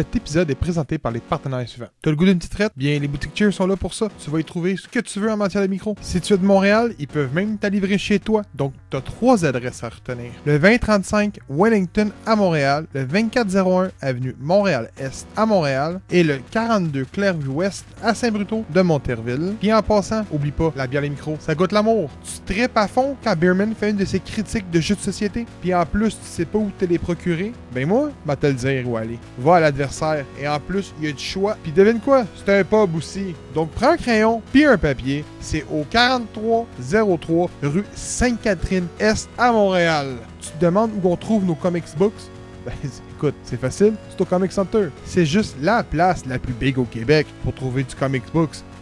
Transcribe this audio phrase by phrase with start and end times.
[0.00, 1.90] Cet épisode est présenté par les partenaires suivants.
[2.00, 2.72] T'as le goût d'une petite traite?
[2.74, 4.08] Bien, les boutiques Cheers sont là pour ça.
[4.18, 5.94] Tu vas y trouver ce que tu veux en matière de micro.
[6.00, 8.40] Si tu es de Montréal, ils peuvent même t'alivrer chez toi.
[8.54, 10.32] Donc, t'as trois adresses à retenir.
[10.44, 17.84] Le 2035 Wellington à Montréal, le 2401 Avenue Montréal-Est à Montréal et le 42 Clairvue-Ouest
[18.02, 19.54] à Saint-Bruto de Monterville.
[19.60, 22.10] Puis en passant, oublie pas, la bière les micros, ça goûte l'amour.
[22.24, 25.46] Tu tripes à fond quand Beerman fait une de ses critiques de jeux de société.
[25.60, 27.52] Puis en plus, tu sais pas où te les procurer.
[27.72, 29.18] Ben moi, va te le dire où aller.
[29.38, 30.24] Va à l'adversaire.
[30.40, 31.56] Et en plus, il y a du choix.
[31.62, 32.24] Puis devine quoi?
[32.36, 33.34] C'est un pub aussi.
[33.54, 35.24] Donc prends un crayon puis un papier.
[35.40, 37.84] C'est au 4303 rue
[38.80, 40.16] Sainte-Catherine-Est à Montréal.
[40.40, 42.12] Tu te demandes où on trouve nos comics books?
[42.64, 42.72] Ben,
[43.16, 44.88] écoute, c'est facile, c'est au Comic Center.
[45.04, 48.56] C'est juste la place la plus big au Québec pour trouver du comics books,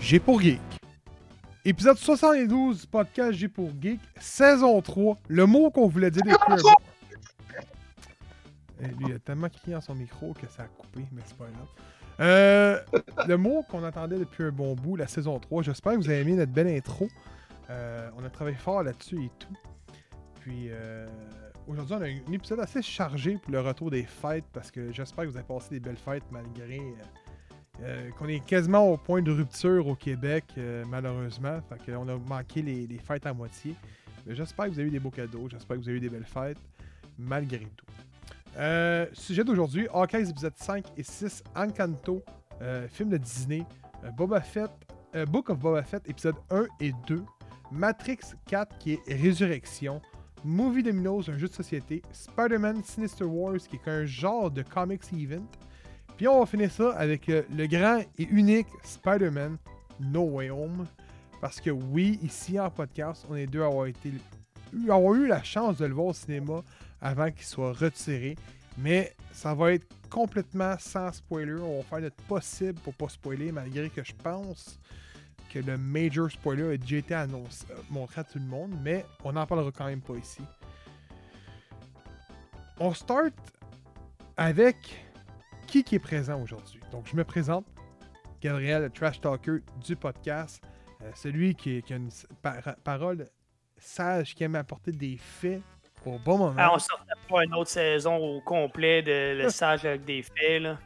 [0.00, 0.60] G pour Geek.
[1.64, 5.18] Épisode 72 du podcast G pour Geek, saison 3.
[5.28, 6.68] Le mot qu'on voulait dire depuis un bout.
[8.80, 11.36] Eh, Lui, il a tellement crié dans son micro que ça a coupé, mais c'est
[11.36, 11.68] pas grave.
[12.20, 12.80] Euh,
[13.26, 15.62] le mot qu'on attendait depuis un bon bout, la saison 3.
[15.62, 17.08] J'espère que vous avez aimé notre belle intro.
[17.70, 19.56] Euh, on a travaillé fort là-dessus et tout.
[20.40, 21.08] Puis euh,
[21.66, 25.24] aujourd'hui, on a un épisode assez chargé pour le retour des fêtes parce que j'espère
[25.24, 26.78] que vous avez passé des belles fêtes malgré
[27.82, 31.60] euh, qu'on est quasiment au point de rupture au Québec, euh, malheureusement.
[31.68, 33.74] Fait qu'on a manqué les, fêtes à moitié.
[34.26, 35.48] Mais j'espère que vous avez eu des beaux cadeaux.
[35.50, 36.58] J'espère que vous avez eu des belles fêtes,
[37.18, 37.86] malgré tout.
[38.56, 42.22] Euh, sujet d'aujourd'hui, Hawkeye épisode 5 et 6, Encanto,
[42.88, 43.64] film de Disney,
[44.16, 44.70] Boba Fett,
[45.28, 47.22] Book of Boba Fett, épisode 1 et 2,
[47.72, 50.00] Matrix 4 qui est Résurrection,
[50.44, 55.02] Movie Dominos, un jeu de société, Spider-Man Sinister Wars qui est un genre de comics
[55.12, 55.46] event,
[56.16, 59.56] puis on va finir ça avec euh, le grand et unique Spider-Man
[60.00, 60.86] No Way Home,
[61.40, 64.12] parce que oui, ici en podcast, on est deux à avoir été
[64.88, 66.62] avoir eu la chance de le voir au cinéma
[67.00, 68.36] avant qu'il soit retiré.
[68.78, 71.54] Mais ça va être complètement sans spoiler.
[71.54, 74.78] On va faire notre possible pour pas spoiler, malgré que je pense
[75.52, 79.32] que le major spoiler a déjà été annoncé, montré à tout le monde, mais on
[79.32, 80.42] n'en parlera quand même pas ici.
[82.80, 83.34] On start
[84.36, 84.76] avec
[85.74, 86.78] qui qui est présent aujourd'hui.
[86.92, 87.66] Donc je me présente,
[88.40, 90.62] Gabriel, le trash talker du podcast,
[91.02, 92.10] euh, celui qui, qui a une
[92.42, 93.26] par- parole
[93.76, 95.60] sage, qui aime apporter des faits
[96.06, 96.54] au bon moment.
[96.56, 100.62] Ah, on sortait pas une autre saison au complet de Le Sage avec des faits,
[100.62, 100.78] là.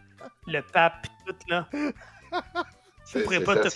[0.46, 1.68] Le pape tout, là.
[3.04, 3.68] C'est pourrais pas te.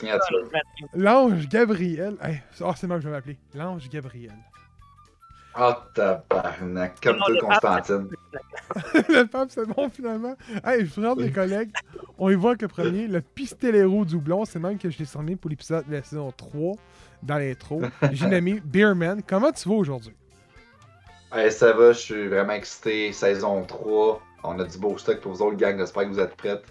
[0.94, 2.17] L'ange Gabriel.
[2.23, 3.38] Hey, oh, c'est moi que je vais m'appeler.
[3.55, 4.37] L'ange Gabriel.
[5.59, 7.01] Oh, tabarnak.
[7.03, 8.09] Comme Non, toi, Constantine.
[9.09, 10.35] le pape, c'est bon finalement.
[10.65, 11.71] Hey, je présente mes collègues.
[12.19, 15.37] On y voit que le premier, le Pistolero Doublon, c'est même que je l'ai cerné
[15.37, 16.75] pour l'épisode de la saison 3
[17.23, 17.83] dans l'intro.
[18.13, 19.23] J'ai nommé Beerman.
[19.27, 20.15] Comment tu vas aujourd'hui?
[21.33, 23.13] Hey, ça va, je suis vraiment excité.
[23.13, 24.23] Saison 3.
[24.45, 25.79] On a du beau stock pour vous autres, gang.
[25.79, 26.63] J'espère que vous êtes prêts.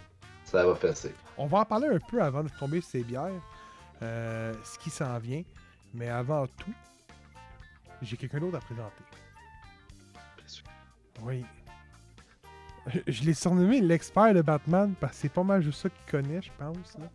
[0.44, 1.14] Ça va fesser.
[1.38, 3.30] On va en parler un peu avant de tomber sur ces bières,
[4.02, 5.44] euh, ce qui s'en vient.
[5.94, 6.74] Mais avant tout,
[8.02, 9.04] j'ai quelqu'un d'autre à présenter.
[11.24, 11.46] Oui.
[13.06, 16.42] Je, l'ai surnommé l'expert de Batman parce que c'est pas mal juste ça qu'il connaît,
[16.42, 16.98] je pense.
[16.98, 17.06] là.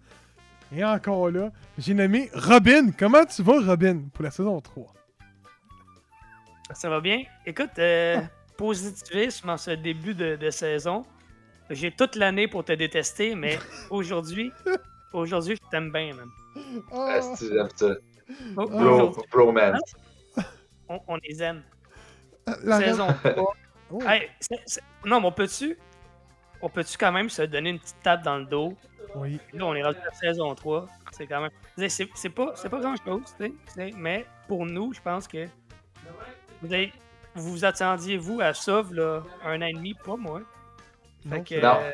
[0.73, 2.91] Et encore là, j'ai nommé Robin.
[2.97, 4.93] Comment tu vas, Robin, pour la saison 3?
[6.73, 7.23] Ça va bien?
[7.45, 8.21] Écoute, euh,
[8.57, 11.05] positivisme en ce début de, de saison.
[11.71, 13.59] J'ai toute l'année pour te détester, mais
[13.91, 14.53] aujourd'hui,
[15.13, 16.29] aujourd'hui, je t'aime bien, man.
[16.93, 17.95] Ah, Asti, j'aime ça.
[18.57, 18.65] Oh, Ah.
[18.67, 19.97] Bro, aujourd'hui, bromance.
[20.89, 21.63] On, on les aime.
[22.65, 23.55] la- Saison 3.
[23.91, 25.79] Oh, Hey, c'est- c'est- Non, mais on peut-tu...
[26.63, 28.75] On peut-tu quand même se donner une petite tape dans le dos?
[29.15, 29.39] Oui.
[29.53, 30.87] Là, on est rendu à la saison 3.
[31.13, 31.51] C'est quand même.
[31.89, 35.29] C'est- pas, c'est pas grand chose, tu sais, tu sais, mais pour nous, je pense
[35.29, 35.47] que.
[36.63, 36.93] Vous avez-
[37.35, 40.41] vous vous attendiez, vous, à ça, là, un an et demi, pas moi.
[41.29, 41.77] Fait Non, que, Non.
[41.83, 41.93] euh,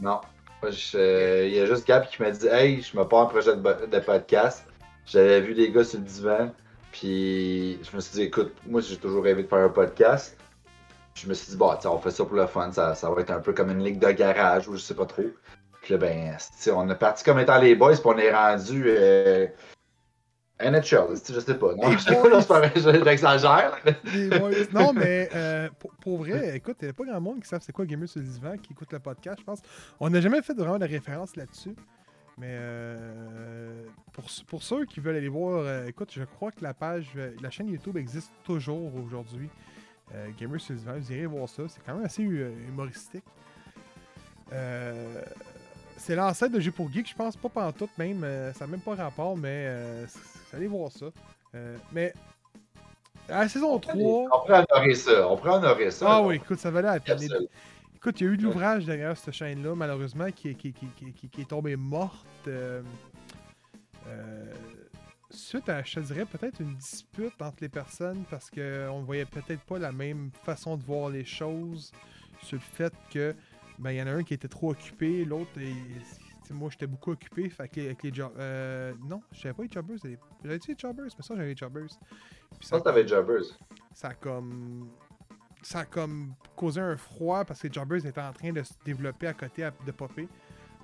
[0.00, 0.20] Non.
[0.62, 3.20] Moi, je- euh, Il y a juste Gab qui m'a dit Hey, je me pars
[3.20, 4.66] un projet de, bo- de podcast.
[5.06, 6.52] J'avais vu des gars sur le divan.
[6.98, 10.36] Puis je me suis dit Écoute, moi j'ai toujours rêvé de faire un podcast.
[11.14, 12.72] Je me suis dit Bah, tiens, on fait ça pour le fun.
[12.72, 15.04] Ça, ça va être un peu comme une ligue de garage ou je sais pas
[15.04, 15.24] trop.
[15.82, 16.36] Puis là, ben,
[16.74, 17.92] on est parti comme étant les boys.
[17.92, 18.84] Puis on est rendu.
[18.86, 19.46] euh,
[20.58, 21.74] NHL, je sais pas.
[21.74, 21.90] Non,
[23.04, 23.78] j'exagère.
[24.72, 27.60] Non, mais euh, pour, pour vrai, écoute, il n'y a pas grand monde qui savent
[27.62, 29.60] c'est quoi Gamer sur le divan, qui écoute le podcast, je pense.
[30.00, 31.76] On n'a jamais fait vraiment de référence là-dessus.
[32.38, 36.74] Mais euh, pour, pour ceux qui veulent aller voir, euh, écoute, je crois que la
[36.74, 39.48] page, euh, la chaîne YouTube existe toujours aujourd'hui.
[40.14, 41.62] Euh, Gamer vous irez voir ça.
[41.68, 43.24] C'est quand même assez humoristique.
[45.96, 48.20] C'est l'ancêtre de G pour Geek, je pense, pas pantoute même.
[48.54, 50.06] ça n'a même pas rapport, mais euh,
[50.52, 51.06] allez voir ça.
[51.90, 52.12] Mais
[53.28, 53.94] à la saison 3.
[53.96, 55.28] On pourrait honorer ça.
[55.28, 56.06] On pourrait honorer ça.
[56.08, 57.18] Ah oui, écoute, ça valait la peine.
[58.06, 60.86] Écoute, il y a eu de l'ouvrage derrière cette chaîne-là, malheureusement, qui, est- qui, qui,
[60.96, 62.24] qui, qui- qui est tombée morte.
[62.46, 62.80] euh,
[64.06, 64.54] euh,
[65.28, 69.24] suite à, je te dirais, peut-être une dispute entre les personnes parce qu'on ne voyait
[69.24, 71.90] peut-être pas la même façon de voir les choses
[72.44, 73.34] sur le fait que
[73.80, 75.50] ben il y en a un qui était trop occupé, l'autre,
[76.52, 79.64] moi j'étais beaucoup occupé, fait que les- avec les job- euh, non, je savais pas
[79.64, 81.88] les jobbers, les- j'avais dit les jobbers, mais ça j'avais les jobbers.
[82.60, 83.58] Puis que t'avais Jobbers.
[83.92, 84.88] ça a comme
[85.66, 89.26] ça a comme causé un froid parce que Jobbers était en train de se développer
[89.26, 90.28] à côté de popper.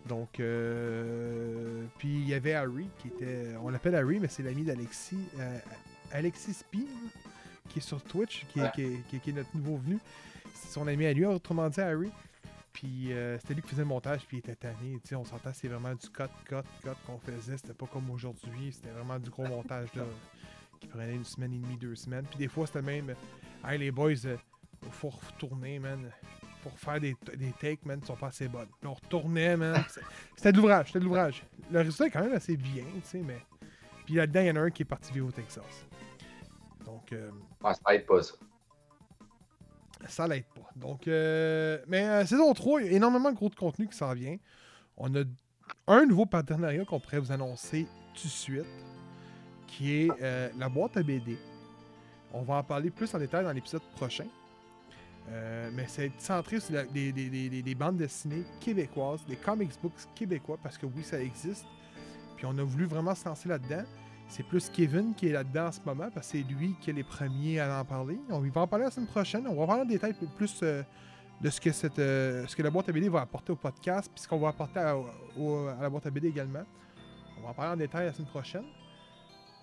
[0.09, 4.65] Donc euh, puis il y avait Harry qui était on l'appelle Harry mais c'est l'ami
[4.65, 5.59] d'Alexis euh,
[6.11, 6.85] Alexis Spear
[7.69, 9.99] qui est sur Twitch qui est, qui est- qui est- qui est notre nouveau venu.
[10.55, 12.11] C'est son ami à lui autrement dit Harry.
[12.73, 14.99] Puis euh, c'était lui qui faisait le montage, puis il était tanné.
[15.03, 17.57] Tu sais, on s'entend, c'est vraiment du cut, cut, cut qu'on faisait.
[17.59, 18.73] C'était pas comme aujourd'hui.
[18.73, 20.05] C'était vraiment du gros montage là,
[20.81, 22.25] qui prenait une semaine et demie, deux semaines.
[22.31, 23.15] Puis des fois, c'était même
[23.65, 24.37] Hey les boys, euh,
[24.91, 26.11] faut retourner, man.
[26.63, 28.69] Pour faire des, des takes, man, qui sont pas assez bonnes.
[28.81, 29.83] Puis on retournait, man.
[30.37, 31.43] C'était de l'ouvrage, c'était de l'ouvrage.
[31.71, 33.39] Le résultat est quand même assez bien, tu sais, mais.
[34.07, 35.87] Puis là-dedans, il y en a un qui est parti vivre au Texas.
[36.85, 37.31] Donc, euh,
[37.65, 38.35] Ah, ça aide pas ça.
[40.09, 40.69] ça l'aide pas.
[40.77, 43.97] Donc, euh, mais euh, saison 3, il y a énormément de gros de contenu qui
[43.97, 44.37] s'en vient.
[44.97, 45.23] On a
[45.87, 48.67] un nouveau partenariat qu'on pourrait vous annoncer tout de suite,
[49.67, 51.39] qui est euh, la boîte à BD.
[52.33, 54.27] On va en parler plus en détail dans l'épisode prochain.
[55.31, 59.71] Euh, mais c'est centré sur des, des- des- des- des bandes dessinées québécoises, des comics
[59.83, 61.65] books québécois, parce que oui, ça existe.
[62.37, 63.85] Puis on a voulu vraiment se lancer là-dedans.
[64.29, 66.93] C'est plus Kevin qui est là-dedans en ce moment, parce que c'est lui qui est
[66.95, 68.19] les premiers à en parler.
[68.31, 69.47] On va en parler la semaine prochaine.
[69.47, 70.83] On va parler en détail plus euh,
[71.41, 74.11] de ce que, cette, euh, ce que la boîte à BD va apporter au podcast,
[74.13, 74.97] puis ce qu'on va apporter à
[75.81, 76.63] la boîte à BD également.
[77.39, 78.65] On va en parler en détail la semaine prochaine.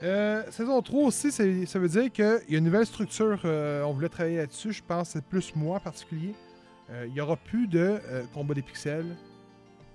[0.01, 1.44] Euh, saison 3 aussi, ça
[1.79, 3.41] veut dire qu'il y a une nouvelle structure.
[3.44, 4.72] euh, on voulait travailler là-dessus.
[4.72, 6.34] Je pense c'est plus moi en particulier.
[6.89, 8.00] Euh, Il n'y aura plus de
[8.34, 9.15] combat des pixels,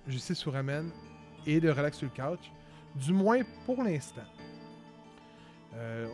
[0.07, 0.91] justice sur ramène
[1.47, 2.53] et de relax sur le couch.
[2.95, 4.23] Du moins pour l'instant.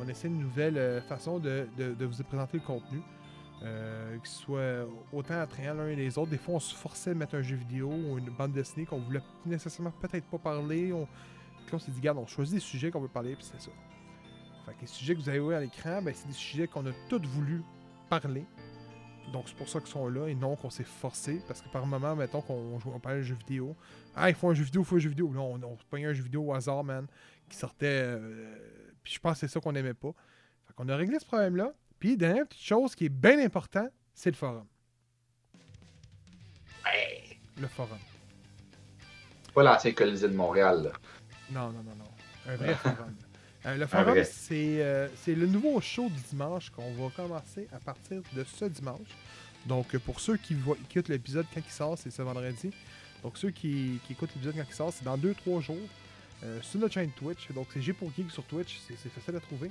[0.01, 3.03] On essaie une nouvelle façon de, vous présenter le contenu.
[3.61, 6.31] Ce soit autant attrayant l'un et les autres.
[6.31, 9.01] Des fois, on se forçait de mettre un jeu vidéo ou une bande dessinée qu'on
[9.01, 10.95] voulait nécessairement peut-être pas parler.
[11.67, 13.61] Puis là, on s'est dit, regarde, on choisit des sujets qu'on veut parler, puis c'est
[13.61, 13.71] ça.
[14.67, 16.93] Fait que les sujets que vous avez à l'écran, ben, c'est des sujets qu'on a
[17.09, 17.63] tous voulu
[18.09, 18.45] parler.
[19.33, 21.41] Donc c'est pour ça qu'ils sont là et non qu'on s'est forcé.
[21.47, 23.77] Parce que par moment, mettons qu'on joue, on parlait de jeux vidéo.
[24.17, 25.33] Ah, il faut un jeu vidéo, il faut un jeu vidéo.
[25.33, 27.07] Là, on, on pognait un jeu vidéo au hasard, man,
[27.49, 27.87] qui sortait.
[27.87, 28.57] euh,
[29.03, 30.13] puis je pense que c'est ça qu'on aimait pas.
[30.67, 31.73] Fait qu'on a réglé ce problème-là.
[31.99, 34.67] Puis, dernière petite chose qui est bien important, c'est le forum.
[37.61, 37.99] Le forum.
[39.55, 40.83] Pas l'ancien Colisée de Montréal.
[40.85, 40.93] là.
[41.51, 42.53] Non, non, non, non.
[42.53, 43.15] Un vrai forum.
[43.67, 47.69] Euh, le Un forum, c'est euh, c'est le nouveau show du dimanche qu'on va commencer
[47.73, 49.09] à partir de ce dimanche.
[49.67, 52.71] Donc, euh, pour ceux qui, voient, écoutent l'épisode quand il sort, c'est ce vendredi.
[53.23, 55.77] Donc, ceux qui, qui écoutent l'épisode quand il sort, c'est dans 2-3 jours
[56.43, 57.51] euh, sur notre chaîne Twitch.
[57.53, 59.71] Donc, c'est G pour Geek sur Twitch, c'est c'est facile à trouver.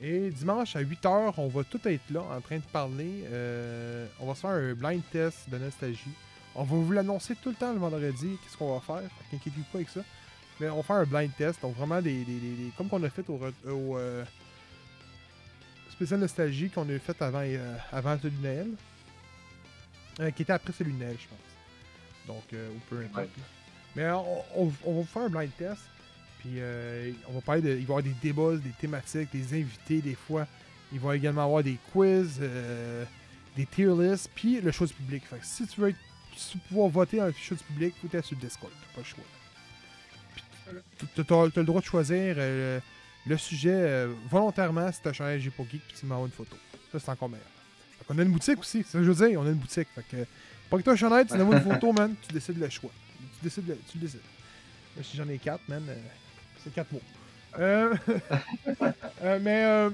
[0.00, 3.24] Et dimanche à 8h, on va tout être là en train de parler.
[3.30, 6.12] Euh, on va se faire un blind test de nostalgie.
[6.54, 9.02] On va vous l'annoncer tout le temps le vendredi, qu'est-ce qu'on va faire?
[9.02, 10.00] Fait qu'inquiétez-vous pas avec ça.
[10.60, 12.24] Mais on va faire un blind test, donc vraiment des.
[12.24, 13.40] des- des- des- comme qu'on a fait au,
[13.96, 14.24] euh,
[15.92, 18.68] spécial nostalgie qu'on a fait avant, euh, avant celui de Noël.
[20.20, 21.38] Euh, qui était après celui de Noël, je pense.
[22.26, 23.28] Donc, euh, ou peu importe.
[23.96, 25.82] Mais on, on- on va vous faire un blind test.
[26.40, 27.68] Puis euh, on va parler de.
[27.70, 30.46] Il va y avoir des débats, des thématiques, des invités des fois.
[30.92, 33.04] Il va également avoir des quiz, euh,
[33.56, 35.24] des tier lists, puis le choix du public.
[35.26, 35.98] Fait que si tu veux être,
[36.36, 38.72] si tu veux pouvoir voter dans le choix du public, faut être sur le Discord.
[38.94, 39.24] Pas le choix.
[41.16, 42.80] T'as- t'as le droit de choisir euh,
[43.26, 46.56] le sujet euh, volontairement si t'as changé G pour Geek puis tu m'envoies une photo.
[46.92, 47.46] Ça, c'est encore meilleur.
[47.98, 49.54] Fait qu'on a une boutique aussi, c'est ça que je veux dire, on a une
[49.56, 49.88] boutique.
[49.94, 50.24] Fait que,
[50.70, 52.90] pas que toi, Chanel, tu m'envoies une photo, man, tu décides le choix.
[53.38, 54.20] Tu décides, le- tu le décides.
[54.96, 55.94] Moi, si j'en ai quatre, man, euh,
[56.64, 57.02] c'est quatre mots.
[57.58, 57.94] Euh,
[59.22, 59.90] euh, mais, euh,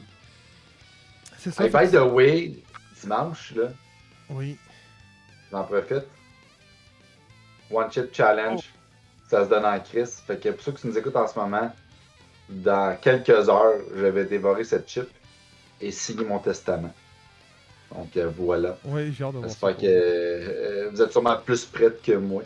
[1.38, 1.64] c'est ça.
[1.64, 2.54] Hey, by the way,
[3.00, 3.68] dimanche, là,
[4.30, 4.56] Oui.
[5.50, 6.04] j'en profite.
[7.70, 8.60] One Chip Challenge.
[9.34, 10.22] Ça se donne en crise.
[10.24, 11.68] Fait que pour ceux qui nous écoutent en ce moment,
[12.48, 15.08] dans quelques heures, je vais dévorer cette chip
[15.80, 16.94] et signer mon testament.
[17.92, 18.78] Donc euh, voilà.
[18.84, 19.56] Oui, j'ai hâte de voir ça.
[19.70, 22.44] J'espère que euh, vous êtes sûrement plus prêts que moi.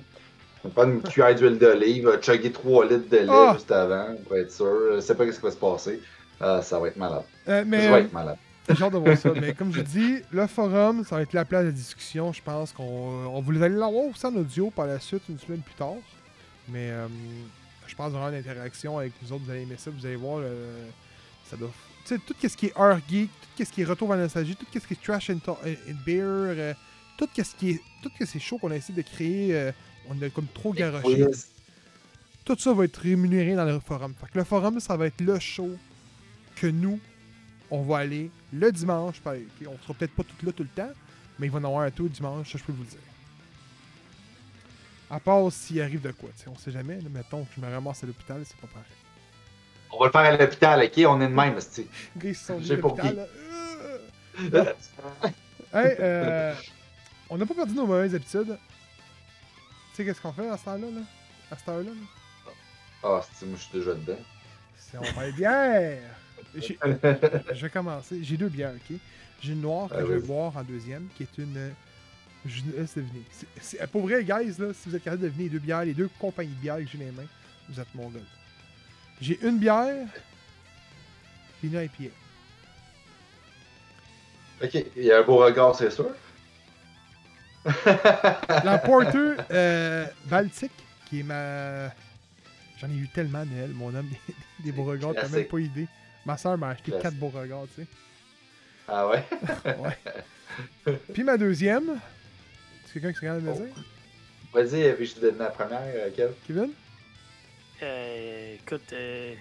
[0.64, 3.52] On va prendre une cuillère d'huile d'olive, chugger 3 litres de lait Ah!
[3.52, 4.94] juste avant, pour être sûr.
[4.94, 6.00] Je sais pas ce qui va se passer.
[6.40, 7.24] Ah, ça va être malade.
[7.48, 8.38] Euh, mais Ça va euh, être malade.
[8.70, 9.30] hâte de voir ça.
[9.38, 12.32] Mais comme je dis, le forum, ça va être la place de discussion.
[12.32, 15.60] Je pense qu'on on vous allez l'avoir aussi en audio par la suite, une semaine
[15.60, 15.96] plus tard.
[16.70, 17.08] Mais euh,
[17.86, 19.44] je pense qu'il y aura une interaction avec vous autres.
[19.44, 19.90] Vous allez aimer ça.
[19.90, 20.88] Vous allez voir, euh,
[21.48, 21.70] ça doit.
[22.04, 24.24] Tu sais, tout ce qui est Heart Geek, tout ce qui est Retour vers la
[24.24, 26.74] nostalgie, tout ce qui est Trash and, and Beer, euh,
[27.16, 27.80] tout ce qui est.
[28.02, 29.72] Tout ce ces shows qu'on a essayé de créer,
[30.08, 31.26] on a comme trop garoché.
[32.44, 34.14] Tout ça va être rémunéré dans le forum.
[34.18, 35.68] Fait que le forum, ça va être le show
[36.54, 37.00] que nous,
[37.70, 39.20] on va aller le dimanche.
[39.26, 40.90] On sera peut-être pas tout là tout le temps,
[41.38, 42.88] mais il va y en avoir un tout le dimanche, ça je peux vous le
[42.88, 42.98] dire.
[45.10, 47.00] À part s'il arrive de quoi, tu sais, on sait jamais.
[47.00, 48.84] là, mettons que je me ramasse à l'hôpital, c'est pas pareil.
[49.90, 51.04] On va le faire à l'hôpital, ok?
[51.08, 51.54] On est de même.
[51.56, 51.84] Les
[52.16, 52.98] gars, ils sont J'ai pour.
[53.00, 53.26] Euh.
[55.72, 56.54] Hey, euh,
[57.30, 58.56] on n'a pas perdu nos mauvaises habitudes.
[59.90, 60.86] Tu sais qu'est-ce qu'on fait à cette heure-là?
[60.90, 61.00] Là?
[61.50, 61.90] À cette heure-là?
[61.90, 62.52] là?
[63.02, 64.18] Ah, esti, moi je suis déjà dedans.
[64.76, 66.02] C'est on va bière!
[66.54, 66.78] J'ai-
[67.52, 68.20] Je vais commencer.
[68.22, 68.96] J'ai deux bières, ok?
[69.42, 70.26] J'ai une noire que Ah, je vais vas-y.
[70.26, 71.72] boire en deuxième, qui est une.
[72.48, 73.22] Je ne laisse deviner.
[73.60, 75.94] C'est- Pour vrai, guys, là, si vous êtes capable de deviner les deux bières, les
[75.94, 77.28] deux compagnies de bières que j'ai dans les mains,
[77.68, 78.20] vous êtes mon gars.
[79.20, 80.06] J'ai une bière,
[81.60, 82.14] puis une IPA.
[84.64, 86.10] Ok, il y a un beau regard, c'est sûr.
[88.64, 90.72] La Porter euh, Baltic,
[91.06, 91.88] qui est ma.
[92.80, 95.88] J'en ai eu tellement, Noël, mon homme, des, des beaux regards, t'as même pas idée.
[96.24, 97.02] Ma soeur m'a acheté Classique.
[97.02, 97.88] quatre beaux regards, tu sais.
[98.86, 99.24] Ah ouais?
[100.86, 100.98] Ouais.
[101.12, 102.00] Puis ma deuxième,
[102.92, 103.64] c'est quelqu'un qui serait capable de me Oh.
[103.64, 103.84] dire?
[104.52, 106.32] Vas-y, puis je te donne la première, euh, Kev.
[106.46, 106.70] Kevin?
[107.82, 109.34] Euh, écoute, euh,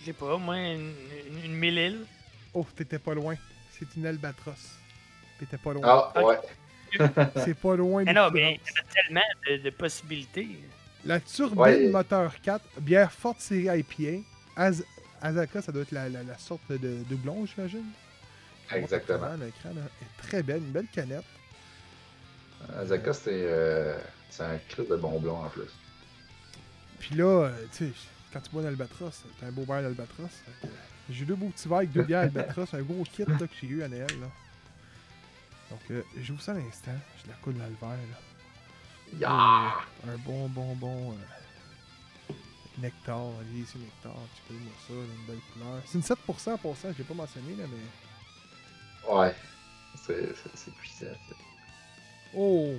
[0.00, 0.92] je sais pas, moi, une,
[1.30, 2.00] une, une mille-île.
[2.54, 3.34] Oh, t'étais pas loin.
[3.78, 4.54] C'est une albatros.
[5.38, 6.10] T'étais pas loin.
[6.14, 6.38] Ah, ouais.
[7.44, 8.04] C'est pas loin.
[8.04, 8.50] Mais non, mais droit.
[8.52, 10.48] il y a tellement de, de possibilités.
[11.04, 11.88] La turbine Ouais.
[11.88, 14.22] moteur 4, bière forte série IPA.
[14.56, 14.84] Az-
[15.22, 17.86] Azaka, ça doit être la, la, la sorte de doublon, j'imagine.
[18.72, 19.34] Exactement.
[19.34, 21.24] L'écran est très belle, une belle canette.
[22.78, 23.98] Azaka, c'est euh,
[24.30, 25.70] c'est un cri de bon blond en plus.
[26.98, 27.92] Puis là, euh, tu sais,
[28.32, 30.30] quand tu bois d'albatros, t'as un beau verre d'albatros.
[31.10, 33.66] J'ai deux beaux petits verres avec deux bières albatros, un gros kit là, que j'ai
[33.66, 34.06] eu à Noël.
[34.20, 34.28] Là.
[35.70, 36.92] Donc, euh, j'ouvre ça à l'instant.
[37.24, 37.98] Je la coule dans le verre.
[38.10, 38.18] Là.
[39.18, 40.12] Yeah!
[40.12, 42.34] Un bon, bon, bon euh,
[42.78, 43.18] nectar.
[43.40, 44.14] Allez, ici, nectar.
[44.46, 45.82] Tu moi ça, une belle couleur.
[45.86, 46.04] C'est une
[46.54, 49.12] 7% pour ça, j'ai pas mentionné, là, mais.
[49.14, 49.34] Ouais.
[50.06, 51.06] C'est c'est- c'est puissant.
[51.28, 51.34] ça.
[52.36, 52.74] Oh!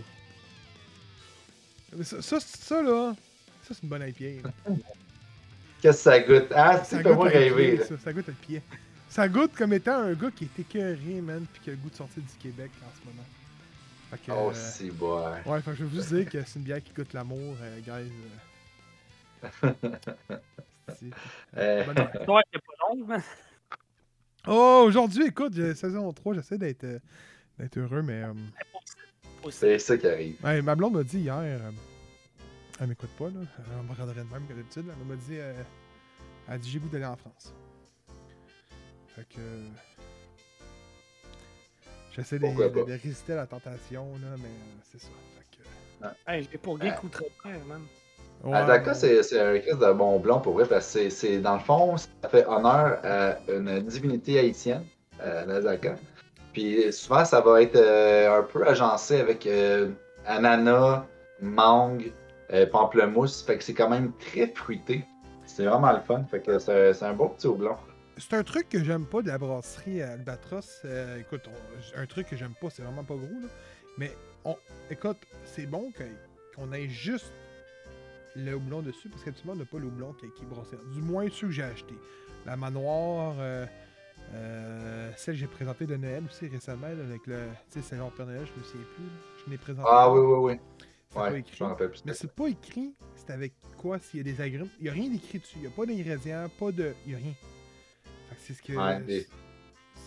[1.95, 3.13] Mais Ça, ça, ça, là,
[3.63, 4.49] ça, c'est une bonne IPA.
[5.81, 6.51] Qu'est-ce que ça goûte?
[6.55, 7.77] Ah, tu Ça peux pas rêver.
[7.77, 8.61] pied, ça, ça goûte à pied.
[9.09, 11.89] Ça goûte comme étant un gars qui est écœuré, man, pis qui a le goût
[11.89, 13.27] de sortir du Québec en ce moment.
[14.09, 15.23] Fait que, Oh, euh, c'est bon.
[15.45, 17.79] Ouais, fait que je veux juste dire que c'est une bière qui goûte l'amour, euh,
[17.81, 18.11] guys.
[19.43, 19.49] euh.
[20.99, 21.05] C'est-
[21.57, 22.25] Euh, bonne bière.
[22.25, 23.21] Toi, c'est pas long, man.
[24.47, 26.99] Oh, aujourd'hui, écoute, j'ai- saison 3, j'essaie d'être euh,
[27.59, 28.23] d'être heureux, mais.
[29.51, 30.35] C'est ça qui arrive.
[30.43, 31.35] ouais, ma blonde m'a dit hier.
[31.37, 31.57] euh,
[32.79, 33.31] elle m'écoute pas, là.
[33.77, 34.85] Elle me regarderait de même que d'habitude.
[34.89, 35.37] Elle m'a dit.
[35.37, 35.53] euh,
[36.47, 37.53] elle a dit j'ai goût d'aller en France.
[39.15, 39.39] Fait que.
[39.39, 39.67] euh,
[42.15, 42.45] J'essaie de,
[42.91, 45.07] résister à la tentation, là, mais euh, c'est ça.
[45.35, 47.81] Fait que, Hey, j'ai pour contre frère, man.
[48.43, 49.23] ouais, Azaka, ouais.
[49.23, 51.97] c'est un crise de bon blond pour vrai, parce que c'est- c'est dans le fond,
[51.97, 54.85] ça fait honneur à une divinité haïtienne,
[55.21, 55.95] euh, l'Azaka.
[56.53, 59.89] Puis souvent, ça va être euh, un peu agencé avec euh,
[60.25, 61.05] ananas,
[61.41, 62.13] mangue,
[62.53, 63.41] euh, pamplemousse.
[63.41, 65.03] Fait que c'est quand même très fruité.
[65.45, 66.23] C'est vraiment le fun.
[66.29, 67.75] Fait que c'est un beau petit houblon.
[68.17, 70.81] C'est un truc que j'aime pas de la brasserie Albatros.
[70.85, 71.49] Euh, écoute,
[71.95, 73.47] un truc que j'aime pas, c'est vraiment pas gros, là.
[73.97, 74.11] Mais,
[74.45, 74.55] on,
[74.89, 77.31] écoute, c'est bon qu'on ait juste
[78.35, 80.77] le houblon dessus, parce qu'habituellement, on n'a pas le houblon qui, qui est brassé.
[80.93, 81.97] Du moins, ceux que j'ai achetés.
[82.45, 83.35] La manoir,
[84.33, 87.37] euh, celle que j'ai présentée de Noël aussi récemment, là, avec le.
[87.71, 89.05] Tu sais, c'est leur Père Noël, je me souviens plus.
[89.45, 89.87] Je l'ai présenté.
[89.91, 90.59] Ah oui, oui, oui.
[91.09, 91.57] C'est pas Ouais, écrit.
[91.77, 92.03] plus.
[92.05, 94.69] Mais c'est pas écrit, c'est avec quoi, s'il y a des agrumes.
[94.79, 95.55] Il n'y a rien d'écrit dessus.
[95.57, 96.93] Il n'y a pas d'ingrédients, pas de.
[97.05, 97.33] Il n'y a rien.
[98.39, 98.73] C'est ce que.
[98.73, 99.27] Ouais,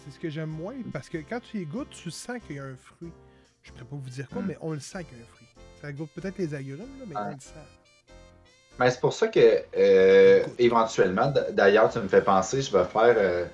[0.04, 2.58] C'est ce que j'aime moins, parce que quand tu y goûtes, tu sens qu'il y
[2.58, 3.12] a un fruit.
[3.62, 4.46] Je pourrais pas vous dire quoi, Mm.
[4.46, 5.46] mais on le sent qu'il y a un fruit.
[5.80, 7.34] Ça goûte peut-être les agrumes, là, mais on Ouais.
[7.34, 7.52] le sent.
[8.78, 13.14] Mais c'est pour ça que, euh, éventuellement, d'ailleurs, tu me fais penser, je vais faire
[13.16, 13.46] euh,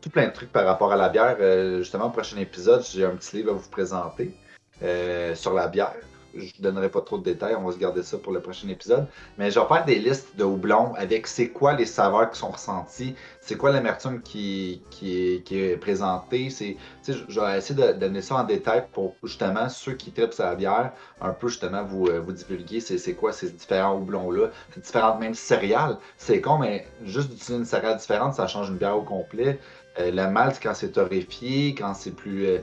[0.00, 1.36] tout plein de trucs par rapport à la bière.
[1.40, 4.34] Euh, justement, au prochain épisode, j'ai un petit livre à vous présenter
[4.82, 5.94] euh, sur la bière.
[6.34, 9.06] je donnerai pas trop de détails, on va se garder ça pour le prochain épisode.
[9.36, 12.50] Mais je vais faire des listes de houblons avec c'est quoi les saveurs qui sont
[12.50, 16.48] ressenties, c'est quoi l'amertume qui, qui, est, qui est présentée.
[16.50, 16.76] C'est,
[17.06, 20.92] je vais essayer de, donner ça en détail pour justement ceux qui tripent sa bière,
[21.20, 25.20] un peu justement vous, euh, vous divulguer c'est, c'est quoi ces différents houblons-là, ces différentes
[25.20, 25.98] même céréales.
[26.16, 29.58] C'est con, mais juste d'utiliser une céréale différente, ça change une bière au complet.
[30.00, 32.46] Euh, le malt, quand c'est torréfié, quand c'est plus.
[32.46, 32.58] euh,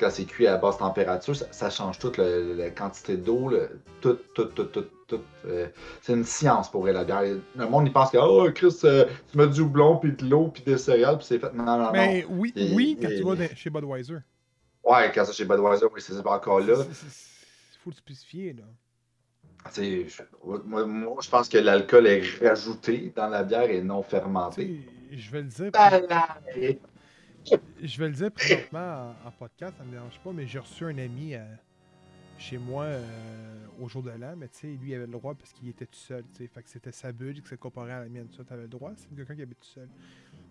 [0.00, 3.52] quand c'est cuit à basse température, ça, ça change toute le- la quantité d'eau,
[4.00, 5.20] tout, tout, tout, tout, tout.
[5.46, 5.68] euh,
[6.00, 7.22] c'est une science pour vrai, la bière.
[7.54, 10.48] Le monde, il pense que, oh, Chris, euh, tu mets du houblon, puis de l'eau,
[10.48, 11.52] puis des céréales, puis c'est fait.
[11.52, 14.14] Non, non, Mais oui, Et- oui, quand et- tu vas chez Budweiser.
[14.14, 14.20] non.
[14.92, 16.74] Ouais, quand ça chez Budweiser, oui, c'est pas encore là.
[16.78, 18.64] Il faut le spécifier, là.
[19.76, 20.22] Je-
[20.64, 24.80] moi, moi, je pense que l'alcool est rajouté dans la bière et non fermenté.
[25.18, 25.70] Je vais le dire.
[27.82, 30.84] Je vais le dire présentement en, en podcast, ça me dérange pas, mais j'ai reçu
[30.84, 31.42] un ami euh,
[32.38, 35.34] chez moi euh, au jour de l'an, mais tu sais, lui il avait le droit
[35.34, 36.46] parce qu'il était tout seul, tu sais.
[36.46, 38.28] Fait que c'était sa bulle qui s'est comparée à la mienne.
[38.36, 39.88] Ça, t'avais le droit, c'est quelqu'un qui habite tout seul.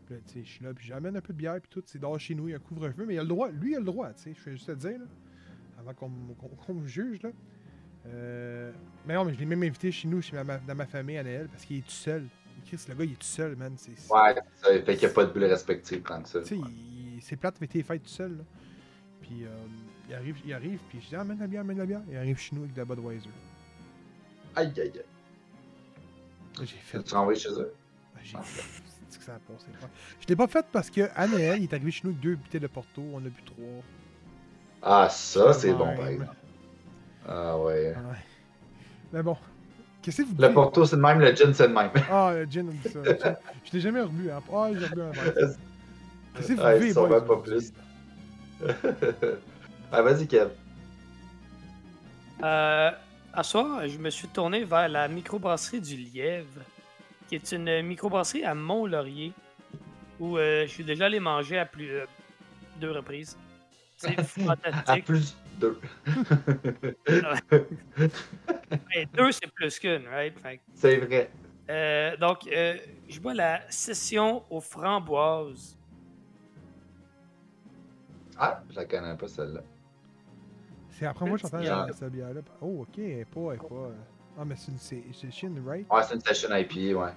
[0.05, 1.81] Puis là, tu sais, je suis là, puis j'amène un peu de bière, puis tout,
[1.85, 3.71] c'est dehors chez nous, il y a un couvre-feu, mais il a le droit, lui
[3.71, 4.33] il a le droit, tu sais.
[4.37, 5.05] Je vais juste te dire, là,
[5.79, 7.29] avant qu'on me juge, là.
[8.07, 8.71] Euh,
[9.07, 11.17] mais non, mais je l'ai même invité chez nous, chez ma, ma- dans ma famille
[11.17, 12.25] à Noël, parce qu'il est tout seul.
[12.65, 13.73] Chris, le gars, il est tout seul, man.
[13.77, 16.41] C'est, c'est- Ouais, ça fait qu'il n'y a pas de bulle respective tant que ça.
[16.41, 18.37] tu sais, il- c'est plate, mais t'es fait tout seul.
[18.37, 18.43] Là.
[19.21, 19.47] Puis euh,
[20.09, 22.01] il arrive, il arrive, puis je dis amène la bière, amène la bière.
[22.09, 23.29] Il arrive chez nous avec de la Budweiser.
[24.55, 25.01] Aïe, aïe, aïe.
[26.59, 27.01] J'ai fait.
[27.03, 27.73] Tu renvoies chez eux?
[28.15, 28.37] Ah, J'ai
[29.09, 29.67] c'est que ça a passé.
[29.79, 29.89] pas.
[30.19, 32.35] Je l'ai pas fait parce que à Noël, il est arrivé chez nous avec deux
[32.35, 33.83] bouteilles de Porto, on a bu trois.
[34.81, 36.35] Ah, ça, c'est bon, par exemple.
[37.27, 37.93] Ah, ouais.
[37.95, 38.25] Ouais.
[39.13, 39.37] Mais bon.
[40.01, 40.53] Qu'est-ce que vous Le dites?
[40.55, 41.91] Porto, c'est le même, le gin, c'est le même.
[42.09, 43.35] Ah, le gin, on dit ça.
[43.65, 44.31] Je l'ai jamais rebu.
[44.31, 44.41] Hein.
[44.51, 45.33] Ah, j'ai rebu un verre.
[46.35, 47.71] Qu'est-ce que vous Ouais, vivez, sûrement boys, pas plus.
[49.91, 50.49] ah, vas-y, Kev.
[52.43, 52.91] Euh,
[53.33, 56.61] à soir, je me suis tourné vers la microbrasserie du Lièvre,
[57.27, 59.33] qui est une microbrasserie à Mont-Laurier,
[60.19, 62.05] où euh, je suis déjà allé manger à plus euh,
[62.79, 63.37] deux reprises.
[63.97, 65.05] C'est À fantastique.
[65.05, 65.79] plus deux.
[69.13, 70.33] Deux, c'est plus qu'une, right?
[70.41, 71.29] Que, c'est vrai.
[71.69, 75.77] euh, donc, euh, je bois la session aux framboises.
[78.37, 79.61] Ah, je la connais pas, celle-là.
[80.89, 81.61] C'est après moi j'entends
[81.93, 82.41] cette bière-là.
[82.61, 83.51] Oh, ok, elle est pas.
[83.51, 83.93] elle est pas euh,
[84.39, 84.71] Ah, mais c'est
[85.23, 85.85] une Shin, right?
[85.91, 87.11] Ouais, c'est une session IPA, ouais.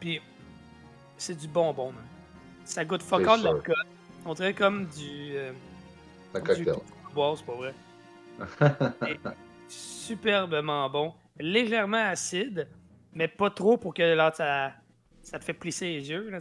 [0.00, 0.20] Puis,
[1.16, 2.04] c'est du bonbon, man.
[2.64, 3.74] Ça goûte fuck de l'alcool.
[4.24, 5.36] On dirait comme du.
[5.36, 5.52] euh,
[6.34, 6.74] un cocktail.
[7.36, 7.74] c'est pas vrai.
[9.68, 11.14] Superbement bon.
[11.38, 12.68] Légèrement acide,
[13.12, 14.72] mais pas trop pour que là, ça,
[15.22, 16.30] ça te fait plisser les yeux.
[16.30, 16.38] Là.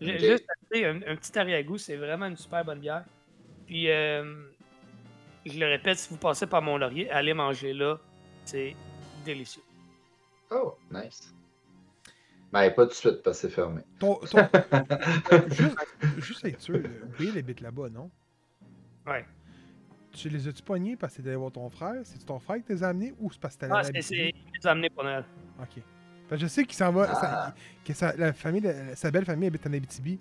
[0.00, 3.04] Juste acheté un, un petit arrière-goût, c'est vraiment une super bonne bière.
[3.66, 4.44] Puis, euh,
[5.46, 7.98] je le répète, si vous passez par Mont-Laurier, allez manger là.
[8.44, 8.74] C'est
[9.24, 9.62] délicieux.
[10.50, 11.32] oh, nice.
[12.52, 13.80] Ben, pas tout de suite, parce que c'est fermé.
[13.98, 14.48] Ton, ton-
[15.50, 15.76] juste,
[16.18, 18.10] juste être sûr, là, Will habite là-bas, non?
[19.06, 19.24] Ouais.
[20.12, 21.94] Tu les as-tu pognés parce que t'es allé voir ton frère?
[22.04, 24.34] C'est ton frère qui t'es amené ou c'est parce que t'es Ah, allé c'est il
[24.60, 25.24] les a amenés pour Noël.
[25.60, 25.82] Ok.
[26.28, 27.06] Que je sais qu'il s'en va.
[27.10, 27.14] Ah.
[27.14, 30.18] sa- que sa, la famille, de- sa belle famille habite en Abitibi.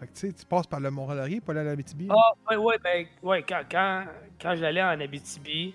[0.00, 2.08] Fait que tu sais, tu passes par le Mont-Laurier pour aller à l'Abitibi.
[2.10, 4.04] Ah, ouais, ouais, ben, ouais, quand, quand,
[4.40, 5.74] quand j'allais en Abitibi,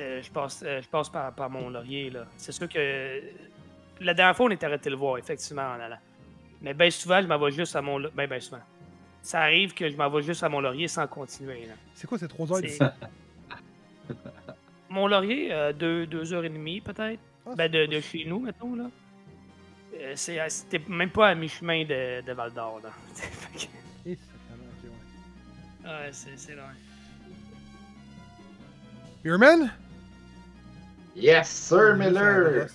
[0.00, 2.26] euh, je passe, euh, je passe par, par Mont-Laurier, là.
[2.36, 3.20] C'est sûr que.
[4.00, 5.98] La dernière fois, on était arrêté le voir, effectivement, en allant.
[6.60, 8.14] Mais bien souvent, je m'en vais juste à Mont-Laurier.
[8.16, 8.60] Ben, ben souvent.
[9.24, 11.72] Ça arrive que je m'en vais juste à Mont-Laurier sans continuer, là.
[11.94, 12.78] C'est quoi, c'est 3 heures d'ici?
[14.90, 17.20] Mont-Laurier, euh, deux, deux heures et demie, peut-être.
[17.46, 18.90] Ah, Ben, de, de chez nous, mettons, là.
[19.94, 22.90] Euh, c'est- C'était même pas à mi-chemin de, de Val d'Or, là.
[24.06, 25.90] Ouais.
[25.90, 26.64] ouais, c'est c'est loin.
[29.22, 29.70] Beerman?
[31.16, 32.66] Yes, Sir Oh, Miller!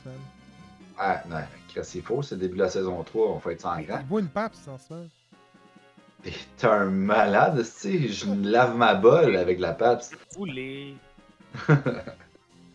[0.98, 1.38] Ah, non,
[1.84, 4.02] c'est faux, c'est le début de la saison 3, on fait ça en Il grand.
[4.04, 5.08] boit une pape, en ce moment.
[6.24, 10.12] T'es un malade, tu sais, je me lave ma bolle avec la PAPS.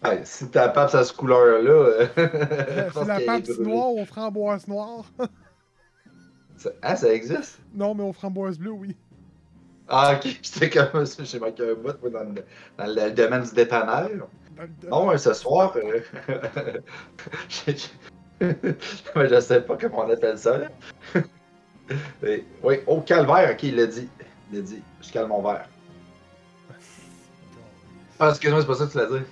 [0.03, 1.71] Ouais, si ta PAPS à cette couleur-là.
[1.71, 2.07] euh,
[2.93, 3.65] C'est la brûlée.
[3.73, 5.05] noire aux framboises noires.
[6.59, 7.59] Ça- Ah, ça existe?
[7.75, 8.97] non, mais aux framboises bleues, oui.
[9.89, 12.45] Ah, ok, j'étais comme ça, j'ai manqué un bout, dans le,
[12.79, 14.09] dans le domaine du dépanneur.
[14.57, 16.01] Dans le- Non, ce soir, euh,
[18.41, 20.69] je sais pas comment on appelle ça, là.
[22.23, 24.09] Et- Oui, au calvaire, ok, il l'a dit.
[24.51, 25.69] Il l'a dit, je calme mon verre.
[28.19, 29.25] Ah, excuse-moi, c'est pas ça que tu l'as dit.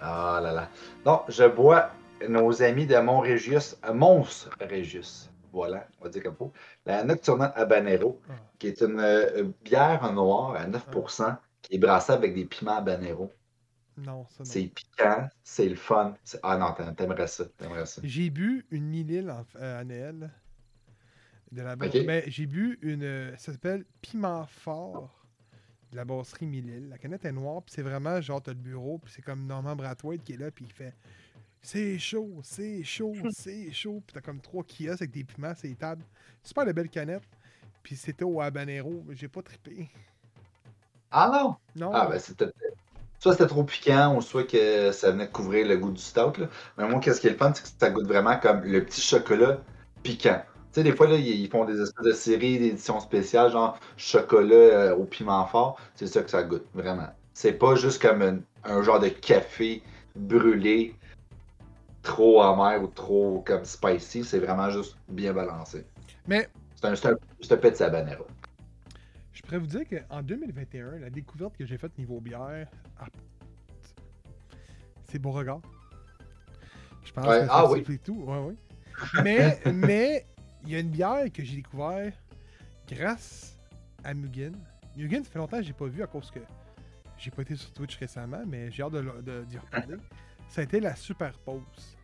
[0.00, 0.68] Ah là là.
[1.04, 1.90] Non, je bois
[2.28, 5.30] nos amis de Mont-Régius, euh, Mons Régius.
[5.52, 6.52] Voilà, on va dire comme faut.
[6.86, 8.34] La Nocturna Habanero, Ah.
[8.58, 13.32] qui est une euh, bière noire à 9%, qui est brassé avec des piments habanero.
[13.98, 14.44] Non, ça non.
[14.44, 16.14] C'est piquant, c'est le fun.
[16.22, 17.44] C'est- Ah non, t'a- t'aimerais ça.
[17.58, 18.00] T'aimerais ça.
[18.04, 20.30] J'ai bu une Milil en, euh, à Noël.
[21.52, 21.76] De la.
[22.02, 23.02] Mais j'ai bu une.
[23.02, 25.10] euh, Ça s'appelle Piment Fort
[25.92, 26.88] de la brasserie Milil.
[26.88, 29.76] La canette est noire, puis c'est vraiment genre, t'as le bureau, puis c'est comme Norman
[29.76, 30.94] Brathwaite qui est là, puis il fait
[31.62, 34.02] C'est chaud, c'est chaud, c'est chaud.
[34.06, 36.04] Puis t'as comme trois kiosques avec des piments, c'est tables.
[36.42, 37.24] Super de belle canette.
[37.82, 39.04] Puis c'était au habanero.
[39.12, 39.90] J'ai pas trippé.
[41.10, 41.56] Ah non!
[41.74, 41.90] Non.
[41.94, 42.46] Ah ben c'était.
[43.20, 46.38] Soit c'était trop piquant, ou soit que ça venait couvrir le goût du stout.
[46.38, 46.48] Là.
[46.78, 49.00] Mais moi, qu'est-ce qui est le fun, c'est que ça goûte vraiment comme le petit
[49.02, 49.62] chocolat
[50.02, 50.42] piquant.
[50.72, 54.54] Tu sais, des fois, là, ils font des espèces de séries d'éditions spéciales, genre chocolat
[54.54, 55.80] euh, au piment fort.
[55.96, 57.08] C'est ça que ça goûte, vraiment.
[57.34, 59.82] C'est pas juste comme un, un genre de café
[60.14, 60.94] brûlé,
[62.02, 64.24] trop amer ou trop comme spicy.
[64.24, 65.84] C'est vraiment juste bien balancé.
[66.28, 68.26] Mais C'est un, un, habanero.
[69.32, 73.06] je pourrais vous dire qu'en 2021, la découverte que j'ai faite niveau bière, ah,
[75.02, 75.60] c'est Beauregard.
[77.04, 77.98] Je pense Ouais, que ça ah oui.
[78.04, 78.22] tout.
[78.24, 78.54] Ouais, ouais.
[79.24, 80.26] Mais, mais
[80.64, 82.12] il y a une bière que j'ai découvert
[82.88, 83.58] grâce
[84.04, 84.56] à Mugen.
[84.96, 86.40] Mugen, ça fait longtemps que j'ai pas vu à cause que
[87.16, 89.96] j'ai pas été sur Twitch récemment, mais j'ai hâte de, le- de- d'y reparler.
[90.48, 91.96] Ça a été la Superpose.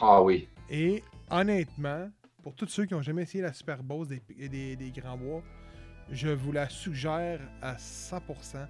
[0.00, 0.48] Ah oui.
[0.68, 2.10] Et honnêtement,
[2.42, 5.42] pour tous ceux qui ont jamais essayé la Superbose des, des, des Grands Bois,
[6.10, 8.66] je vous la suggère à 100%.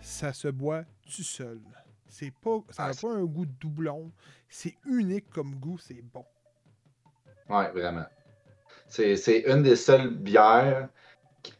[0.00, 1.60] Ça se boit tout seul.
[2.08, 4.10] C'est pas, ça Ah, n'a c'est- pas un goût de doublon.
[4.48, 6.24] C'est unique comme goût, c'est bon.
[7.52, 8.04] Ouais, vraiment.
[8.88, 10.88] C'est, c'est une des seules bières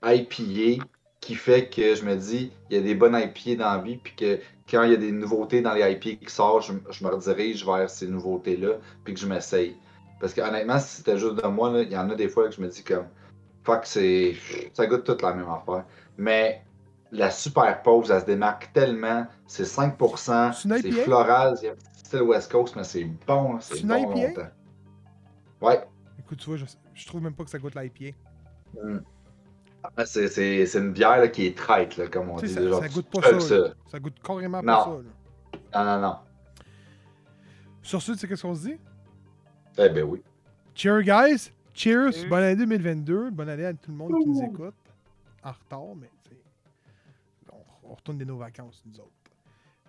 [0.02, 0.84] IPA
[1.20, 3.96] qui fait que je me dis, il y a des bonnes IPA dans la vie,
[3.96, 7.04] puis que quand il y a des nouveautés dans les IPA qui sortent, je, je
[7.04, 9.76] me redirige vers ces nouveautés-là, puis que je m'essaye.
[10.18, 12.54] Parce que honnêtement, si c'était juste de moi, il y en a des fois que
[12.54, 13.06] je me dis comme,
[13.64, 14.34] fuck, c'est,
[14.72, 15.84] ça goûte toute la même affaire.
[16.16, 16.62] Mais
[17.10, 21.56] la super pause, elle se démarque tellement, c'est 5%, C'est floral,
[22.02, 24.48] c'est West Coast, mais c'est bon, c'est bon longtemps.
[25.62, 25.80] Ouais,
[26.18, 28.16] Écoute, tu vois, je, je trouve même pas que ça goûte l'IPA.
[29.96, 32.52] Ah, C'est, c'est, c'est une bière là, qui est traite, là, comme on Tu dit.
[32.54, 33.74] ça, genre, ça goûte pas ça.
[33.86, 34.64] Ça goûte carrément Non.
[34.64, 34.90] pas ça.
[34.90, 35.84] là.
[35.84, 36.16] Non, non, non.
[37.82, 38.76] Sur ce, tu sais qu'est-ce qu'on se dit?
[39.78, 40.22] Eh ben oui.
[40.74, 41.50] Cheers, guys!
[41.74, 42.28] Cheers!
[42.28, 43.30] Bonne année 2022.
[43.30, 44.74] Bonne année à tout le monde qui nous écoute.
[45.42, 46.40] En retard, mais c'est.
[47.52, 49.10] On, on retourne de nos vacances, nous autres.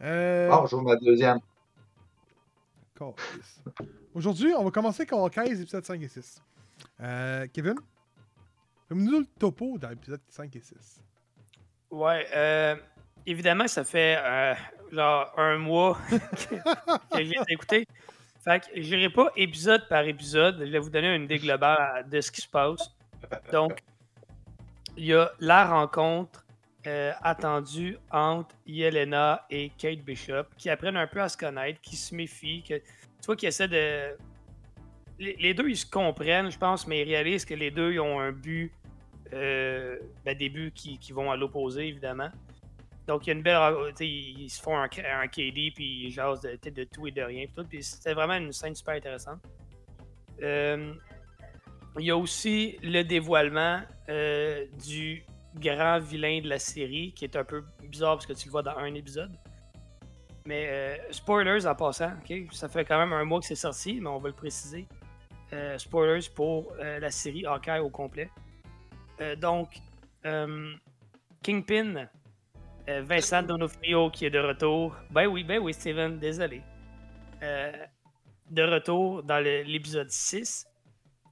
[0.02, 1.40] Euh, Bon, j'ouvre ma deuxième.
[4.14, 6.42] Aujourd'hui, on va commencer avec 15, épisodes 5 et 6.
[7.02, 7.76] Euh, Kevin,
[8.88, 11.02] fais-nous le topo dans l'épisode 5 et 6.
[11.92, 12.76] Ouais, euh,
[13.26, 14.54] évidemment, ça fait euh,
[14.92, 16.56] genre un mois que,
[17.18, 17.86] que je écouté.
[18.44, 20.60] Fait que j'irai pas épisode par épisode.
[20.60, 22.92] Je vais vous donner une idée globale de ce qui se passe.
[23.52, 23.82] Donc,
[24.98, 26.43] il y a la rencontre
[26.86, 31.96] euh, attendue entre Yelena et Kate Bishop qui apprennent un peu à se connaître, qui
[31.96, 34.18] se méfient, que, tu vois, qui essaient de.
[35.18, 38.20] Les, deux, ils se comprennent, je pense, mais ils réalisent que les deux, ils ont
[38.20, 38.74] un but
[39.32, 42.30] euh, ben, des buts qui, qui vont à l'opposé, évidemment.
[43.08, 43.56] Donc, il y a une belle.
[43.56, 47.46] euh, Ils, se font un, KD, puis ils jasent de, de tout et de rien.
[47.70, 49.40] puis c'était vraiment une scène super intéressante.
[50.42, 53.82] Il y a aussi le dévoilement
[54.84, 55.24] du
[55.56, 58.64] grand vilain de la série, qui est un peu bizarre parce que tu le vois
[58.64, 59.32] dans un épisode.
[60.46, 62.12] Mais euh, spoilers en passant,
[62.52, 64.88] ça fait quand même un mois que c'est sorti, mais on va le préciser.
[65.54, 68.30] Euh, spoilers pour euh, la série Hawkeye au complet.
[69.38, 69.78] Donc,
[71.44, 72.10] Kingpin,
[72.88, 74.98] Vincent Donofrio qui est de retour.
[75.12, 76.62] Ben oui, ben oui, Steven, désolé.
[77.42, 80.66] De retour dans l'épisode 6.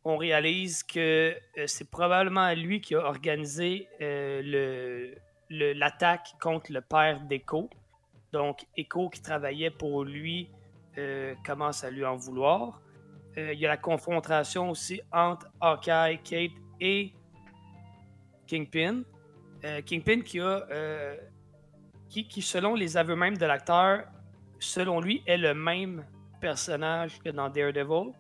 [0.04, 5.14] On réalise que euh, c'est probablement lui qui a organisé euh,
[5.50, 7.70] l'attaque contre le père d'Echo.
[8.34, 10.50] Donc, Echo qui travaillait pour lui
[10.98, 12.82] euh, commence à lui en vouloir.
[13.38, 17.14] Il y a la confrontation aussi entre Hawkeye, Kate et
[18.46, 19.04] Kingpin.
[19.86, 20.68] Kingpin qui a.
[22.10, 24.04] qui, selon les aveux même de l'acteur,
[24.60, 26.06] selon lui, est le même
[26.42, 28.12] personnage que dans Daredevil.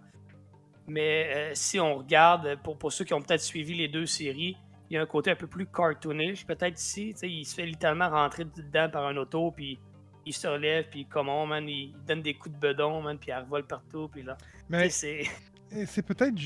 [0.87, 4.57] Mais euh, si on regarde, pour, pour ceux qui ont peut-être suivi les deux séries,
[4.89, 6.45] il y a un côté un peu plus cartoonish.
[6.45, 9.79] Peut-être ici, il se fait littéralement rentrer dedans par un auto, puis
[10.25, 13.33] il se relève, puis comment, man, il donne des coups de bedon, man, puis il
[13.35, 14.37] revole partout, puis là.
[14.69, 15.23] Mais c'est.
[15.85, 16.37] C'est peut-être.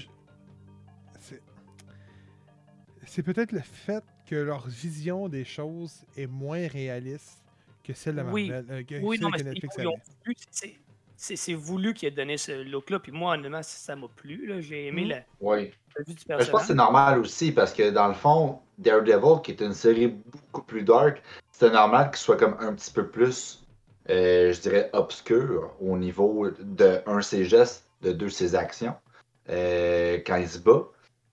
[3.07, 7.43] C'est peut-être le fait que leur vision des choses est moins réaliste
[7.83, 8.49] que celle de Oui.
[8.49, 8.65] Marvel.
[8.71, 9.95] euh, que Oui, celle non, mais Netflix ils ont.
[11.17, 12.99] C'est- voulu qu'il ait donné ce look-là.
[12.99, 14.45] Puis moi, honnêtement, ça ça m'a plu.
[14.47, 14.61] là.
[14.61, 15.09] J'ai aimé Mhm.
[15.09, 15.71] la, Oui.
[15.97, 16.77] la vue du Mais je pense que c'est personnage.
[16.77, 21.21] normal aussi parce que dans le fond, Daredevil, qui est une série beaucoup plus dark,
[21.51, 23.65] c'était normal qu'il soit comme un petit peu plus,
[24.09, 28.95] euh, je dirais, obscur au niveau de, un, ses gestes, de deux, ses actions,
[29.49, 30.83] euh, quand il se bat.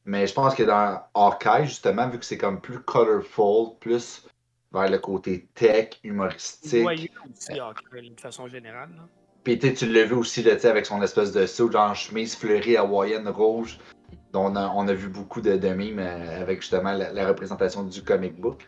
[0.05, 4.27] Mais je pense que dans Hawkeye, justement, vu que c'est comme plus colorful, plus
[4.73, 6.83] vers le côté tech, humoristique.
[6.83, 8.91] Joyeux aussi, Hawkeye, de façon générale.
[8.97, 9.03] là.
[9.45, 13.29] Puis tu l'as vu aussi là, avec son espèce de saut, genre chemise fleurie hawaïenne
[13.29, 13.79] rouge.
[14.33, 17.83] dont On a, on a vu beaucoup de, de mimes euh, avec justement la, représentation
[17.83, 18.67] du comic book.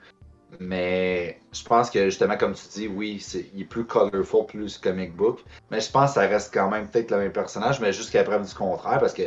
[0.60, 4.78] Mais je pense que justement, comme tu dis, oui, c'est, il est plus colorful, plus
[4.78, 5.44] comic book.
[5.70, 8.46] Mais je pense que ça reste quand même peut-être le même personnage, mais jusqu'à preuve
[8.46, 9.24] du contraire, parce que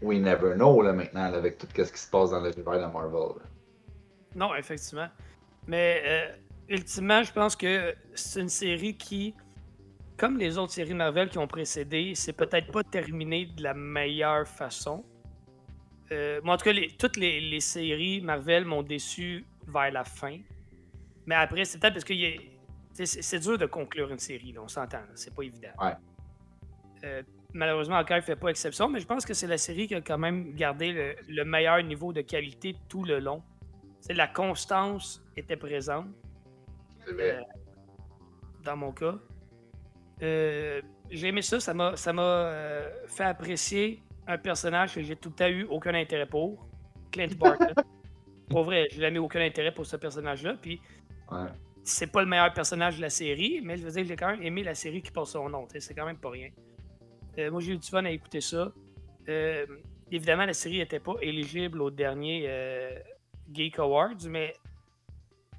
[0.00, 3.40] we never know là, maintenant avec tout ce qui se passe dans l'univers de Marvel.
[4.34, 5.08] Non, effectivement.
[5.66, 6.28] Mais euh,
[6.68, 9.34] ultimement, je pense que c'est une série qui,
[10.22, 14.46] comme les autres séries Marvel qui ont précédé, c'est peut-être pas terminé de la meilleure
[14.46, 15.04] façon.
[16.12, 20.04] Euh, moi, en tout cas, les- toutes les, les séries Marvel m'ont déçu vers la
[20.04, 20.38] fin.
[21.26, 22.14] Mais après, c'est peut-être parce que
[23.04, 25.74] c'est dur de conclure une série, là, on s'entend, c'est pas évident.
[25.80, 25.94] Ouais.
[27.02, 29.96] Euh, malheureusement, encore, il fait pas exception, mais je pense que c'est la série qui
[29.96, 33.42] a quand même gardé le, le meilleur niveau de qualité tout le long.
[33.98, 36.06] C'est la constance était présente.
[37.08, 37.40] Euh,
[38.62, 39.18] dans mon cas.
[40.22, 40.80] Euh,
[41.10, 45.30] j'ai aimé ça, ça m'a ça m'a euh, fait apprécier un personnage que j'ai tout
[45.30, 46.66] le temps eu aucun intérêt pour,
[47.10, 47.74] Clint Barton.
[48.48, 50.54] pour vrai, j'ai jamais eu aucun intérêt pour ce personnage-là.
[50.60, 50.80] Puis
[51.30, 51.48] Ouais.
[51.82, 54.42] c'est pas le meilleur personnage de la série, mais je veux dire, j'ai quand même
[54.42, 55.66] aimé la série qui porte son nom.
[55.68, 56.50] C'est quand même pas rien.
[57.38, 58.72] Euh, moi, j'ai eu du fun à écouter ça.
[59.28, 59.66] Euh,
[60.10, 62.98] évidemment, la série n'était pas éligible au dernier euh,
[63.50, 64.52] Geek Awards, mais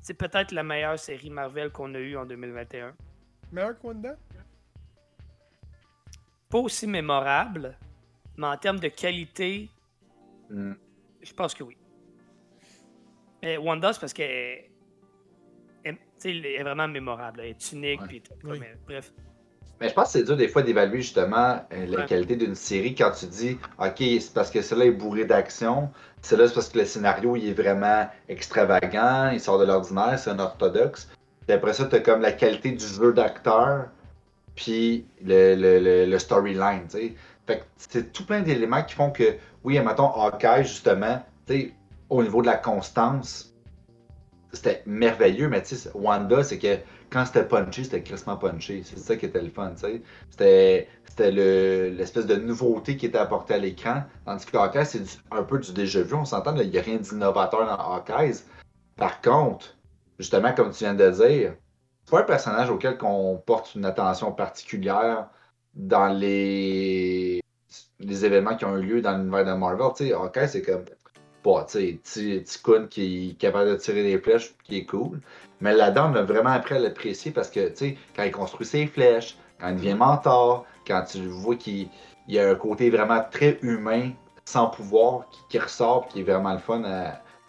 [0.01, 2.93] c'est peut-être la meilleure série Marvel qu'on a eue en 2021.
[3.51, 4.15] Meilleur que Wanda?
[6.53, 7.75] Pas aussi mémorable,
[8.37, 9.71] mais en termes de qualité,
[10.51, 10.73] Mm.
[11.23, 11.75] je pense que oui.
[13.41, 14.65] Mais Wanda, c'est parce qu'elle
[15.83, 17.39] elle- elle est vraiment mémorable.
[17.41, 18.01] Elle est unique.
[18.01, 18.21] Ouais.
[18.43, 18.57] Oui.
[18.59, 19.11] mais bref.
[19.81, 22.05] Mais je pense que c'est dur des fois d'évaluer justement euh, la Ouais.
[22.05, 25.89] qualité d'une série quand tu dis OK, c'est parce que celle-là est bourré d'action,
[26.21, 30.29] celle-là c'est parce que le scénario il est vraiment extravagant, il sort de l'ordinaire, c'est
[30.29, 31.09] un orthodoxe.
[31.47, 33.87] Puis après ça, tu as comme la qualité du jeu d'acteur,
[34.55, 37.13] puis le, le, le, le storyline, tu sais.
[37.45, 41.73] Fait que c'est tout plein d'éléments qui font que, oui, mettons, Hawkeye, justement, tu sais,
[42.09, 43.53] au niveau de la constance,
[44.53, 46.77] c'était merveilleux, mais tu sais, Wanda, c'est que
[47.09, 48.81] quand c'était punché, c'était crissement punché.
[48.85, 50.01] C'est ça qui était le fun, tu sais.
[50.29, 54.03] C'était, c'était le- l'espèce de nouveauté qui était apportée à l'écran.
[54.25, 56.13] Tandis que Hawkeye, c'est du- un peu du déjà vu.
[56.15, 58.33] On s'entend, il n'y a rien d'innovateur dans Hawkeye.
[58.95, 59.75] Par contre,
[60.19, 61.55] justement, comme tu viens de dire,
[62.09, 65.27] pas un personnage auquel on porte une attention particulière
[65.73, 67.41] dans les,
[67.99, 69.87] les événements qui ont eu lieu dans l'univers de Marvel.
[69.95, 70.13] Tu
[70.47, 70.85] c'est comme,
[71.43, 75.19] bah, tu sais, Kun qui est capable de tirer des flèches, qui est cool.
[75.61, 77.73] Mais là-dedans, on a vraiment appris à l'apprécier parce que,
[78.15, 81.89] quand il construit ses flèches, quand il devient mentor, quand tu vois qu'il
[82.27, 84.11] il y a un côté vraiment très humain,
[84.45, 86.81] sans pouvoir, qui, qui ressort, qui est vraiment le fun,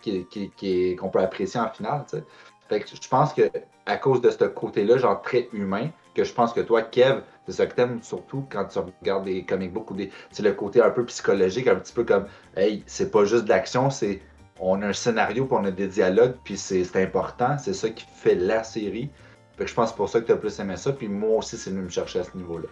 [0.02, 2.24] qui, qu'on peut apprécier en finale, tu sais.
[2.68, 3.42] Fait que je pense que
[3.87, 7.53] à cause de ce côté-là, genre très humain, que je pense que toi, Kev, c'est
[7.53, 10.11] ça que t'aimes surtout quand tu regardes des comic books ou des.
[10.31, 13.51] C'est le côté un peu psychologique, un petit peu comme Hey, c'est pas juste de
[13.51, 14.20] l'action, c'est.
[14.61, 18.07] On a un scénario, puis on a des dialogues, puis c'est important, c'est ça qui
[18.07, 19.11] fait la série.
[19.57, 21.38] Fait que je pense que c'est pour ça que t'as plus aimé ça, puis moi
[21.38, 22.68] aussi, c'est venu me chercher à ce niveau-là.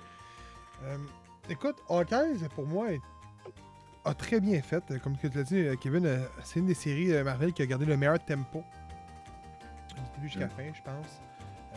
[0.84, 0.96] Euh,
[1.48, 2.86] écoute, Hawkeye, pour moi,
[4.04, 4.82] a très bien fait.
[5.02, 7.84] Comme tu l'as dit, euh, Kevin, euh, c'est une des séries Marvel qui a gardé
[7.84, 8.64] le meilleur tempo.
[9.94, 10.50] Du début jusqu'à la Mm.
[10.50, 11.20] fin, je pense.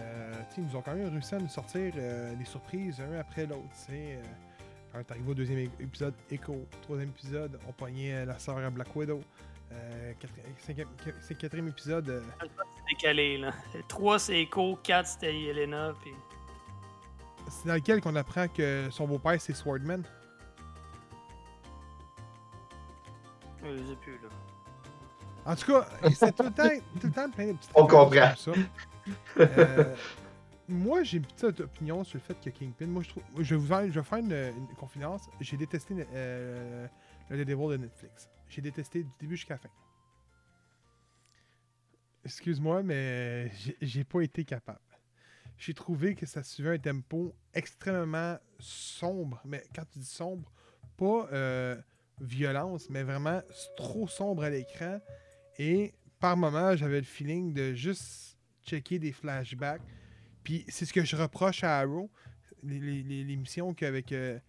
[0.01, 2.99] Euh, tu sais, ils nous ont quand même réussi à nous sortir euh, des surprises
[3.01, 3.63] un après l'autre.
[3.85, 4.15] tu sais.
[4.15, 4.21] Euh,
[4.91, 6.65] quand on est arrivé au deuxième épisode, Echo.
[6.83, 9.21] Troisième épisode, on pognait euh, la sœur à Black Widow.
[9.71, 12.49] Euh, quatri- cinquième, qu- c'est quatrième épisode, euh, C'est
[12.95, 13.51] décalé, là.
[13.87, 14.77] 3, c'est Echo.
[14.83, 15.93] 4, c'était Yelena.
[16.01, 16.11] Puis...
[17.49, 20.03] c'est dans lequel qu'on apprend que son beau-père, c'est Swordman?
[23.63, 24.29] Je sais plus, là.
[25.45, 28.09] En tout cas, c'est tout le temps, tout le temps plein de petites On comprend.
[28.09, 28.51] comme ça.
[29.39, 29.95] Euh,
[30.67, 33.61] moi, j'ai une petite opinion sur le fait que Kingpin, moi, je trouve, je vais,
[33.61, 35.21] vous faire, je vais faire une, une confidence.
[35.39, 36.87] J'ai détesté euh,
[37.29, 38.27] le Daredevil de Netflix.
[38.49, 39.69] J'ai détesté du début jusqu'à la fin.
[42.23, 44.79] Excuse-moi, mais j'ai- j'ai pas été capable.
[45.57, 49.39] J'ai trouvé que ça suivait un tempo extrêmement sombre.
[49.45, 50.51] Mais quand tu dis sombre,
[50.97, 51.75] pas euh,
[52.19, 53.41] violence, mais vraiment
[53.77, 54.99] trop sombre à l'écran.
[55.57, 59.81] Et par moments, j'avais le feeling de juste checker des flashbacks.
[60.43, 62.09] Puis c'est ce que je reproche à Arrow,
[62.63, 64.39] l'émission qu'avec euh,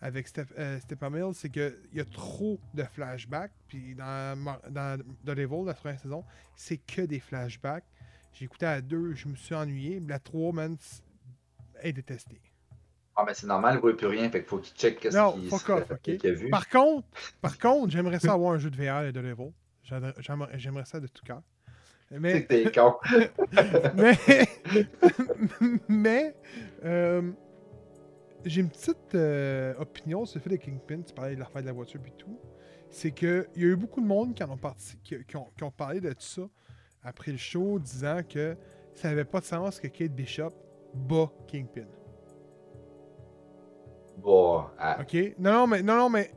[0.00, 3.52] avec Steph, euh, Stephen Mills, c'est qu'il y a trop de flashbacks.
[3.68, 6.24] Puis dans, dans la première saison,
[6.56, 7.84] c'est que des flashbacks.
[8.34, 10.00] J'ai écouté à deux, je me suis ennuyé.
[10.00, 10.76] La 3, man,
[11.80, 12.40] est détestée.
[13.16, 15.38] Ah, mais c'est normal, il voit plus rien, fait qu'il faut qu'il check qu'est-ce Non,
[16.02, 16.50] qu'il qu'il a vu.
[16.50, 17.06] Par contre,
[17.40, 19.52] par contre, j'aimerais ça avoir un jeu de VR de Level.
[19.84, 21.42] J'aimerais- ça de tout cœur.
[22.10, 22.94] Mais, con.
[23.96, 24.18] mais,
[25.88, 26.34] mais,
[26.84, 27.32] euh,
[28.44, 31.02] j'ai une petite euh, opinion sur le fait de Kingpin.
[31.02, 32.38] Tu parlais de l'affaire de la voiture et tout.
[32.90, 35.48] C'est qu'il y a eu beaucoup de monde qui, en ont, parti, qui, qui ont,
[35.56, 36.42] qui ont parlé de tout ça
[37.02, 38.56] après le show, disant que
[38.94, 40.52] ça n'avait pas de sens que Kate Bishop
[40.94, 41.86] bat Kingpin.
[44.18, 45.34] Bon, ah, OK?
[45.38, 46.32] Non, non, mais, non, non, mais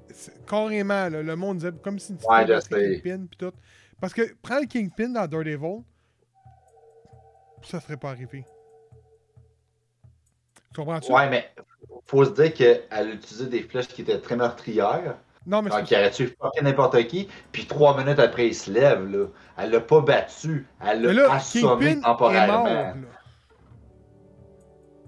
[0.47, 3.01] carrément, là, le monde disait comme si Ouais, je sais.
[3.01, 3.53] Kingpin puis tout.
[3.99, 5.83] Parce que prendre le Kingpin dans Daredevil,
[7.63, 8.45] ça serait pas arrivé.
[10.73, 11.11] Tu comprends-tu?
[11.11, 11.49] Ouais, mais
[12.05, 15.17] faut se dire qu'elle a utilisé des flèches qui étaient très meurtrières.
[15.45, 17.27] Non, mais Donc, il aurait tué n'importe qui.
[17.53, 19.27] Puis trois minutes après, il se lève, là.
[19.57, 20.67] Elle l'a pas battu.
[20.85, 22.67] Elle l'a assommé mort.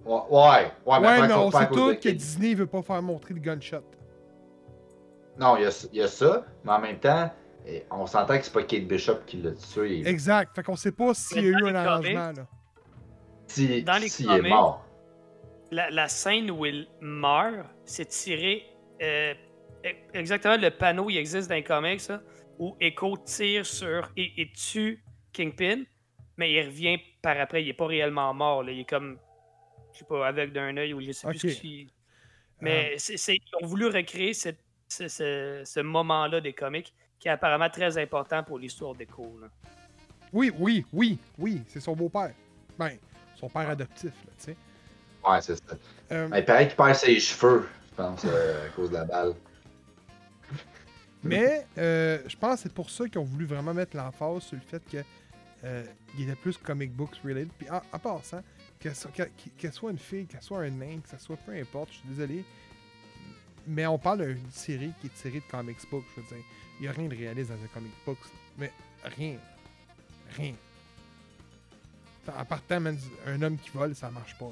[0.09, 3.39] Ouais, ouais, ouais, mais on sait tous de que Disney veut pas faire montrer le
[3.39, 3.83] gunshot.
[5.37, 7.31] Non, il y, a, il y a ça, mais en même temps,
[7.65, 10.05] eh, on s'entend que c'est pas Kate Bishop qui l'a tué.
[10.07, 10.55] Exact.
[10.55, 12.47] Fait qu'on sait pas s'il y a eu un arrangement, là.
[13.47, 14.85] Si, Dans les s'il est comics, mort.
[15.71, 18.65] La, la scène où il meurt, c'est tiré
[19.01, 19.33] euh,
[19.85, 22.21] e- exactement le panneau, il existe dans les comics, ça,
[22.57, 25.83] où Echo tire sur et, et tue Kingpin,
[26.37, 29.17] mais il revient par après, il est pas réellement mort, là, il est comme,
[29.99, 31.87] sais pas, avec d'un œil ou je sais plus ce qui...
[32.61, 37.27] Mais c'est, c'est- ils ont voulu recréer cette- ce, ce- ce moment-là des comics qui
[37.27, 39.39] est apparemment très important pour l'histoire d'Echo.
[39.41, 39.47] là.
[40.33, 42.33] Oui, oui, oui, oui, c'est son beau-père.
[42.77, 42.97] Ben,
[43.35, 44.55] son père adoptif, là, tu sais.
[45.25, 45.75] Ouais, c'est ça.
[46.11, 49.05] Euh, Mais il paraît qu'il perd ses cheveux, je pense, euh, à cause de la
[49.05, 49.33] balle.
[51.23, 54.55] Mais euh, je pense que c'est pour ça qu'ils ont voulu vraiment mettre l'emphase sur
[54.55, 55.03] le fait que
[55.65, 55.83] euh,
[56.17, 57.49] il était plus comic books related.
[57.57, 58.41] Puis en, en passant,
[58.79, 58.95] qu'elle
[59.73, 62.45] soit, une fille, qu'elle soit un nain, que ça soit peu importe, je suis désolé.
[63.67, 66.45] Mais on parle d'une série qui est tirée de comics books, je veux dire.
[66.79, 68.17] Il n'y a rien de réaliste dans un comic books.
[68.57, 68.71] Mais
[69.03, 69.35] rien.
[70.37, 70.53] Rien.
[72.37, 72.79] En partant,
[73.25, 74.51] un homme qui vole, ça marche pas.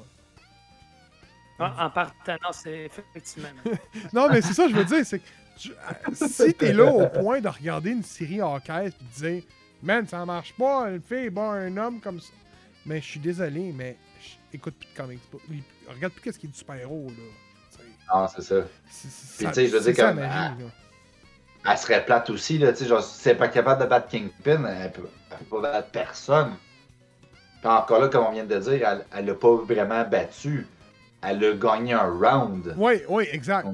[1.60, 3.48] En, en partant, non, c'est effectivement.
[4.12, 5.24] Non, mais c'est ça, que je veux dire, c'est que
[5.56, 9.28] tu- euh, si t'es là au point de regarder une série en caisse et de
[9.40, 9.42] dire,
[9.82, 12.32] man, ça marche pas, une fille bat un homme comme ça.
[12.86, 13.96] Mais je suis désolé, mais
[14.52, 15.20] écoute plus de comics.
[15.88, 18.14] Regarde plus qu'est-ce qui est du super-héros, là.
[18.20, 18.62] Non, c'est ça.
[18.62, 20.52] Puis ça- tu sais, je veux dire comme, ah.
[21.70, 24.08] Elle serait plate aussi, là, tu sais, genre, si elle n'est pas capable de battre
[24.08, 26.54] Kingpin, elle peut, elle peut pas battre personne.
[27.60, 30.66] Puis encore là, comme on vient de dire, elle, elle l'a pas vraiment battu.
[31.20, 32.74] Elle a gagné un round.
[32.78, 33.66] Oui, oui, exact.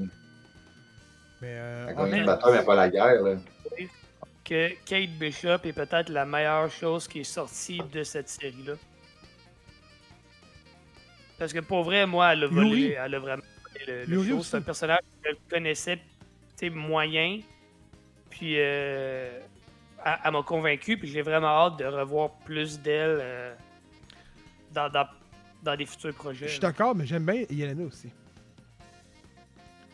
[1.41, 3.35] Mais, euh, Elle a en gagné une bataille, mais pas la guerre, là.
[4.43, 8.73] que Kate Bishop est peut-être la meilleure chose qui est sortie de cette série-là.
[11.37, 13.43] Parce que pour vrai, moi, elle a volé, elle a vraiment
[13.77, 14.43] volé le, show.
[14.43, 16.03] C'est un personnage que je connaissais, tu
[16.55, 17.39] sais, moyen.
[18.29, 19.39] Puis, euh,
[20.05, 23.53] elle, elle m'a convaincu, puis j'ai vraiment hâte de revoir plus d'elle euh,
[24.71, 25.07] dans, dans,
[25.63, 26.47] dans des futurs projets.
[26.47, 28.09] Je suis d'accord, mais j'aime bien Yelena aussi.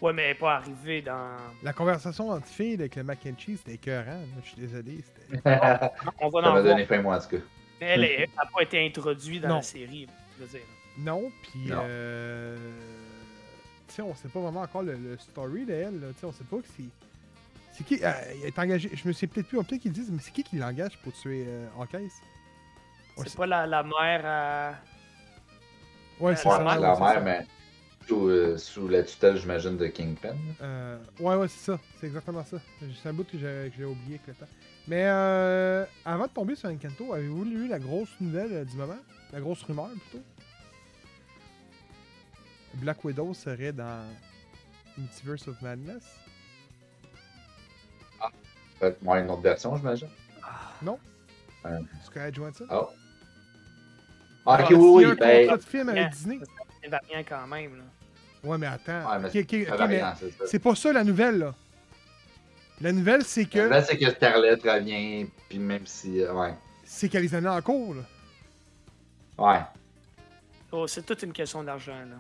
[0.02, 1.38] Ouais, mais elle n'est pas arrivée dans.
[1.62, 4.24] La conversation entre filles avec le mac and cheese, c'était écœurant.
[4.44, 5.04] Je suis désolé.
[5.04, 7.44] c'était- ça On va en m'a donné faim, moi, en tout cas.
[7.80, 9.56] Mais elle n'a pas été introduite dans Non.
[9.58, 10.66] la série, je veux dire.
[10.98, 12.58] Non, puis euh...
[13.88, 16.00] tu sais, on sait pas vraiment encore le, le story d'elle.
[16.00, 16.08] là.
[16.14, 16.84] Tu sais, on sait pas que c'est.
[17.74, 18.12] C'est qui euh,
[18.42, 18.90] Il est engagé.
[18.94, 19.58] Je me sais peut-être plus.
[19.64, 22.20] Peut-être qu'ils disent, mais c'est qui qui l'engage pour tuer euh, en caisse
[23.18, 24.70] Ouais, C'est pas la, la mère à.
[26.20, 26.64] Ouais, c'est Ouais, ça.
[26.64, 27.20] La mère, ça.
[27.22, 27.46] mais
[28.08, 30.36] sous, euh, sous la tutelle, j'imagine, de Kingpin.
[30.62, 31.80] Euh, ouais, ouais, c'est ça.
[32.00, 32.58] C'est exactement ça.
[33.02, 34.52] C'est un bout que j'ai que j'ai oublié avec le temps.
[34.88, 38.98] Mais euh, avant de tomber sur Encanto, avez-vous lu la grosse nouvelle euh, du moment?
[39.32, 40.24] La grosse rumeur plutôt?
[42.76, 44.06] Black Widow serait dans
[44.98, 46.04] Multiverse of Madness?
[48.80, 50.08] Peut-être moi, une autre version, j'imagine.
[52.04, 52.90] Scarlett Johansson Ah.
[54.46, 55.16] Ah, ok, S'il y a oui, un oui.
[55.20, 56.10] Ben, de film avec.
[56.10, 56.40] Disney.
[56.82, 57.78] C'est variant quand même.
[57.78, 57.84] Là.
[58.44, 59.08] Ouais, mais attends.
[59.22, 60.16] Ouais, Ok, ok, ok, mais rien,
[60.48, 61.54] c'est pas ça la nouvelle, là.
[62.82, 66.20] La nouvelle, c'est que Là, c'est que Scarlett revient, puis même si.
[66.24, 66.56] euh, Ouais.
[66.84, 68.02] c'est qu'elle les a en cours, là.
[69.38, 69.62] Ouais.
[70.72, 71.94] Oh, c'est toute une question d'argent.
[72.00, 72.16] là.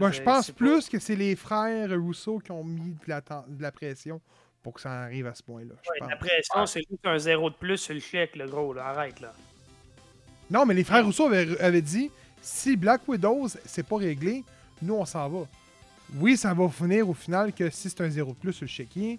[0.00, 3.20] Moi, je pense pas- plus que c'est les frères Rousseau qui ont mis de la,
[3.20, 4.20] de la pression
[4.62, 5.74] pour que ça arrive à ce point-là.
[5.74, 8.72] Ouais, la pression, c'est juste un zéro de plus sur le chèque, le gros.
[8.72, 8.86] Là.
[8.86, 9.32] Arrête, là.
[10.50, 14.44] Non, mais les frères Rousseau avaient, avaient dit si Black Widows, c'est pas réglé,
[14.82, 15.46] nous, on s'en va.
[16.16, 18.68] Oui, ça va finir au final que si c'est un zéro de plus sur le
[18.68, 19.18] chéquier,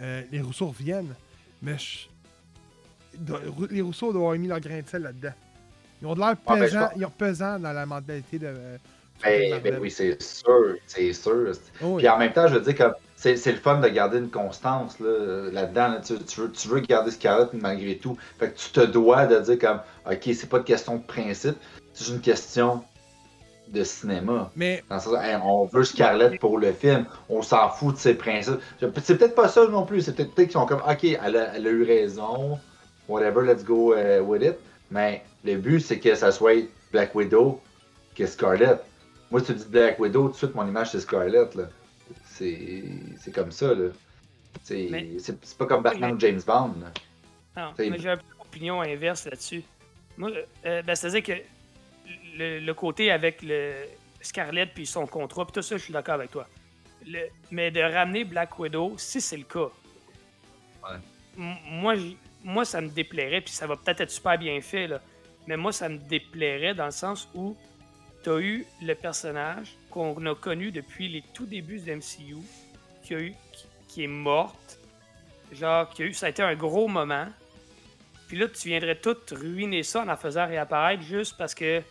[0.00, 1.14] euh, les Rousseau reviennent.
[1.62, 2.08] Mais je-
[3.70, 5.32] les Rousseau doivent avoir mis leur grain de sel là-dedans.
[6.02, 8.52] Ils ont de l'air Ouais, ben, pense- ils ont pesants dans la mentalité de.
[9.26, 11.52] Euh, Ben, ben oui, c'est sûr, c'est sûr.
[11.82, 12.02] Oh, oui.
[12.02, 14.30] Puis en même temps, je veux dire, comme c'est c'est le fun de garder une
[14.30, 15.88] constance là, là-dedans.
[15.88, 16.00] là.
[16.04, 18.16] Tu, tu veux, tu veux garder Scarlett malgré tout.
[18.38, 21.56] Fait que tu te dois de dire comme OK, c'est pas une question de principe,
[21.92, 22.82] c'est une question
[23.68, 24.50] de cinéma.
[24.56, 27.98] Mais Dans le sens, hey, on veut Scarlett pour le film, on s'en fout de
[27.98, 28.60] ses principes.
[29.02, 31.54] C'est peut-être pas ça non plus, c'est peut-être peut-être qu'ils sont comme OK, elle a,
[31.56, 32.58] elle a eu raison,
[33.08, 34.56] whatever, let's go uh, with it.
[34.90, 37.60] Mais le but, c'est que ça soit Black Widow
[38.14, 38.80] que Scarlett.
[39.34, 41.56] Moi, si tu dis Black Widow, tout de suite, mon image, c'est Scarlett.
[41.56, 41.64] là.
[42.24, 42.84] C'est
[43.18, 43.74] c'est comme ça.
[43.74, 43.88] là.
[44.62, 46.74] C'est Mais- c'est- c'est pas comme Batman ou James Bond.
[46.80, 46.92] là.
[47.56, 49.64] Non, C'est- mais j'ai un peu d'opinion inverse là-dessus.
[50.16, 50.30] Moi,
[50.64, 51.42] euh, ben, c'est-à-dire que
[52.38, 53.72] le, le côté avec le
[54.20, 56.46] Scarlett puis son contrat, puis tout ça, je suis d'accord avec toi.
[57.04, 59.68] Le- mais de ramener Black Widow, si c'est le cas,
[60.84, 60.96] Ouais.
[61.38, 64.86] m- moi, j- moi, ça me déplairait, puis ça va peut-être être super bien fait,
[64.86, 65.00] là,
[65.48, 67.56] mais moi, ça me déplairait dans le sens où
[68.24, 72.38] tu as eu le personnage qu'on a connu depuis les tout débuts de MCU,
[73.02, 74.80] qui, a eu, qui, qui est morte,
[75.52, 77.26] genre, qui a eu, ça a été un gros moment.
[78.26, 81.82] Puis là, tu viendrais tout ruiner ça en la faisant réapparaître juste parce que,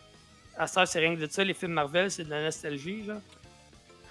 [0.57, 3.05] à temps, c'est rien que de ça, les films Marvel, c'est de la nostalgie,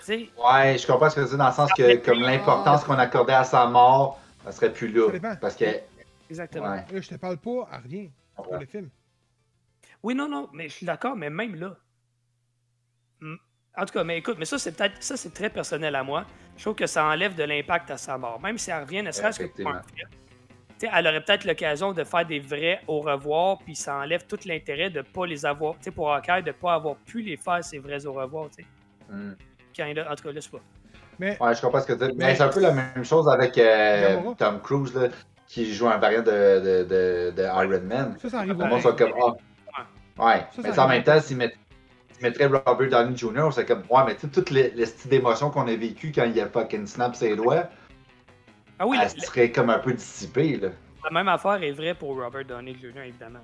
[0.00, 2.98] sais, Ouais, je comprends ce que tu dis dans le sens que comme l'importance qu'on
[2.98, 5.12] accordait à sa mort, ça serait plus Ça là.
[5.12, 5.36] dépend.
[5.40, 5.64] Parce que.
[6.28, 6.70] exactement.
[6.70, 6.84] Ouais.
[6.90, 8.90] là, je te parle pas à rien pour le film.
[10.02, 11.76] Oui, non, non, mais je suis d'accord, mais même là.
[13.76, 15.02] En tout cas, mais écoute, mais ça, c'est peut-être.
[15.02, 16.24] Ça, c'est très personnel à moi.
[16.58, 18.38] Je trouve que ça enlève de l'impact à sa mort.
[18.40, 20.08] Même si elle revient, ne serait-ce que pour un film.
[20.94, 24.90] Elle aurait peut-être l'occasion de faire des vrais au revoir, puis ça enlève tout l'intérêt
[24.90, 25.74] de pas les avoir.
[25.74, 28.64] Tu sais, pour Hawkeye, de pas avoir pu les faire, ces vrais au revoir, tu
[28.64, 28.68] sais.
[29.76, 30.58] Quand il a- En tout cas, laisse pas.
[31.20, 32.16] Mais Ouais, je comprends ce que tu dis.
[32.18, 34.34] Mais- Mais c'est un peu la même chose avec euh.
[34.36, 35.08] Tom Cruise, là,
[35.46, 38.16] qui joue un variant de, de, de, de Iron Man.
[38.20, 39.86] ça, ça arrive comme, ah.
[40.18, 40.46] Ouais.
[40.50, 41.54] Ça, ça mais en même temps, s'il met-
[42.22, 45.10] s'il mettrait Robert Downey Jr., c'est comme, ouais, mais tu sais, toutes les, les styles
[45.10, 47.68] d'émotions qu'on a vécues quand il a fucking snap ses doigts,
[48.78, 50.68] Ah oui, elle la, serait comme un peu dissipée, là.
[51.04, 53.40] la même affaire est vraie pour Robert Downey Jr., évidemment.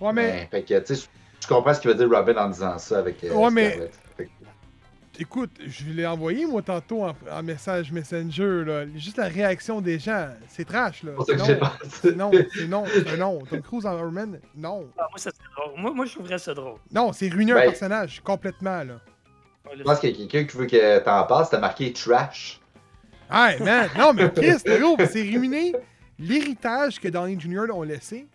[0.00, 1.08] Ouais, mais Mais, fait que, tu sais,
[1.40, 3.94] je- comprends ce qu'il veut dire Robin en disant ça avec euh, Ouais, mais- Scarlett.
[4.16, 4.30] Fait que-
[5.18, 8.64] écoute, je l'ai envoyé moi tantôt en, en message Messenger.
[8.64, 8.86] Là.
[8.94, 11.02] Juste la réaction des gens, c'est trash.
[11.02, 11.12] là.
[11.26, 11.44] C'est Non,
[11.90, 13.38] c'est non, c'est non, c'est non.
[13.48, 14.88] Tom Cruise en Iron Man, non.
[14.98, 15.80] Ah, moi, ça serait drôle.
[15.80, 16.78] Moi, moi, je trouverais ça drôle.
[16.92, 18.82] Non, c'est ruiner un Ben- personnage complètement.
[18.84, 19.00] là.
[19.76, 22.60] Je pense qu'il y a quelqu'un qui veut que t'en parles, c'était marqué trash.
[23.30, 25.72] Hey, man, non, mais Chris, gros, c'est ruiner
[26.18, 27.74] l'héritage que Downey Jr.
[27.74, 28.26] ont laissé.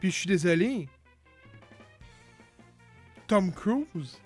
[0.00, 0.88] Puis je suis désolé.
[3.26, 4.18] Tom Cruise,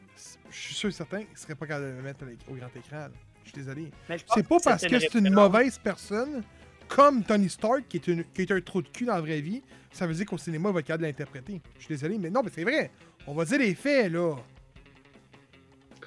[0.58, 2.96] je suis sûr et certain qu'il serait pas capable de le mettre au grand écran.
[2.96, 3.10] là.
[3.44, 3.90] Je suis désolé.
[4.34, 6.42] C'est pas parce que c'est une mauvaise personne,
[6.86, 9.40] comme Tony Stark, qui est, une- qui est un trou de cul dans la vraie
[9.40, 11.60] vie, ça veut dire qu'au cinéma, il va être capable de l'interpréter.
[11.78, 12.90] Je suis désolé, mais non, mais c'est vrai.
[13.26, 14.36] On va dire les faits, là.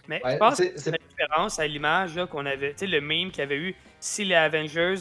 [0.07, 2.79] Mais Ouais, je pense c'est- que c'est une référence à l'image là, qu'on avait, tu
[2.79, 4.95] sais, le meme qu'il y avait eu si les Avengers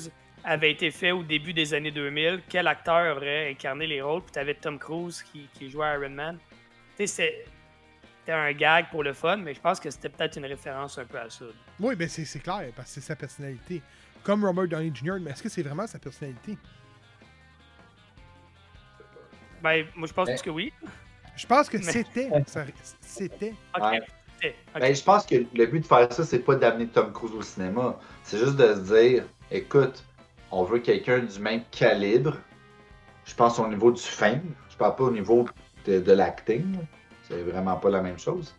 [0.45, 4.33] avaient été faits au début des années 2000, quel acteur aurait incarné les rôles, puis
[4.33, 6.39] t'avais Tom Cruise qui, qui jouait Iron Man.
[6.97, 7.45] Tu sais, c'est-
[8.31, 11.05] c'était un gag pour le fun, mais je pense que c'était peut-être une référence un
[11.05, 11.45] peu à ça.
[11.81, 13.83] Oui, ben c'est c'est clair, parce que c'est sa personnalité.
[14.23, 16.57] Comme Robert Downey Jr., mais est-ce que c'est vraiment sa personnalité?
[19.63, 20.73] Ben, moi, je pense Mais- que oui.
[21.37, 22.31] Je pense que Mais- c'était.
[22.47, 22.65] ça-
[23.01, 23.55] C'était.
[23.77, 23.83] Ok.
[23.83, 24.01] Ouais.
[24.45, 24.55] Ok.
[24.81, 27.43] Ben, je pense que le but de faire ça, c'est pas d'amener Tom Cruise au
[27.43, 27.99] cinéma.
[28.23, 30.05] C'est juste de se dire, écoute,
[30.51, 32.37] on veut quelqu'un du même calibre.
[33.25, 34.55] Je pense au niveau du fame.
[34.71, 35.47] Je parle pas au niveau
[35.85, 36.77] de, de l'acting.
[37.31, 38.55] C'est vraiment pas la même chose.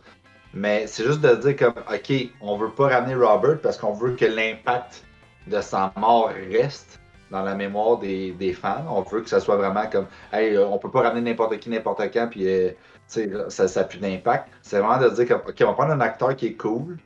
[0.54, 4.16] Mais c'est juste de dire comme, ok, on veut pas ramener Robert parce qu'on veut
[4.16, 5.04] que l'impact
[5.48, 7.00] de sa mort reste
[7.30, 8.86] dans la mémoire des, des fans.
[8.90, 11.70] On veut que ça soit vraiment comme, hey, euh, on peut pas ramener n'importe qui,
[11.70, 12.70] n'importe quand, puis euh,
[13.10, 14.50] tu sais, ça n'a plus d'impact.
[14.62, 16.98] C'est vraiment de dire que, OK, on va prendre un acteur qui est cool,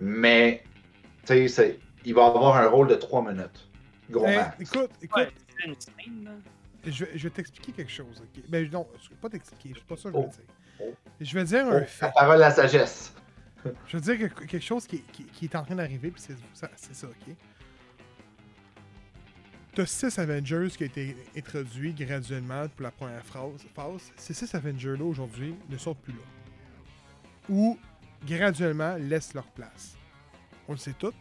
[0.00, 0.62] mais
[1.26, 3.70] tu sais, c'est- il va avoir un rôle de 3 minutes.
[4.10, 4.56] Gros Eh, max.
[4.60, 6.30] écoute, écoute, Ouais, c'est une scène, là.
[6.84, 8.20] je, vais- je vais t'expliquer quelque chose.
[8.22, 8.42] ok?
[8.50, 10.22] Ben non, je vais pas t'expliquer, c'est pas ça que je Oh.
[10.24, 10.53] veux dire.
[11.20, 12.10] Je vais dire Oh, un la fait.
[12.14, 13.12] parole à la sagesse.
[13.86, 16.36] Je veux dire que- quelque chose qui, qui- qui est en train d'arriver, puis c'est
[16.94, 17.34] ça, ok?
[19.74, 23.64] T'as 6 Avengers qui ont été introduits graduellement pour la première phase.
[23.74, 24.12] phase.
[24.16, 26.20] Ces 6 Avengers-là, aujourd'hui, ne sont plus là.
[27.48, 27.78] Ou,
[28.26, 29.96] graduellement, laissent leur place.
[30.68, 31.12] On le sait tous.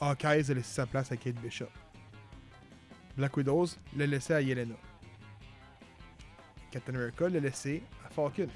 [0.00, 1.70] Hawkeye a laissé sa place à Kate Bishop.
[3.16, 4.74] Black Widow l'a laissé à Yelena.
[6.70, 7.82] Captain America l'a laissé
[8.18, 8.48] Falcon.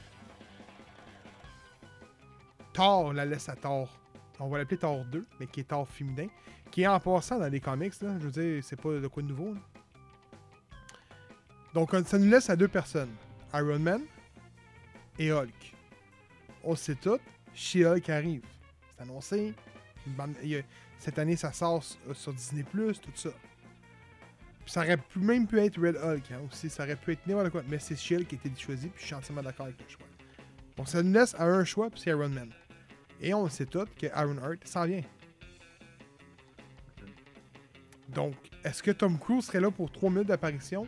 [2.73, 3.97] Thor la laisse à Thor.
[4.41, 6.27] On va l'appeler Thor 2, mais qui est Thor féminin.
[6.73, 7.93] Qui est en passant dans les comics.
[8.01, 9.55] Je veux dire, c'est pas de quoi de nouveau.
[11.75, 13.15] Donc, ça nous laisse à deux personnes
[13.55, 14.03] Iron Man
[15.17, 15.77] et Hulk.
[16.65, 17.21] On sait tout,
[17.55, 18.43] She-Hulk arrive.
[18.97, 19.55] C'est annoncé.
[20.99, 21.85] Cette année, ça sort
[22.15, 23.31] sur Disney+, tout ça.
[24.67, 26.71] Ça aurait pu, même pu être Red Hulk hein, aussi.
[26.71, 27.63] Ça aurait pu être n'importe quoi.
[27.69, 30.07] Mais c'est She-Hulk qui a été choisi, puis je suis entièrement d'accord avec le choix.
[30.77, 32.51] Donc ça nous laisse à un choix, puis c'est Iron Man.
[33.21, 35.03] Et on sait tout que Iron Heart s'en vient.
[38.09, 38.35] Donc,
[38.65, 40.87] est-ce que Tom Cruise serait là pour 3 minutes d'apparition?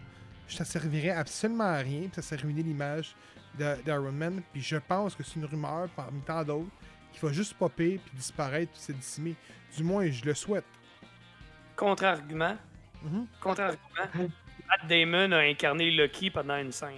[0.49, 3.17] Ça servirait absolument à rien, puis ça serait ruiner l'image
[3.57, 4.43] d'Iron Man.
[4.53, 6.71] Puis je pense que c'est une rumeur parmi tant d'autres
[7.13, 9.35] qui va juste popper puis disparaître puis se dissimer.
[9.77, 10.65] Du moins, je le souhaite.
[11.77, 12.57] Contre-argument.
[13.05, 13.27] Mhm.
[13.41, 13.79] Contre-argument.
[14.69, 16.95] Matt Damon a incarné Lucky pendant une scène.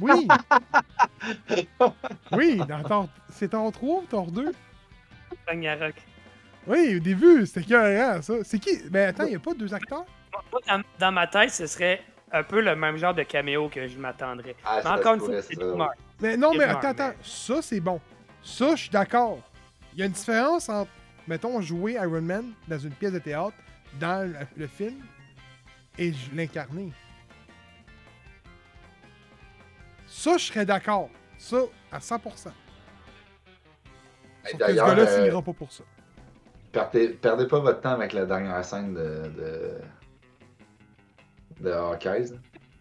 [0.00, 0.26] Oui!
[2.32, 4.52] oui, dans c'est Thor 3 ou Thor 2?
[5.46, 5.94] Ragnarok.
[6.66, 8.34] Oui, au début, c'était carré ça.
[8.42, 8.82] C'est qui?
[8.90, 10.04] Ben attends, il n'y a pas deux acteurs?
[10.52, 13.86] Moi, dans, dans ma tête, ce serait un peu le même genre de caméo que
[13.88, 14.54] je m'attendrais.
[14.64, 15.92] Ah, Mais encore une fois, c'est rumeur.
[16.20, 17.08] Mais non, mais attends, attends.
[17.08, 18.00] mais- Ça, c'est bon.
[18.42, 19.38] Ça, je suis d'accord.
[19.94, 20.90] Il y a une différence entre,
[21.26, 23.56] mettons, jouer Iron Man dans une pièce de théâtre,
[23.94, 24.96] dans le, le film,
[25.98, 26.92] et je- l'incarner.
[30.06, 31.10] Ça, je serais d'accord.
[31.36, 31.58] Ça,
[31.92, 32.20] à 100%.
[32.34, 32.52] Sauf
[34.44, 35.84] Hey, que ce D'ailleurs, gars-là euh, finira pas pour ça.
[36.72, 39.28] perdez, perdez pas votre temps avec la dernière scène de.
[39.36, 39.80] de,
[41.60, 42.32] de Hawkeyes.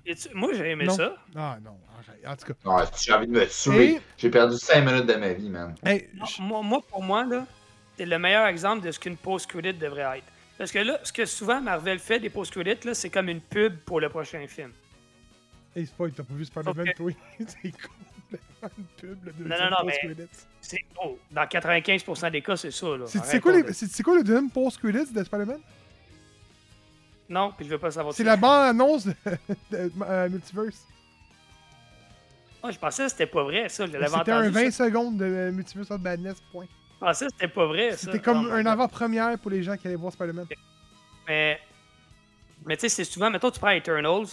[0.05, 0.95] Et Moi, j'ai aimé Non.
[0.95, 1.15] ça.
[1.35, 1.77] Ah non.
[2.25, 2.53] En tout cas.
[2.63, 3.95] Non, j'ai envie de me tuer.
[3.95, 5.75] Et- J'ai perdu 5 minutes de ma vie, man.
[5.83, 7.45] Hey, Non, je- moi, moi, pour moi, là,
[7.97, 10.25] c'est le meilleur exemple de ce qu'une post-credit devrait être.
[10.57, 13.77] Parce que là, ce que souvent Marvel fait des post-credits, là, c'est comme une pub
[13.79, 14.71] pour le prochain film.
[15.75, 17.11] hey, spoil, t'as pas vu Spider-Man, toi?
[17.39, 20.45] c'est complètement une pub, le deuxième Non, non, non, mais- post-credits.
[20.61, 20.83] C'est
[21.31, 22.87] dans 95% des cas, c'est ça.
[22.97, 23.05] Là.
[23.07, 25.59] C'est quoi, de- quoi le deuxième post-credits de Spider-Man?
[27.29, 28.13] Non, puis je veux pas savoir.
[28.15, 29.13] C'est la bande-annonce de,
[29.71, 30.85] de- euh, Multiverse.
[32.63, 33.85] Ah, je pensais que c'était pas vrai, ça.
[33.85, 34.85] Je l'avais C'était un 20 ça.
[34.85, 36.65] secondes de euh, Multiverse of Madness, point.
[36.99, 37.97] Je pensais que c'était pas vrai, ça.
[37.97, 40.47] C'était comme Oh un avant-première pour les gens qui allaient voir Spider-Man.
[41.27, 41.59] Mais,
[42.65, 44.27] mais tu sais, c'est souvent, mettons, tu prends Eternals,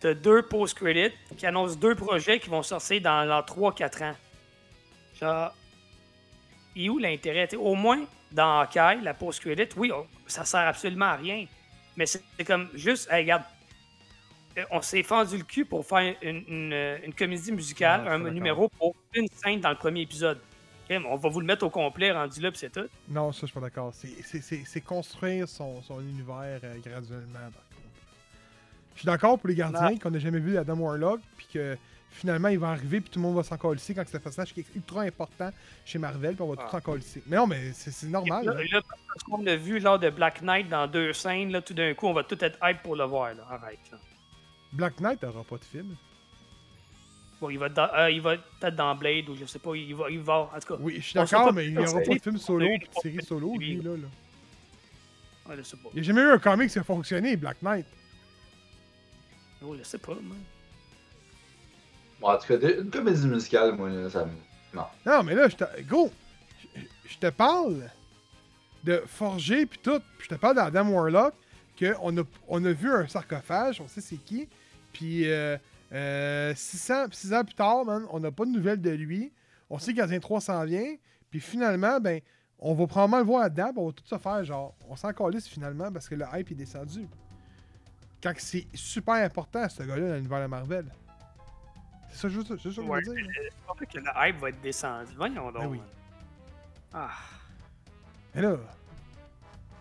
[0.00, 4.16] t'as deux post-credits qui annoncent deux projets qui vont sortir dans, dans 3-4 ans.
[5.20, 5.54] Genre,
[6.74, 7.48] il est où l'intérêt?
[7.56, 8.00] Au moins,
[8.32, 11.46] dans Hawkeye, la post-credit, oui, on- ça sert absolument à rien.
[11.96, 13.42] Mais c'est comme juste, hey, regarde,
[14.58, 18.18] euh, on s'est fendu le cul pour faire une, une, une comédie musicale, Ah, un
[18.30, 20.38] numéro pour une scène dans le premier épisode.
[20.90, 22.88] On va vous le mettre au complet, rendu là, puis c'est tout.
[23.08, 23.92] Non, ça, je suis pas d'accord.
[23.94, 27.88] C'est- construire son, son univers euh, graduellement, par contre.
[28.94, 31.76] Je suis d'accord pour les gardiens qu'on n'a jamais vu Adam Warlock, puis que
[32.10, 34.52] finalement, il va arriver, puis tout le monde va s'en colisser quand c'est un personnage
[34.54, 35.50] qui est ultra important
[35.84, 36.70] chez Marvel, puis on va tout Ah.
[36.72, 37.22] s'en colisser.
[37.26, 38.44] Mais non, mais c'est normal.
[38.46, 38.62] Là, là.
[38.72, 41.92] là, parce qu'on a vu lors de Black Knight dans deux scènes, là, tout d'un
[41.94, 43.34] coup, on va tout être hype pour le voir.
[43.34, 43.44] Là.
[43.50, 43.78] Arrête.
[43.92, 43.98] Là.
[44.72, 45.94] Black Knight n'aura pas de film.
[47.40, 49.74] Bon, il va, être dans- euh, il va peut-être dans Blade ou je sais pas.
[49.76, 50.80] Il va, il va en tout cas.
[50.80, 53.54] Oui, je suis d'accord, mais il n'y aura pas de film solo, de série solo,
[53.56, 53.90] lui, là.
[53.92, 54.08] là.
[55.48, 55.88] Ouais, je sais pas.
[55.94, 57.86] Il n'y a jamais eu un comic qui a fonctionné, Black Knight.
[59.64, 60.36] Oh, je sais pas, moi.
[62.20, 64.32] Bon, en tout cas, une comédie musicale, moi, là, ça me.
[64.74, 64.84] Non.
[65.06, 65.64] Non, mais là, je te.
[65.82, 66.10] Go!
[67.06, 67.88] Je- te parle
[68.84, 70.00] de Forger puis tout.
[70.18, 71.34] Puis je te parle d'Adam Warlock,
[71.78, 74.46] qu'on a, on a vu un sarcophage, on sait c'est qui.
[74.92, 75.56] Puis euh,
[75.92, 79.32] euh, 600, six ans plus tard, man, on n'a pas de nouvelles de lui.
[79.70, 80.94] On sait que Gardien 3 s'en vient.
[81.30, 82.20] Puis finalement, ben,
[82.58, 85.12] on va probablement le voir à date, on va tout ça faire, genre, on s'en
[85.12, 87.06] calisse finalement parce que le hype est descendu.
[88.22, 90.86] Quand c'est super important, ce gars-là, dans l'univers de Marvel.
[92.10, 93.26] C'est ça, juste, ça que je veux dire.
[93.66, 95.12] pas vrai que le hype va être descendu.
[95.16, 95.62] Voyons donc.
[95.62, 95.80] Ben oui.
[96.92, 97.10] Ah.
[98.34, 98.56] Mais là.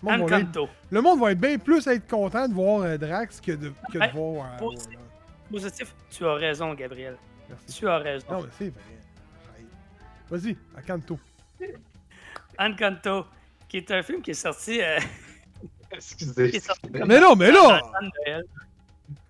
[0.03, 0.69] le monde va être- Encanto.
[0.91, 3.97] Le monde va être bien plus être content de voir euh, Drax que de, que
[3.97, 4.53] de Ouais, voir.
[4.61, 4.75] euh,
[5.51, 5.93] positif.
[6.09, 7.17] Tu as raison, Gabriel.
[7.49, 7.79] Merci.
[7.79, 8.25] Tu as raison.
[8.31, 8.81] Non, mais c'est vrai.
[10.29, 11.17] Vas-y, à Kanto.
[12.59, 13.25] Encanto,
[13.69, 14.81] qui est un film qui est sorti.
[14.81, 14.99] euh,
[15.91, 16.49] Excusez.
[16.51, 17.81] qui est sorti comme Mais non, mais là!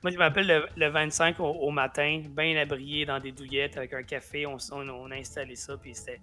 [0.01, 3.93] Moi, je m'appelle le, le 25 au, au matin, bien abrié dans des douillettes avec
[3.93, 4.45] un café.
[4.47, 6.19] On, on, on a installé ça, puis c'était.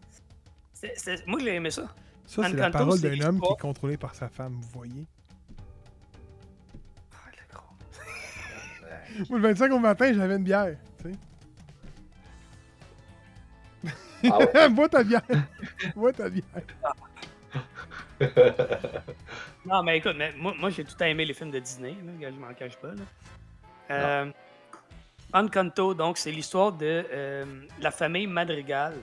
[1.26, 1.82] Moi, j'ai aimé ça.
[2.26, 5.06] Ça, c'est la Encanto, parole d'un homme qui est contrôlé par sa femme, vous voyez?
[9.30, 10.76] Moi, le 25 au matin, j'avais une bière.
[11.02, 11.12] Tu
[14.30, 14.48] Ah ouais.
[14.52, 14.68] sais.
[14.70, 15.22] Bois ta bière.
[15.94, 16.44] Bois ta bière.
[19.66, 22.36] Non, mais écoute, mais moi, moi j'ai tout aimé les films de Disney, là, je
[22.38, 22.88] m'en cache pas.
[22.88, 23.02] Là.
[23.90, 24.30] Euh,
[25.32, 27.44] Encanto, donc, c'est l'histoire de euh,
[27.80, 28.94] la famille Madrigal,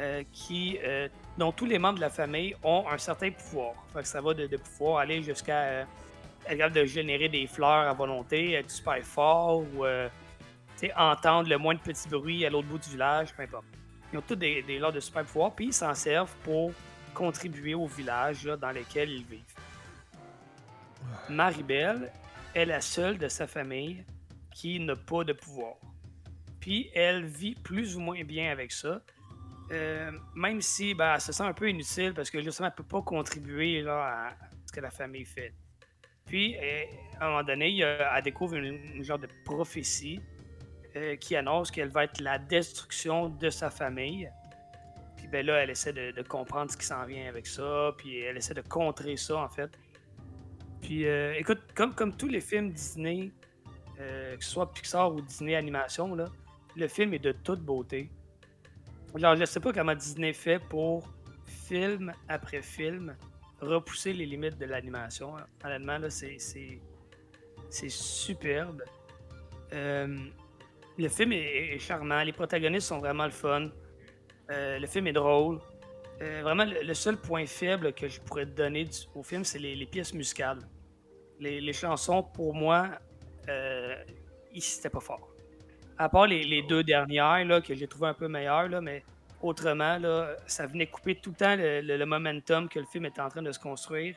[0.00, 3.74] euh, qui, euh, dont tous les membres de la famille ont un certain pouvoir.
[3.92, 5.84] Fait que ça va de, de pouvoir aller jusqu'à euh,
[6.46, 10.08] être capable de générer des fleurs à volonté, être super fort, ou euh,
[10.96, 13.64] entendre le moins de petits bruits à l'autre bout du village, peu importe.
[14.12, 16.72] Ils ont tous des, des lots de super pouvoirs, puis ils s'en servent pour
[17.14, 19.42] contribuer au village là, dans lequel ils vivent.
[21.28, 22.12] Maribel
[22.54, 24.04] est la seule de sa famille
[24.52, 25.74] qui n'a pas de pouvoir.
[26.60, 29.00] Puis elle vit plus ou moins bien avec ça.
[29.72, 32.76] Euh, même si ben, elle se sent un peu inutile parce que justement, elle ne
[32.76, 34.36] peut pas contribuer là, à
[34.66, 35.54] ce que la famille fait.
[36.26, 36.84] Puis, euh,
[37.20, 40.20] à un moment donné, elle découvre une, genre de prophétie
[40.96, 44.30] euh, qui annonce qu'elle va être la destruction de sa famille.
[45.16, 48.36] Puis ben là, elle essaie de, comprendre ce qui s'en vient avec ça, puis elle
[48.36, 49.70] essaie de contrer ça, en fait.
[50.82, 53.32] Puis, euh, écoute, comme, comme tous les films Disney,
[54.00, 56.26] euh, que ce soit Pixar ou Disney Animation, là,
[56.76, 58.10] le film est de toute beauté.
[59.14, 61.08] Genre, je sais pas comment Disney fait pour,
[61.46, 63.16] film après film,
[63.66, 65.36] repousser les limites de l'animation.
[65.36, 65.46] hein.
[65.64, 66.80] Honnêtement, là, c'est, c'est,
[67.70, 68.82] c'est superbe.
[69.72, 70.16] Euh,
[70.98, 73.68] le film est, charmant, les protagonistes sont vraiment le fun.
[74.50, 75.58] Euh, le film est drôle.
[76.22, 79.86] Euh, vraiment, le, seul point faible que je pourrais donner du- au film, c'est les,
[79.86, 80.60] pièces musicales.
[81.40, 82.90] Les, les chansons, pour moi,
[84.52, 85.28] ils- c'était pas fort.
[85.98, 89.04] À part les, les deux dernières, là, que j'ai trouvé un peu meilleures, là, mais
[89.44, 93.04] autrement, là, ça venait couper tout le temps le, le- le momentum que le film
[93.06, 94.16] était en train de se construire.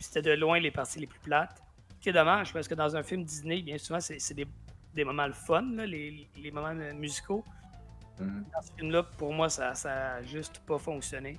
[0.00, 1.62] C'était de loin les parties les plus plates.
[1.96, 4.46] Ce qui est dommage, parce que dans un film Disney, bien souvent, c'est c'est des,
[4.94, 7.44] des moments le fun, là, les, les moments musicaux.
[8.20, 8.44] Mhm.
[8.52, 11.38] Dans ce film-là, pour moi, ça n'a juste pas fonctionné.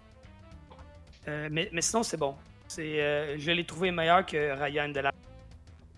[1.28, 2.36] Euh, mais, mais sinon, c'est bon.
[2.68, 5.12] C'est, euh, je l'ai trouvé meilleur que Ryan de la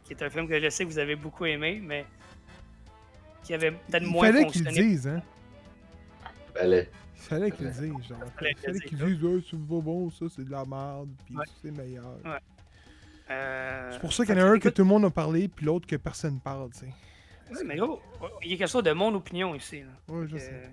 [0.06, 2.06] qui est un film que je sais que vous avez beaucoup aimé, mais
[3.44, 4.90] qui avait peut-être Il moins fallait qu'ils le fonctionné.
[4.90, 5.22] disent, hein.
[6.54, 6.90] Fallait.
[7.22, 8.20] Fallait qu'ils le disent, genre.
[8.38, 11.36] Fallait Il fallait le disent, ouais, c'est pas bon, ça, c'est de la merde, puis
[11.38, 11.46] Ouais.
[11.62, 12.18] c'est meilleur.
[12.26, 12.40] Ouais.
[13.30, 15.48] Euh, C'est pour ça qu'il y en a un que tout le monde a parlé,
[15.48, 16.86] puis l'autre que personne parle, tu sais.
[17.54, 18.02] ouais, mais gros,
[18.44, 19.82] il y a quelque chose de mon opinion ici.
[19.82, 20.14] là.
[20.14, 20.70] Ouais, je Euh, sais.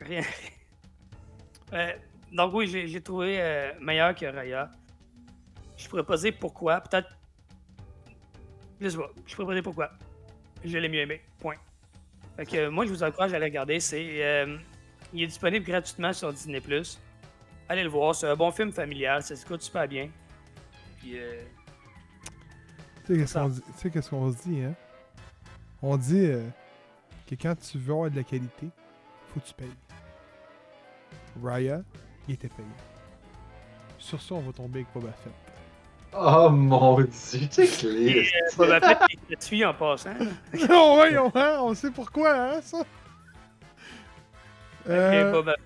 [0.00, 0.22] rien.
[1.72, 1.92] Euh,
[2.30, 4.70] donc oui, j'ai trouvé euh, meilleur que Raya.
[5.76, 6.80] Je pourrais pas dire pourquoi.
[6.80, 7.08] Peut-être.
[8.80, 9.10] Je sais pas.
[9.26, 9.90] Je pourrais pas dire pourquoi.
[10.64, 11.20] Je l'ai mieux aimé.
[11.40, 11.56] Point.
[12.36, 13.80] Fait que moi, je vous encourage à aller regarder.
[13.80, 14.22] C'est,
[15.14, 16.60] il est disponible gratuitement sur Disney+.
[17.68, 18.14] Allez le voir.
[18.14, 19.22] C'est un bon film familial.
[19.22, 20.10] Ça s'écoute super bien.
[20.98, 21.40] Puis, euh,
[23.06, 24.74] Tu sais qu'est-ce qu'on dit, tu sais qu'est-ce qu'on se dit, hein?
[25.82, 26.42] On dit euh,
[27.28, 28.68] que quand tu veux avoir de la qualité,
[29.32, 29.68] faut que tu payes.
[31.42, 31.82] Raya,
[32.28, 32.68] il était payé.
[33.98, 35.32] Sur ça, on va tomber avec Boba Fett.
[36.16, 38.24] Oh mon dieu, c'est clair.
[38.56, 40.14] Boba Fett est gratuit en passant.
[40.70, 42.78] oh, ouais, on, hein, on sait pourquoi, hein, ça?
[44.88, 45.56] Euh, Boba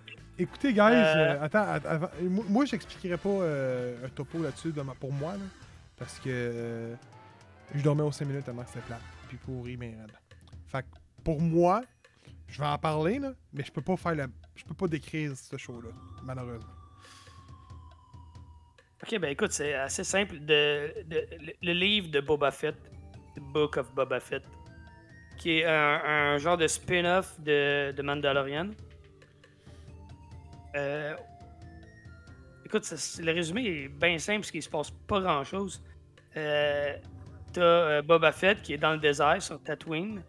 [0.41, 4.73] Écoutez, guys, Euh, euh, attends, att- avant- moi, moi, j'expliquerai pas euh, un topo là-dessus
[5.01, 5.45] pour moi, là,
[5.97, 6.95] parce que euh,
[7.75, 9.97] je dormais aux 5 minutes tellement que c'était plat, puis pourri, mais.
[10.69, 10.87] Fait que
[11.25, 11.83] pour moi,
[12.47, 15.33] je vais en parler, là, mais je peux pas faire la, je peux pas décrire
[15.37, 15.89] ce show-là,
[16.23, 16.71] malheureusement.
[19.03, 20.39] Ok, ben écoute, c'est assez simple.
[20.41, 22.77] De, de- le, le livre de Boba Fett,
[23.37, 24.43] The Book of Boba Fett,
[25.37, 28.71] qui est un, un genre de spin-off de, de Mandalorian.
[30.77, 31.15] Euh,
[32.65, 35.83] écoute, ça- le résumé est bien simple parce qu'il se passe pas grand-chose.
[36.37, 36.97] Euh,
[37.51, 40.23] T'as euh, Boba Fett qui est dans le désert sur Tatooine.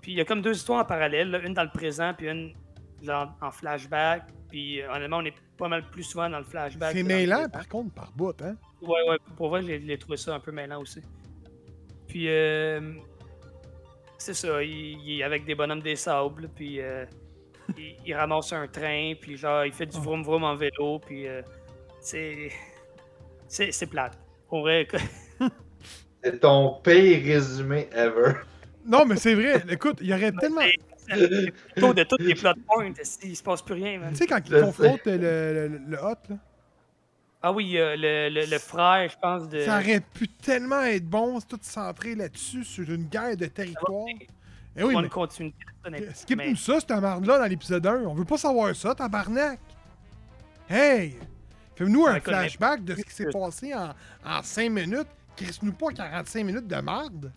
[0.00, 2.28] Puis il y a comme deux histoires en parallèle, là, une dans le présent puis
[2.28, 2.54] une
[3.10, 4.22] en flashback.
[4.48, 6.94] Puis honnêtement, on est pas mal plus souvent dans le flashback.
[6.96, 8.56] C'est mêlant, par contre, par bout, hein?
[8.80, 11.00] Ouais, ouais, pour vrai, j'ai j'ai trouvé ça un peu mêlant aussi.
[12.08, 12.94] Puis, euh,
[14.18, 14.70] c'est ça, il,
[15.02, 17.04] il est avec des bonhommes des sables, puis euh,
[17.76, 21.26] il, il ramasse un train, puis genre, il fait du vroom vroom en vélo, puis
[21.26, 21.42] euh,
[22.00, 22.50] c'est.
[23.46, 24.18] C'est c'est plate.
[24.48, 24.86] Pour vrai,
[26.24, 28.32] C'est ton pire résumé ever.
[28.86, 30.62] Non, mais c'est vrai, écoute, il y aurait tellement...
[31.76, 34.10] taux de tous les plot points, il se passe plus rien, man.
[34.10, 36.36] Tu sais, quand il Je confronte le, le, hot, là,
[37.42, 39.60] Ah oui, euh, le, le, le frère, je pense, de.
[39.60, 44.06] ça aurait pu tellement être bon, c'est tout centré là-dessus, sur une guerre de territoire.
[44.76, 45.28] Eh oui, mais honnêtement,
[45.90, 48.02] mais- skip-nous ça, cette merde-là, dans l'épisode 1.
[48.06, 49.60] On veut pas savoir ça, tabarnak.
[50.68, 51.16] Hey!
[51.76, 53.94] Fais-nous un flashback de ce qui s'est passé en,
[54.24, 55.08] en 5 minutes.
[55.36, 57.32] Crisse-nous pas 45 minutes de merde.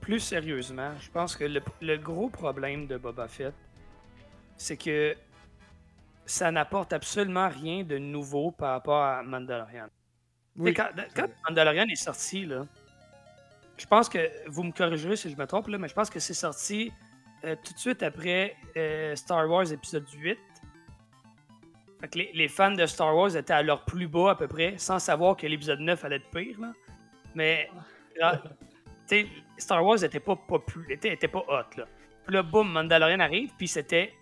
[0.00, 3.52] plus sérieusement, je pense que le, le gros problème de Boba Fett,
[4.56, 5.14] c'est que
[6.24, 9.88] ça n'apporte absolument rien de nouveau par rapport à Mandalorian.
[10.74, 12.66] Quand Mandalorian est sorti, là,
[13.78, 16.18] je pense que, vous me corrigerez si je me trompe, là, mais je pense que
[16.18, 16.92] c'est sorti
[17.44, 20.38] euh, tout de suite après euh, Star Wars épisode 8.
[22.00, 24.46] Fait que les, les fans de Star Wars étaient à leur plus bas à peu
[24.46, 26.60] près, sans savoir que l'épisode 9 allait être pire.
[26.60, 26.72] Là.
[27.34, 27.70] Mais
[28.16, 28.42] là,
[29.08, 29.26] tu sais,
[29.56, 31.86] Star Wars était pas populaire, était, était pas hot, là.
[32.24, 34.12] Puis là, boum, Mandalorian arrive, puis c'était.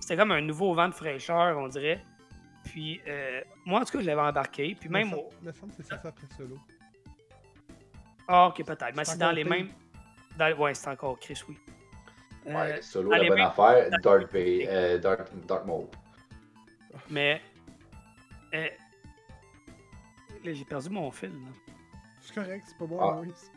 [0.00, 2.02] C'était comme un nouveau vent de fraîcheur, on dirait.
[2.64, 4.76] Puis, euh, moi, en tout cas, je l'avais embarqué.
[4.78, 5.10] Puis même.
[5.10, 5.30] Me au-
[5.76, 6.58] c'est ça après Solo.
[8.28, 8.94] Ah, ok, peut-être.
[8.96, 9.68] Mais C'est dans les mêmes.
[10.38, 11.56] dans- Ouais, c'est encore Chris, oui.
[12.46, 15.86] Euh, Ouais, solo, allez, la bonne affaire, Dark, Va- euh, Dark, Dark Maul.
[17.10, 17.40] Mais.
[18.54, 18.68] euh,
[20.44, 21.30] Là, j'ai perdu mon fil.
[21.30, 21.50] Là.
[22.20, 23.14] C'est correct, c'est pas bon, Ah.
[23.14, 23.50] Maurice.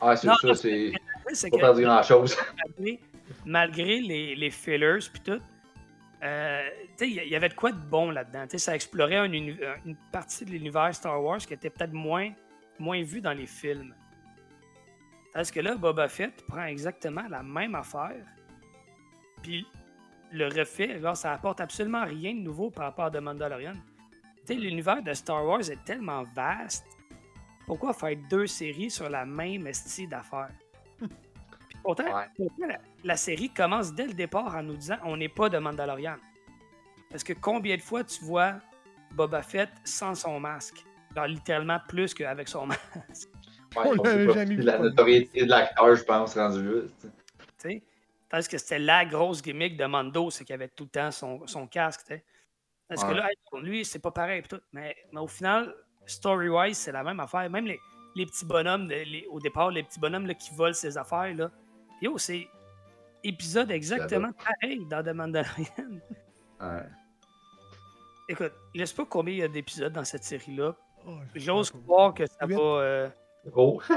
[0.00, 0.92] Ah, c'est Non, ça, non, c'est
[1.32, 2.36] C'est pas perdu grand chose.
[3.46, 5.40] malgré, les, les fillers puis tout,
[6.22, 6.62] euh,
[6.96, 8.42] tu sais, il y- avait de quoi de bon là-dedans.
[8.44, 11.70] Tu sais, ça explorait un uni- euh, une partie de l'univers Star Wars qui était
[11.70, 12.32] peut-être moins,
[12.78, 13.94] moins vue dans les films.
[15.32, 18.24] Parce que là, Boba Fett prend exactement la même affaire,
[19.42, 19.66] puis
[20.32, 20.94] le refait.
[20.94, 23.74] Alors, ça apporte absolument rien de nouveau par rapport à The Mandalorian.
[24.46, 26.86] Tu sais, l'univers de Star Wars est tellement vaste.
[27.66, 30.50] Pourquoi faire deux séries sur la même style d'affaires?
[30.98, 31.08] Puis
[31.82, 32.26] pourtant, Ouais.
[32.36, 35.58] pourtant, la, la série commence dès le départ en nous disant on n'est pas de
[35.58, 36.16] Mandalorian.
[37.10, 38.54] Parce que combien de fois tu vois
[39.12, 40.84] Boba Fett sans son masque?
[41.14, 43.28] Genre littéralement plus qu'avec son masque.
[43.76, 46.80] Ouais, On l'avait jamais de vu la notoriété de l'acteur, je pense, rendu là.
[47.00, 47.08] tu
[47.68, 47.82] sais.
[48.48, 51.66] que c'était la grosse gimmick de Mando, c'est qu'il avait tout le temps son, son
[51.66, 52.02] casque.
[52.06, 52.24] tu sais.
[52.88, 54.42] Parce que là, hey, pour lui, c'est pas pareil.
[54.42, 54.60] tout.
[54.72, 55.74] Mais, mais au final,
[56.06, 57.48] story-wise, c'est la même affaire.
[57.50, 57.80] Même les,
[58.14, 61.34] les petits bonhommes, de- les- au départ, les petits bonhommes là, qui volent ses affaires,
[61.34, 61.50] là.
[62.02, 62.46] Yo, c'est
[63.24, 66.00] épisode exactement pareil dans The Mandalorian.
[66.60, 66.82] Ouais.
[68.28, 70.74] Écoute, je sais pas combien il y a d'épisodes dans cette série-là?
[71.06, 72.56] Oh, J'ose croire que ça va.
[72.56, 73.08] euh,
[73.46, 73.80] Gros.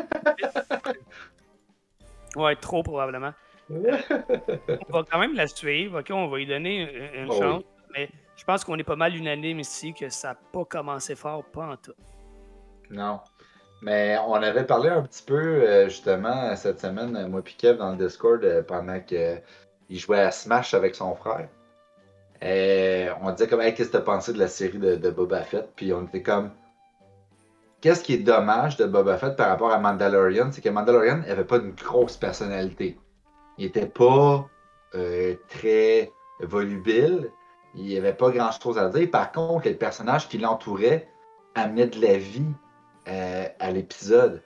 [2.35, 3.33] Ouais, trop probablement.
[3.69, 6.07] on va quand même la suivre, ok?
[6.11, 6.81] On va lui donner
[7.15, 7.37] une, Oh oui.
[7.39, 7.63] chance.
[7.95, 11.43] Mais je pense qu'on est pas mal unanime ici que ça n'a pas commencé fort,
[11.45, 11.93] pas en tout.
[12.89, 13.21] Non.
[13.81, 17.77] Mais on avait parlé un petit peu, euh, justement, cette semaine, euh, moi et Kev,
[17.77, 19.41] dans le Discord, euh, pendant qu'il
[19.89, 21.47] jouait à Smash avec son frère.
[22.41, 25.41] Et on disait comme, hey, qu'est-ce que t'as pensé de la série de, de Boba
[25.43, 25.69] Fett?
[25.75, 26.51] Puis on était comme,
[27.82, 30.49] qu'est-ce qui est dommage de Boba Fett par rapport à Mandalorian?
[30.51, 32.97] C'est que Mandalorian n'avait pas une grosse personnalité.
[33.57, 34.47] Il était pas
[34.95, 37.32] euh, très volubile.
[37.75, 39.09] Il n'y avait pas grand-chose à dire.
[39.11, 41.07] Par contre, les personnages qui l'entouraient
[41.55, 42.53] amenaient de la vie
[43.07, 44.41] euh, à l'épisode.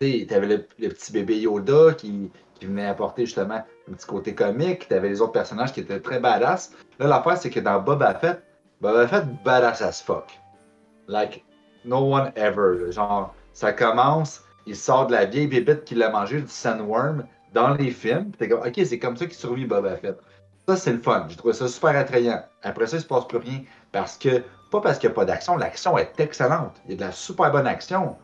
[0.00, 4.88] Tu avais le, petit bébé Yoda qui, qui venait apporter justement un petit côté comique.
[4.88, 6.72] Tu avais les autres personnages qui étaient très badass.
[6.98, 8.42] Là, l'affaire, c'est que dans Boba Fett,
[8.80, 10.38] Boba Fett, badass as fuck.
[11.08, 11.45] Like,
[11.86, 12.90] no one ever.
[12.90, 17.74] Genre, ça commence, il sort de la vieille bébête qu'il a mangé, du sandworm, dans
[17.74, 18.32] les films.
[18.32, 20.18] T'es comme, ok, c'est comme ça qu'il survit Boba Fett.
[20.68, 21.26] Ça, c'est le fun.
[21.28, 22.42] J'ai trouvé ça super attrayant.
[22.62, 23.60] Après ça, il se passe plus rien.
[23.92, 26.74] Parce que, pas parce qu'il n'y a pas d'action, l'action est excellente.
[26.84, 28.16] Il y a de la super bonne action.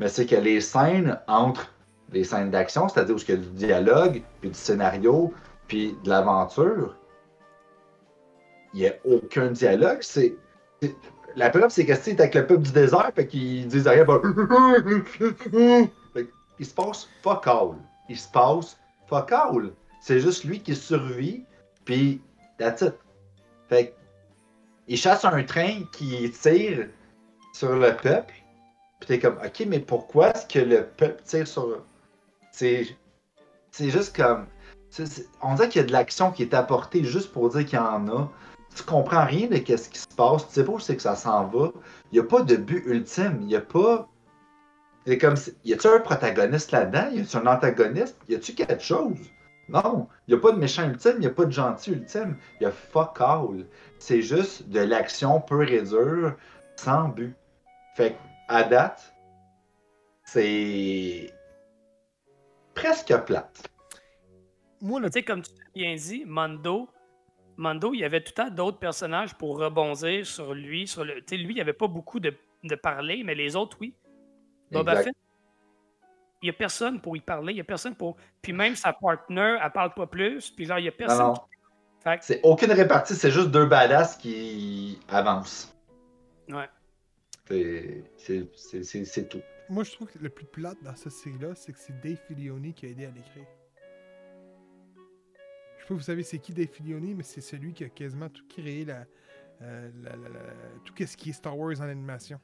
[0.00, 1.72] Mais c'est que les scènes entre
[2.12, 5.32] les scènes d'action, c'est-à-dire où il y a du dialogue, puis du scénario,
[5.68, 6.96] puis de l'aventure,
[8.74, 9.98] il n'y a aucun dialogue.
[10.00, 10.34] C'est.
[11.36, 14.04] La preuve, c'est que c'est avec le peuple du désert, fait qu'ils disent rien,
[16.60, 17.74] Il se passe fuck all.
[18.08, 18.78] Il se passe
[19.08, 19.72] fuck all.
[20.00, 21.44] C'est juste lui qui survit,
[21.84, 22.20] puis
[22.58, 22.94] that's it.
[23.68, 23.96] Fait
[24.86, 26.88] il chasse un train qui tire
[27.52, 28.34] sur le peuple,
[29.00, 31.82] puis t'es comme, ok, mais pourquoi est-ce que le peuple tire sur.
[32.52, 32.86] C'est.
[33.70, 34.46] C'est juste comme.
[35.42, 37.82] On dirait qu'il y a de l'action qui est apportée juste pour dire qu'il y
[37.82, 38.30] en a.
[38.74, 41.14] Tu comprends rien de ce qui se passe, tu sais pas où c'est que ça
[41.14, 41.70] s'en va.
[42.10, 44.08] Il n'y a pas de but ultime, il n'y a pas.
[45.06, 47.10] C'est comme si- Y a-tu un protagoniste là-dedans?
[47.12, 48.16] Y a-tu un antagoniste?
[48.28, 49.18] Y a-tu quelque chose?
[49.68, 52.36] Non, il n'y a pas de méchant ultime, il n'y a pas de gentil ultime.
[52.60, 53.66] Il y a fuck all.
[53.98, 56.34] C'est juste de l'action pure et dure,
[56.76, 57.34] sans but.
[57.96, 58.16] Fait
[58.48, 59.14] à date,
[60.24, 61.32] c'est
[62.74, 63.62] presque plate.
[64.80, 66.88] Moi, Tu sais, comme tu l'as bien dit, Mando,
[67.56, 70.86] Mando, il y avait tout le temps d'autres personnages pour rebondir sur lui.
[70.86, 71.16] Sur le...
[71.16, 72.34] tu sais, lui, il n'y avait pas beaucoup de,
[72.64, 73.94] de parler, mais les autres, oui.
[74.72, 75.04] Boba Exact.
[75.04, 75.14] Fett,
[76.42, 78.16] il n'y a personne pour y parler, il n'y a personne pour.
[78.42, 81.18] Puis même sa partner, elle parle pas plus, puis genre, il n'y a personne.
[81.18, 81.34] Non, non.
[81.34, 81.40] qui-
[82.02, 85.74] Fait que- C'est aucune répartie, c'est juste deux badass qui avancent.
[86.50, 86.68] Ouais.
[87.48, 89.40] C'est- c'est- C'est c'est- c'est tout.
[89.70, 92.74] Moi, je trouve que le plus plate dans cette série-là, c'est que c'est Dave Filoni
[92.74, 93.46] qui a aidé à l'écrire.
[95.84, 98.30] Je sais pas vous savez c'est qui Dave Filoni, mais c'est celui qui a quasiment
[98.30, 99.04] tout créé la,
[99.60, 102.40] euh, la- la- la- tout ce qui est Star Wars en animation.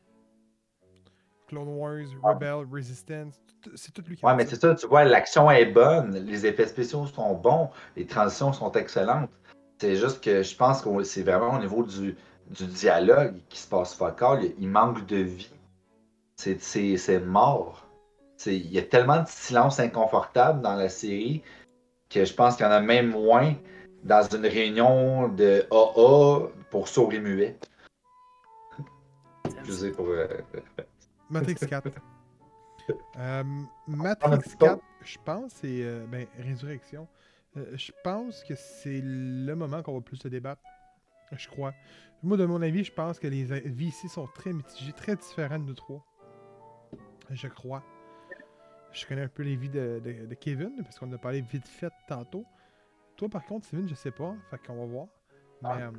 [1.49, 3.41] Clone Wars, Rebel, Resistance,
[3.76, 6.45] c'est tout lui qui a Ouais, mais c'est ça, tu vois, l'action est bonne, les
[6.45, 9.30] effets spéciaux sont bons, les transitions sont excellentes.
[9.80, 12.14] C'est juste que je pense que c'est vraiment au niveau du,
[12.51, 14.38] du dialogue qui se passe pas encore.
[14.38, 15.51] Il, il manque de vie.
[16.36, 17.88] C'est- mort.
[18.47, 21.43] il y a tellement de silence inconfortable dans la série
[22.11, 23.55] que je pense qu'il y en a même moins
[24.03, 27.57] dans une réunion de AA pour sourds et muets.
[29.65, 30.09] Je sais pour.
[30.09, 30.27] euh,
[31.31, 31.89] Matrix 4.
[33.19, 33.45] Euh,
[33.87, 34.67] Matrix plus tôt.
[34.67, 35.83] 4, je pense, c'est.
[35.83, 37.07] euh, ben, Résurrection.
[37.57, 40.63] Euh, je pense que c'est le moment qu'on va plus se débattre.
[41.37, 41.73] Je crois.
[42.23, 45.63] Moi, de mon avis, je pense que les vies ici sont très mitigées, très différentes
[45.63, 46.05] de nous trois.
[47.31, 47.83] Je crois.
[48.93, 51.41] Je connais un peu les vies de, de- de Kevin, parce qu'on en a parlé
[51.43, 52.45] vite fait tantôt.
[53.16, 54.34] Toi, par contre, Steven, je sais pas.
[54.51, 55.07] Fait qu'on va voir.
[55.62, 55.68] Mais.
[55.70, 55.78] Ah.
[55.88, 55.91] euh,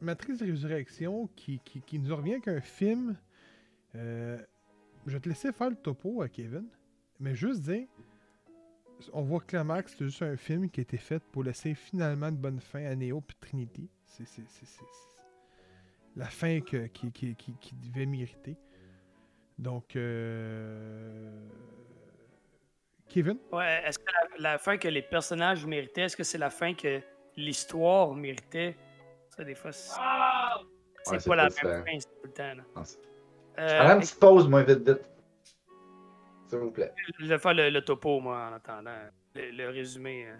[0.00, 3.16] Matrix Résurrection, qui, qui, qui nous revient qu'un film.
[3.94, 4.38] euh,
[5.06, 6.66] je vais te laisser faire le topo à Kevin,
[7.20, 7.86] mais juste dire,
[9.12, 12.28] on voit clairement que c'est juste un film qui a été fait pour laisser finalement
[12.28, 13.88] une bonne fin à Neo puis Trinity.
[14.06, 14.24] C'est
[16.16, 18.56] la fin que, qui, qui, qui, qui devait mériter.
[19.62, 21.30] Donc, euh,
[23.08, 24.04] Kevin, Ouais, est-ce que
[24.38, 27.00] la, la fin que les personnages méritaient, est-ce que c'est la fin que
[27.36, 28.74] l'histoire méritait?
[29.30, 29.92] Ça, des fois, c'est
[31.04, 31.52] c'est Ouais, c'est pas la même
[31.84, 32.54] fin tout le temps.
[32.54, 32.62] là.
[32.74, 32.98] non, c'est-
[33.58, 35.02] Euh, Je prends une petite pause, moi, vite, vite.
[36.48, 36.92] S'il vous plaît.
[37.18, 38.96] Je vais faire le, le topo, moi, en attendant.
[39.34, 40.26] Le, le résumé.
[40.26, 40.36] euh.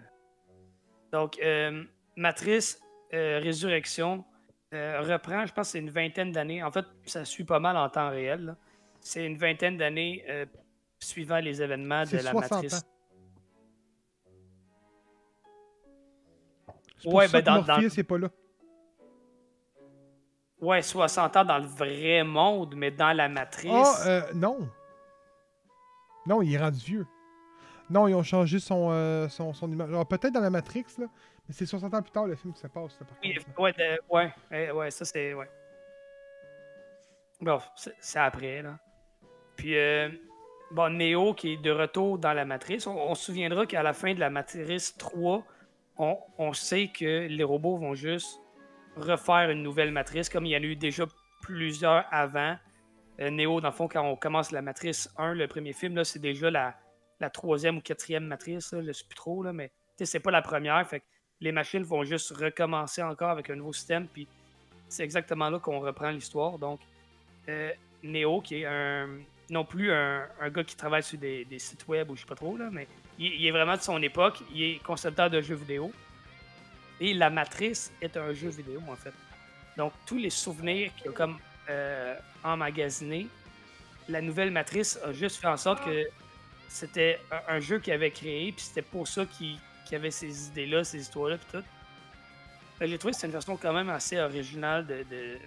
[1.11, 1.83] Donc, euh,
[2.17, 2.81] Matrice
[3.13, 4.25] euh, Résurrection
[4.73, 6.63] euh, reprend, je pense, que c'est une vingtaine d'années.
[6.63, 8.45] En fait, ça suit pas mal en temps réel.
[8.45, 8.57] là.
[9.05, 10.45] C'est une vingtaine d'années euh,
[10.97, 12.73] suivant les événements de c'est la 60 Matrice.
[12.73, 12.77] ans.
[16.97, 18.29] C'est pour Ouais, ça ben, que dans- dans- n'est pas là.
[20.61, 23.71] Ouais, 60 ans dans le vrai monde, mais dans la Matrice.
[23.73, 24.69] Ah, euh, non.
[26.25, 27.07] Non, il est rendu vieux.
[27.89, 29.89] Non, ils ont changé son, euh, son, son image.
[29.89, 31.07] Alors, peut-être dans la Matrix, là,
[31.45, 33.73] mais c'est 60 ans plus tard le film qui se passe, là, par Oui, ouais,
[33.73, 35.33] de- ouais, ouais, ça c'est.
[35.33, 35.49] Ouais.
[37.41, 38.79] Bon, c'est c'est après, là.
[39.55, 40.09] Puis, euh,
[40.71, 42.87] bon, Neo qui est de retour dans la matrice.
[42.87, 45.43] On, se souviendra qu'à la fin de la matrice 3,
[45.97, 48.39] on, sait que les robots vont juste
[48.95, 51.05] refaire une nouvelle matrice, comme il y en a eu déjà
[51.41, 52.57] plusieurs avant.
[53.19, 56.03] Euh, Neo, dans le fond, quand on commence la matrice 1, le premier film, là,
[56.03, 56.75] c'est déjà la,
[57.19, 60.31] la troisième ou quatrième matrice, là, je ne sais plus trop, là, mais c'est pas
[60.31, 60.85] la première.
[60.87, 61.05] Fait que
[61.39, 64.07] les machines vont juste recommencer encore avec un nouveau système.
[64.07, 64.27] Puis
[64.87, 66.57] c'est exactement là qu'on reprend l'histoire.
[66.57, 66.79] Donc,
[67.49, 67.71] euh,
[68.03, 69.19] Neo, qui est un,
[69.53, 72.57] non plus un, gars qui travaille sur des, sites web ou je sais pas trop,
[72.57, 72.87] là, mais
[73.17, 74.39] il, est vraiment de son époque.
[74.53, 75.91] Il est concepteur de jeux vidéo.
[76.99, 79.13] Et la matrice est un jeu vidéo, en fait.
[79.77, 81.37] Donc, tous les souvenirs qu'il a comme
[81.69, 83.27] euh, emmagasinés,
[84.09, 86.07] la nouvelle matrice a juste fait en sorte que
[86.67, 89.59] c'était un, jeu qu'il avait créé, puis c'était pour ça qu'il
[89.91, 91.65] avait ces idées-là, ces histoires-là, puis tout.
[92.81, 95.37] J'ai trouvé que c'est une version quand même assez originale de,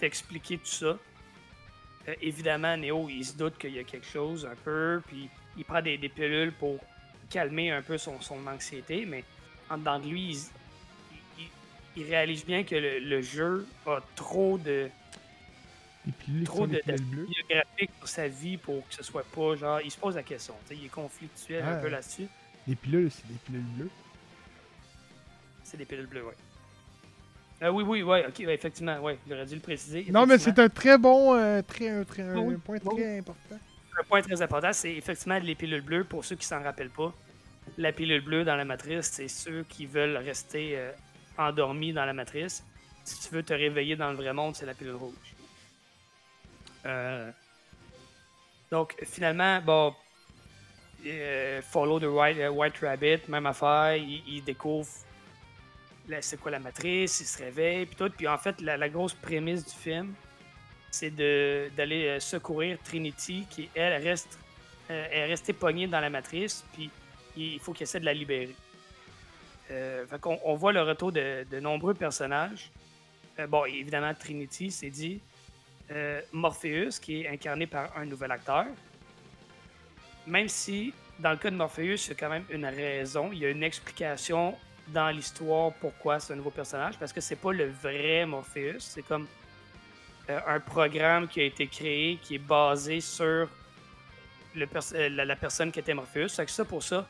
[0.00, 0.98] d'expliquer tout ça.
[2.08, 5.64] Euh, évidemment, Neo, il se doute qu'il y a quelque chose un peu, puis il
[5.64, 6.78] prend des, des pilules pour
[7.30, 9.24] calmer un peu son, son anxiété, mais
[9.70, 10.38] en dedans de lui, il,
[11.38, 11.48] il-
[11.96, 14.90] il réalise bien que le, le jeu a trop de,
[16.18, 17.26] pilules trop de, des pilules bleues.
[17.26, 19.80] biographique sur sa vie pour que ce soit pas genre.
[19.80, 20.54] Il se pose la question.
[20.68, 22.26] tu sais, Il est conflictuel un peu là-dessus.
[22.66, 23.90] Les pilules, c'est des pilules bleues.
[25.62, 26.34] C'est des pilules bleues, ouais.
[27.64, 30.06] Euh, oui, oui, ouais, ok, ouais, effectivement, ouais, j'aurais dû le préciser.
[30.10, 32.94] Non, mais c'est un très bon, euh, très, un, très, un Oui, point oui.
[32.96, 33.56] très important.
[33.98, 36.04] un point très important, c'est effectivement les pilules bleues.
[36.04, 37.12] Pour ceux qui s'en rappellent pas,
[37.78, 40.92] la pilule bleue dans la matrice, c'est ceux qui veulent rester euh,
[41.38, 42.62] endormis dans la matrice.
[43.02, 45.14] Si tu veux te réveiller dans le vrai monde, c'est la pilule rouge.
[46.84, 47.30] Euh,
[48.70, 49.94] Donc, finalement, bon,
[51.62, 54.88] Follow the White, euh, White Rabbit, même affaire, il, il découvre
[56.20, 58.10] c'est quoi la matrice, il se réveille, puis tout.
[58.10, 60.14] Puis en fait, la, grosse prémisse du film,
[60.90, 64.38] c'est d'aller euh, secourir Trinity, qui, elle, reste,
[64.90, 66.90] euh, est restée pognée dans la matrice, puis
[67.36, 68.54] il faut qu'il essaie de la libérer.
[69.70, 72.70] Euh, fait on voit le retour de, de nombreux personnages.
[73.38, 75.20] Euh, bon, évidemment, Trinity, c'est dit.
[75.90, 78.66] Euh, Morpheus, qui est incarné par un nouvel acteur.
[80.26, 83.38] Même si, dans le cas de Morpheus, il y a quand même une raison, il
[83.38, 84.56] y a une explication
[84.88, 89.02] dans l'histoire pourquoi c'est un nouveau personnage, parce que c'est pas le vrai Morpheus, c'est
[89.02, 89.26] comme
[90.30, 93.48] euh, un programme qui a été créé, qui est basé sur
[94.54, 96.28] le pers- euh, la, la personne qui était Morpheus.
[96.28, 97.06] Fait que ça, pour ça,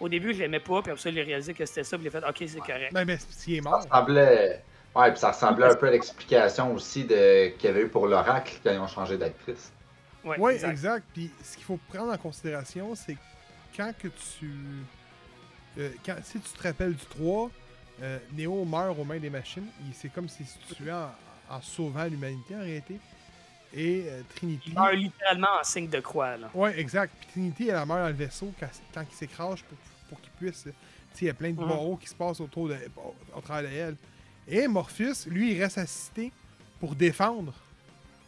[0.00, 2.10] au début, je l'aimais pas, puis après ça, j'ai réalisé que c'était ça, puis j'ai
[2.10, 2.92] fait OK, c'est correct.
[2.92, 3.82] Ben, mais s'il est Ça mort.
[3.82, 4.62] ressemblait.
[4.94, 7.48] Ouais, puis ça ressemblait un peu à l'explication aussi de...
[7.56, 9.72] qu'il y avait eu pour l'Oracle quand ils ont changé d'actrice.
[10.24, 10.70] Ouais, Oui, exact.
[10.70, 11.06] exact.
[11.12, 13.16] Puis ce qu'il faut prendre en considération, c'est
[13.76, 14.50] quand que tu.
[15.78, 17.50] Euh, quand, si tu te rappelles du 3,
[18.02, 19.66] euh, Neo meurt aux mains des machines.
[19.94, 21.10] C'est comme s'il se tuait en,
[21.50, 22.98] en sauvant l'humanité en réalité.
[23.72, 24.68] Et euh, Trinity.
[24.70, 26.50] Il meurt littéralement en signe de croix, là.
[26.54, 27.12] Ouais, exact.
[27.18, 30.62] Puis Trinity, elle meurt dans le vaisseau quand, quand il s'écrase pour, pour qu'il puisse.
[30.62, 30.74] Tu sais,
[31.22, 31.68] il y a plein de Mhm.
[31.68, 33.96] barreaux qui se passent autour de, au, au travers de elle.
[34.46, 36.32] Et Morpheus, lui, il reste assisté
[36.78, 37.52] pour défendre.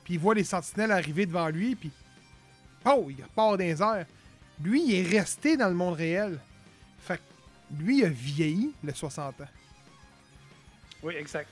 [0.04, 1.90] Puis il voit les sentinelles arriver devant lui, puis.
[2.84, 4.06] Oh, il repart dans les airs.
[4.62, 6.38] Lui, il est resté dans le monde réel.
[7.00, 7.22] Fait que
[7.78, 9.48] lui, a vieilli, le 60 ans.
[11.02, 11.48] Oui, exact.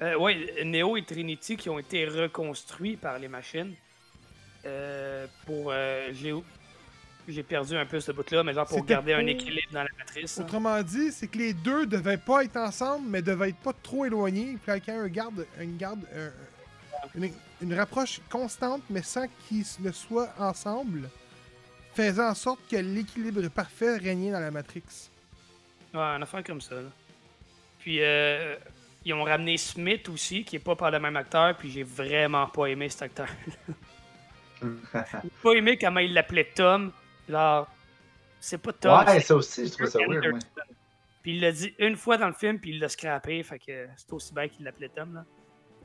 [0.00, 3.74] Euh, oui, Neo et Trinity qui ont été reconstruits par les machines.
[4.64, 5.70] Euh, pour.
[5.70, 6.12] euh,
[7.28, 10.38] j'ai, perdu un peu ce bout-là, mais genre pour garder un équilibre dans la matrice.
[10.38, 10.42] hein.
[10.42, 14.04] Autrement dit, c'est que les deux devaient pas être ensemble, mais devaient être pas trop
[14.04, 14.58] éloignés.
[14.64, 16.32] Puis ait un garde, une garde, un-
[17.14, 21.08] une, une rapproche constante, mais sans qu'ils ne soient ensemble,
[21.94, 25.10] faisant en sorte que l'équilibre parfait régnait dans la Matrix.
[25.94, 26.76] Ouais, une affaire comme ça.
[26.76, 26.88] là.
[27.78, 28.56] Puis, euh,
[29.04, 32.46] ils ont ramené Smith aussi, qui est pas par le même acteur, puis j'ai vraiment
[32.46, 33.26] pas aimé cet acteur.
[34.62, 36.92] j'ai pas aimé comment il l'appelait Tom.
[37.28, 37.68] Genre,
[38.40, 38.98] c'est pas Tom.
[38.98, 40.26] ouais, c'est ça aussi, je trouve ça weird.
[40.26, 40.46] Anderson.
[41.22, 43.88] Puis il l'a dit une fois dans le film, puis il l'a scrappé, fait que
[43.96, 45.24] c'est aussi bien qu'il l'appelait Tom, là.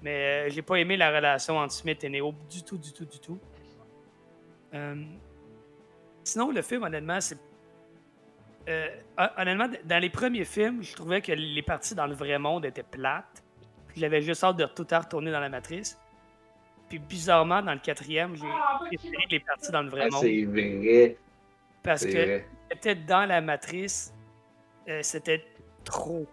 [0.02, 3.06] Mais euh, j'ai pas aimé la relation entre Smith et Neo du tout, du tout,
[3.06, 3.40] du tout.
[4.74, 5.04] Euh,
[6.28, 7.38] Sinon, le film, honnêtement, c'est.
[8.68, 12.38] Euh, hon- honnêtement, dans les premiers films, je trouvais que les parties dans le vrai
[12.38, 13.44] monde étaient plates.
[13.96, 15.98] J'avais juste hâte de tout à retourner dans la matrice.
[16.90, 18.48] Puis bizarrement, dans le quatrième, j'ai
[18.88, 20.22] préféré les parties dans le vrai Ah, monde.
[20.22, 21.18] c'est vrai.
[21.82, 22.48] Parce que vrai.
[22.72, 24.14] était dans la matrice,
[24.90, 25.46] euh, c'était
[25.86, 26.28] trop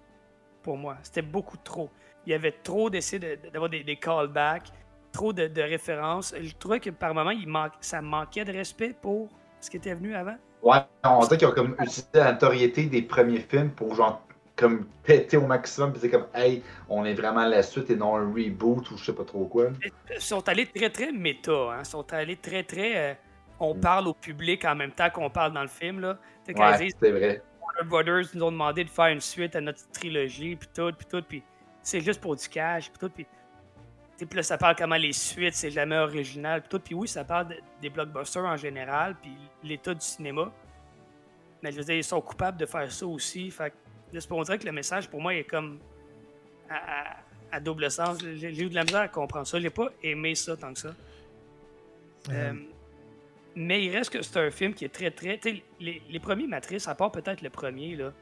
[0.63, 0.97] pour moi.
[1.05, 1.89] C'était beaucoup trop.
[2.27, 4.71] Il y avait trop d'essais de- d'avoir des, des callbacks,
[5.13, 6.35] trop de, de références.
[6.41, 9.29] Je trouvais que par moments, il manque, ça manquait de respect pour
[9.65, 10.37] ce qui était venu avant.
[10.63, 14.23] Ouais, on dirait qu'ils ont comme utilisé la notoriété des premiers films pour genre
[14.57, 18.17] comme péter au maximum puis c'est comme hey, on est vraiment la suite et non
[18.17, 19.67] un reboot ou je sais pas trop quoi.
[20.15, 21.53] Ils sont allés très, très méta.
[21.53, 21.79] Hein?
[21.81, 22.97] Ils sont allés très, très.
[22.97, 23.15] euh,
[23.61, 23.81] on Mm.
[23.81, 26.01] parle au public en même temps qu'on parle dans le film.
[26.01, 26.19] Là.
[26.49, 27.43] Ouais, disent c'est vrai.
[27.61, 31.07] Warner Brothers nous ont demandé de faire une suite à notre trilogie, puis tout, puis
[31.11, 31.43] tout, puis
[31.83, 33.27] c'est juste pour du cash, puis tout, puis...
[34.17, 36.79] Puis là, ça parle comment les suites, c'est jamais original, puis tout.
[36.79, 40.53] Puis oui, ça parle de- des blockbusters en général, puis l'état du cinéma.
[41.63, 43.51] Mais je veux dire, ils sont coupables de faire ça aussi.
[43.51, 43.75] Fait que
[44.15, 45.79] là, c'est pour dire que le message, pour moi, est comme
[46.71, 46.77] à,
[47.13, 47.17] à-
[47.53, 48.19] à double sens.
[48.35, 49.59] J'ai eu de la misère à comprendre ça.
[49.61, 50.95] J'ai pas aimé ça tant que ça.
[52.31, 52.53] Euh,
[53.57, 55.39] mais il reste que c'est un film qui est très, très.
[55.81, 58.13] Les, les premiers Matrices, à part peut-être le premier, là,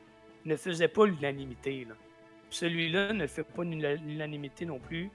[0.45, 1.87] ne faisaient pas l'unanimité.
[1.89, 1.95] là.
[2.51, 5.11] Celui-là ne fait pas l'una- l'unanimité non plus.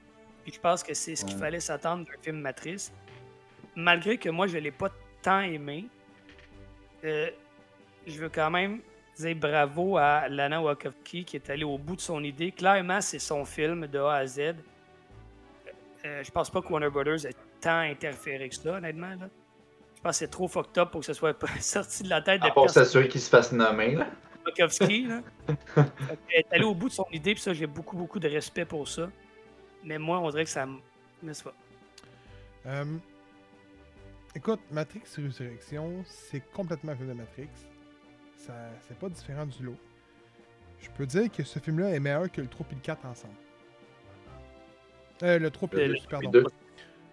[0.48, 1.42] Puis je pense que c'est ce qu'il Ouais.
[1.42, 2.90] fallait s'attendre d'un film Matrice.
[3.76, 4.88] Malgré que moi, je l'ai pas
[5.20, 5.84] tant aimé,
[7.04, 7.28] euh,
[8.06, 8.80] je veux quand même
[9.18, 12.50] dire bravo à Lana Wachowski qui est allée au bout de son idée.
[12.50, 14.38] Clairement, c'est son film de A à Z.
[16.06, 19.10] Euh, je pense pas que Warner Brothers ait tant interféré que ça, honnêtement.
[19.20, 19.28] Là.
[19.96, 22.40] Je pense que c'est trop fucked up pour que ce soit sorti de la tête
[22.40, 24.06] de À part s'assurer qu'il se fasse nommer là.
[24.46, 25.08] Wachowski.
[25.08, 25.20] Là.
[25.74, 28.64] Qu'elle est allée au bout de son idée, puis ça, j'ai beaucoup, beaucoup de respect
[28.64, 29.10] pour ça.
[29.84, 30.78] Mais moi, on dirait que ça me.
[31.42, 31.54] Pas?
[32.66, 32.84] Euh,
[34.34, 37.48] écoute, Matrix Résurrection, c'est complètement un film de Matrix.
[38.36, 38.54] Ça,
[38.86, 39.76] c'est pas différent du lot.
[40.80, 43.34] Je peux dire que ce film-là est meilleur que le 3 et le 4 ensemble.
[45.24, 46.30] Euh, le 3 et Le- le le 2, pardon.
[46.30, 46.44] deux.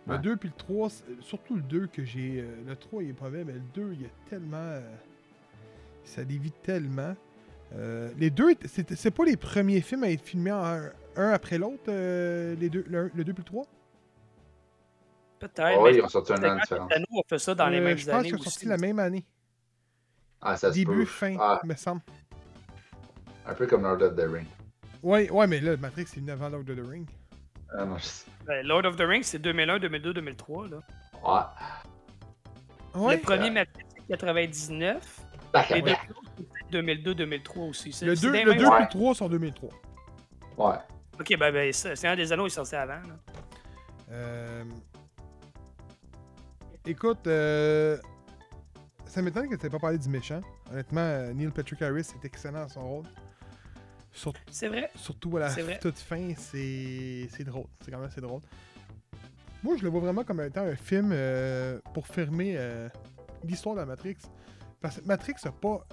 [0.07, 0.19] Le Ouais.
[0.19, 2.41] 2 puis le 3, c'est- surtout le 2 que j'ai.
[2.41, 4.57] euh, le 3 il est pas mauvais, mais le 2 il y a tellement.
[4.57, 4.95] euh,
[6.03, 7.15] ça dévie tellement.
[7.73, 10.81] Euh, les deux, c'est pas les premiers films à être filmés en
[11.17, 13.65] un, après l'autre, euh, les deux, le, le 2 puis le 3
[15.39, 15.59] Peut-être.
[15.77, 16.89] Ah oui, ils ont sorti un an de Seigneur différence.
[16.89, 18.29] des Anneaux a fait ça dans les Euh, mêmes Je pense années.
[18.29, 19.25] qu'ils ont sorti la même année.
[20.41, 21.05] Ah, ça se Début, peut.
[21.05, 22.01] fin, Ah, me semble.
[23.45, 24.45] un peu comme Lord of the Ring.
[25.03, 27.05] Ouais, ouais, mais là, Matrix, c'est 9 ans Lord of the Ring.
[27.77, 28.25] Ah non, je sais.
[28.45, 30.67] Ben, Lord of the Rings, c'est 2001, 2002, 2003.
[30.69, 30.77] Là.
[31.23, 33.01] Ouais.
[33.01, 33.15] Ouais.
[33.17, 35.19] Le premier Matrix, c'est 99.
[35.51, 36.09] Bac à Les deux bac.
[36.11, 37.89] autres, c'est 2002, 2003 aussi.
[38.05, 38.81] Le c'est 2 des le mêmes- 2 puis Ouais.
[38.81, 39.69] le 3 sont 2003.
[40.57, 40.75] Ouais.
[41.19, 42.93] Ok, ben, ben ça, c'est un des anneaux, il est sorti avant.
[42.93, 43.17] là.
[44.11, 44.63] Euh...
[46.85, 47.97] Écoute, euh...
[49.05, 50.41] ça m'étonne que tu n'aies pas parlé du méchant.
[50.71, 53.05] Honnêtement, euh, Neil Patrick Harris est excellent dans son rôle.
[54.49, 54.91] C'est vrai.
[54.95, 55.79] Surtout à la vrai.
[55.79, 57.65] toute fin, c'est c'est drôle.
[57.81, 58.41] C'est quand même assez drôle.
[59.61, 62.57] Moi, je le vois vraiment comme étant un film euh, pour fermer
[63.43, 64.17] l'histoire de la Matrix.
[64.79, 65.85] Parce que Matrix n'a pas,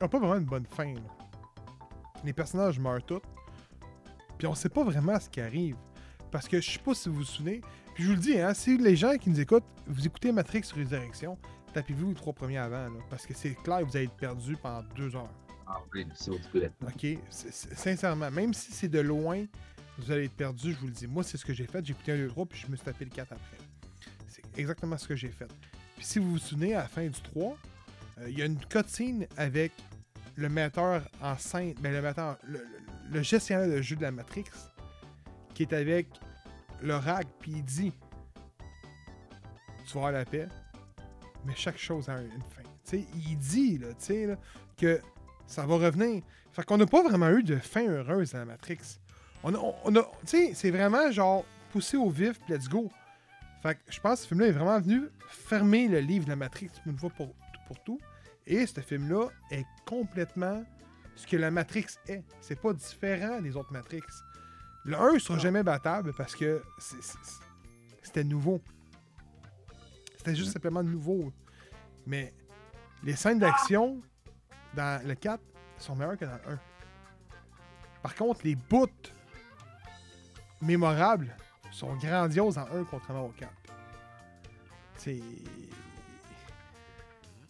[0.00, 0.94] a pas vraiment une bonne fin.
[0.94, 1.00] là.
[2.24, 3.20] Les personnages meurent tous.
[4.38, 5.76] Puis on sait pas vraiment ce qui arrive.
[6.30, 7.60] Parce que je sais pas si vous vous souvenez.
[7.94, 10.62] Puis je vous le dis, hein, si les gens qui nous écoutent, vous écoutez Matrix
[10.74, 11.38] Résurrection,
[11.72, 12.84] tapez-vous les trois premiers avant.
[12.84, 15.32] là, parce que c'est clair que vous allez être perdu pendant deux heures.
[15.66, 16.70] Ah oui, s'il vous plaît.
[16.82, 17.18] OK?
[17.30, 19.46] Sincèrement, même si c'est de loin
[19.98, 21.06] vous allez être perdu, je vous le dis.
[21.06, 21.84] Moi, c'est ce que j'ai fait.
[21.84, 23.58] J'ai écouté un 2, 3, puis je me suis tapé le 4 après.
[24.28, 25.48] C'est exactement ce que j'ai fait.
[25.96, 27.56] Puis si vous vous souvenez, à la fin du 3,
[28.18, 29.72] euh, il y a une cutscene avec
[30.34, 32.60] le metteur en scène, ben le metteur, le,
[33.10, 34.44] le- gestionnaire de jeu de la Matrix,
[35.54, 36.08] qui est avec
[36.82, 37.92] le rag, puis il dit
[39.88, 40.48] Tu vas la paix,
[41.44, 42.62] mais chaque chose a un- une fin.
[42.92, 43.88] Il dit, là,
[44.76, 45.00] que
[45.46, 46.22] ça va revenir.
[46.52, 48.98] Fait qu'on n'a pas vraiment eu de fin heureuse dans la Matrix.
[49.42, 52.90] On a, on a- c'est vraiment genre poussé au vif, puis let's go.
[53.62, 56.36] Fait que je pense que ce film-là est vraiment venu fermer le livre de la
[56.36, 57.34] Matrix une fois pour,
[57.66, 57.98] pour tout.
[58.46, 60.64] Et ce film-là est complètement
[61.16, 62.22] ce que la Matrix est.
[62.40, 64.02] C'est pas différent des autres Matrix.
[64.84, 66.62] Le 1 sera jamais battable parce que
[68.02, 68.60] c'était nouveau.
[70.18, 71.32] C'était juste simplement nouveau.
[72.06, 72.32] Mais
[73.02, 74.00] les scènes d'action
[74.74, 75.42] dans le 4
[75.78, 76.60] sont meilleures que dans le 1.
[78.02, 78.86] Par contre, les bouts
[80.60, 81.34] mémorables
[81.72, 83.50] sont grandioses le 1 contrairement au 4.
[84.98, 85.20] C'est.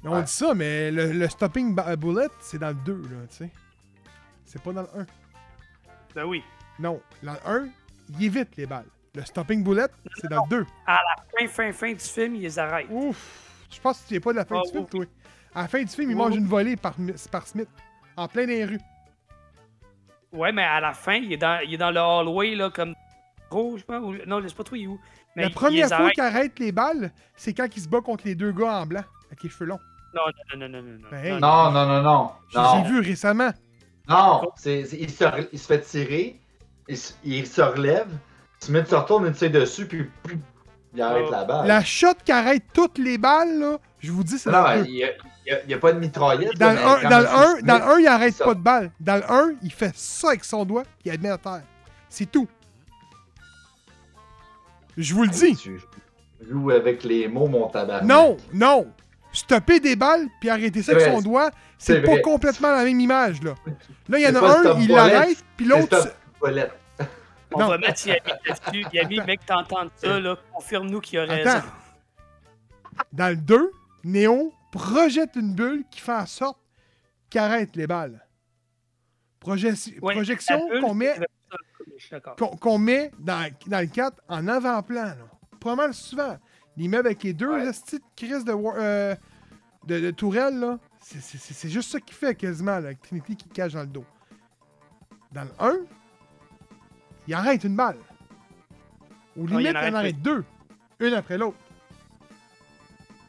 [0.07, 0.23] On Ouais.
[0.23, 3.51] dit ça, mais le, le stopping ba- bullet, c'est dans le 2, là, tu sais.
[4.45, 5.07] C'est pas dans le 1.
[6.15, 6.43] Ben oui.
[6.79, 7.69] Non, dans le 1,
[8.19, 8.87] il évite les balles.
[9.15, 9.89] Le stopping bullet,
[10.21, 10.67] c'est dans le 2.
[10.87, 12.87] Fin, fin, fin du film, ils les arrêtent.
[12.91, 13.67] Ouf!
[13.71, 14.91] Je pense que tu es pas de la fin Ah, du film, ouf.
[14.91, 15.05] toi.
[15.55, 16.39] À la fin du film, il mange oui.
[16.39, 16.95] une volée par,
[17.33, 17.69] par Smith.
[18.17, 18.81] En plein les rues.
[20.33, 22.95] Ouais, mais à la fin, il est dans, il est dans le hallway, là, comme.
[23.53, 23.79] Ou-
[24.27, 25.01] Non, je sais pas trop, il est où.
[25.35, 26.13] Mais la il- première il fois arrête.
[26.15, 29.05] qu'il arrête les balles, c'est quand il se bat contre les deux gars en blanc,
[29.27, 29.81] avec les cheveux longs.
[30.17, 30.23] Non,
[30.55, 30.99] non, non, non, non.
[31.03, 31.33] non, Ben, hey.
[31.33, 32.31] non, Non, non, non, non.
[32.49, 33.51] Je Non, vus récemment.
[34.09, 34.51] non.
[34.57, 36.41] c'est- c'est- il, se, il se fait tirer,
[36.89, 38.09] il, se- il se relève,
[38.61, 40.39] Smith se retourne, il tire dessus, puis puis
[40.95, 41.31] il arrête Oh.
[41.31, 41.67] la balle.
[41.67, 45.07] La shot qui arrête toutes les balles, là, je vous dis, c'est Non, le il
[45.47, 45.63] 2.
[45.67, 46.57] n'y a, pas de mitraillette.
[46.59, 48.07] Dans là, le mais 1, quand dans le Monsieur 1, Smith- dans le 1, il
[48.07, 48.45] arrête ça.
[48.47, 48.91] pas de balles.
[49.01, 51.63] Dans le 1, il fait ça avec son doigt, puis il met à terre.
[52.09, 52.49] C'est tout.
[54.97, 55.55] Je vous le dis.
[55.57, 55.79] Tu
[56.49, 58.03] joues avec les mots, mon tabac.
[58.03, 58.87] Non, non.
[59.37, 62.23] Stopper des balles puis arrêter ça avec son doigt, c'est pas vrai.
[62.23, 63.55] complètement la même image, là.
[64.09, 66.15] Là, il y en a un, il l'arrête, puis l'autre...
[67.55, 67.69] On Non.
[67.69, 68.87] va mettre Yami là-dessus.
[68.93, 70.37] Yami, mec, t'entends ça, là.
[70.53, 71.51] Confirme-nous qu'il a raison.
[71.51, 71.67] Attends.
[73.13, 73.71] Dans le 2,
[74.05, 76.59] Néo projette une bulle qui fait en sorte
[77.31, 78.21] qu'il arrête les balles.
[79.41, 81.15] Proje- Ouais, projection la qu'on met,
[82.61, 85.13] qu'on met dans, dans le 4 en avant-plan.
[85.61, 86.37] Pas mal souvent.
[86.77, 87.71] L'immeuble avec les deux Ouais.
[87.71, 89.15] petites crises de, wa- euh,
[89.87, 93.03] de, de tourelles, là, c'est- c'est c'est- c'est juste ça qu'il fait quasiment, là, avec
[93.03, 94.05] Trinity qui cache dans le dos.
[95.33, 95.77] Dans le 1,
[97.29, 97.99] il arrête une balle.
[99.37, 100.45] Ou limite, en il en arrête arrête deux.
[101.01, 101.59] Une après l'autre.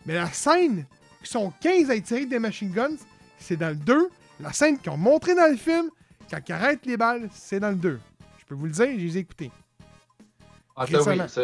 [0.05, 0.85] Mais la scène,
[1.21, 2.95] qui sont 15 à être tirés des machine guns,
[3.39, 4.09] c'est dans le 2.
[4.39, 5.89] La scène qu'ils ont montrée dans le film,
[6.29, 7.99] quand ils arrêtent les balles, c'est dans le 2.
[8.39, 9.51] Je peux vous le dire, je les ai écoutés.
[10.75, 11.41] Ah, ça, oui, ça,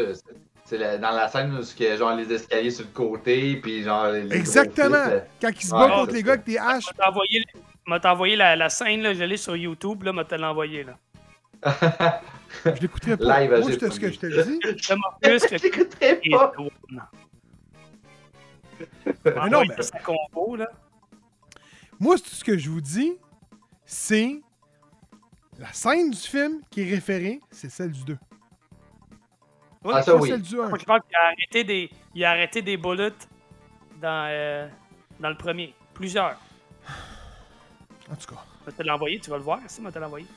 [0.66, 3.56] c'est- la- dans la scène où il y a genre les escaliers sur le côté,
[3.58, 5.06] puis genre les Exactement.
[5.42, 6.26] Quand ils se Ouais, battent contre les ça.
[6.26, 6.84] gars avec des haches.
[6.86, 7.44] Je vais t'envoyer-
[7.88, 10.98] m'a t'envoyé la, la scène, là, je l'ai sur YouTube, là, m'a te l'envoyé, là.
[12.66, 13.40] Je l'écouterai pas.
[13.42, 14.60] Live à Moi, c'est ce que je te dis.
[14.98, 16.52] M'a plus que J'écouterais Et pas.
[19.26, 20.70] Mais non, Envoyez mais- combo, là.
[22.00, 23.14] Moi, c'est tout ce que je vous dis,
[23.86, 24.42] c'est
[25.60, 28.18] la scène du film qui est référée, c'est celle du 2.
[29.84, 30.30] Oui, Ah, ça oui.
[30.30, 30.70] celle du 1.
[30.70, 33.12] Moi, je pense qu'il a arrêté des, il a arrêté des bullets
[34.02, 34.68] dans, euh,
[35.20, 35.74] dans le premier.
[35.94, 36.40] Plusieurs.
[38.12, 38.44] En tout cas.
[38.66, 39.60] Je vais te l'envoyer, tu vas le voir.
[39.68, 40.28] Si, je vais te l'envoyer.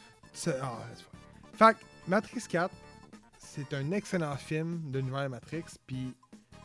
[0.61, 0.79] Ah.
[1.55, 1.79] Fait que
[2.09, 2.75] Matrix 4,
[3.39, 5.65] c'est un excellent film de l'univers Matrix.
[5.87, 6.13] Puis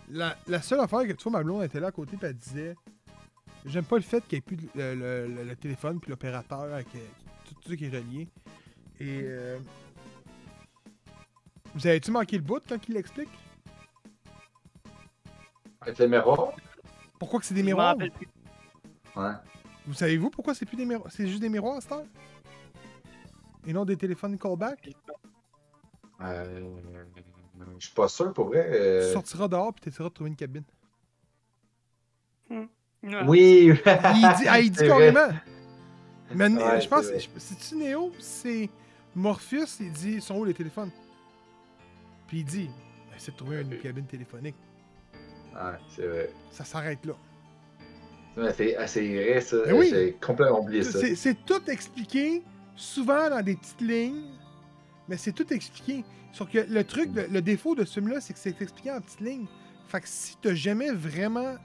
[0.09, 2.35] la, la seule affaire que tu vois, ma blonde était là à côté, puis elle
[2.35, 2.75] disait
[3.65, 6.61] J'aime pas le fait qu'il n'y ait plus le, le- le- le téléphone, puis l'opérateur,
[6.73, 6.99] avec euh,
[7.47, 8.27] tout, tout ça qui est relié.
[8.99, 9.21] Et.
[9.23, 9.59] euh,
[11.75, 13.29] vous avez-tu manqué le bout quand il l'explique?
[15.81, 16.53] Avec le miroir?
[17.19, 17.95] Pourquoi que c'est des miroirs?
[19.15, 19.31] Ouais.
[19.87, 21.11] Vous savez-vous pourquoi c'est plus des miroirs?
[21.11, 22.05] C'est juste des miroirs à cette heure?
[23.65, 24.89] Et non des téléphones callback?
[26.21, 26.69] Euh,
[27.79, 28.67] je suis pas sûr pour vrai.
[28.71, 30.63] euh, Tu sortiras dehors puis tu essaieras de trouver une cabine.
[32.49, 32.67] Ouais.
[33.25, 33.63] Oui!
[33.67, 33.73] Il
[34.37, 35.29] dit, ah, il dit carrément.
[36.35, 37.05] Mais Ouais, je pense,
[37.37, 38.11] c'est-tu Néo?
[38.19, 38.69] C'est
[39.15, 40.91] Morpheus, il dit sont où les téléphones?
[42.31, 42.69] Puis il dit
[43.13, 44.55] essaie de trouver une cabine téléphonique.
[45.53, 46.29] Ouais, c'est vrai.
[46.49, 47.13] Ça s'arrête là.
[48.53, 49.57] C'est c'est vrai, ça.
[49.65, 49.89] Mais oui.
[49.89, 50.97] J'ai complètement oublié ça.
[50.97, 52.41] C'est c'est tout expliqué,
[52.77, 54.23] souvent dans des petites lignes,
[55.09, 56.05] mais c'est tout expliqué.
[56.31, 59.01] Sauf que le truc, le, le défaut de ce film-là, c'est que c'est expliqué en
[59.01, 59.47] petites lignes.
[59.89, 61.57] Fait que si t'as jamais vraiment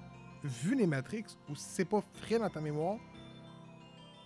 [0.42, 2.98] vu les Matrix, ou si c'est pas frais dans ta mémoire,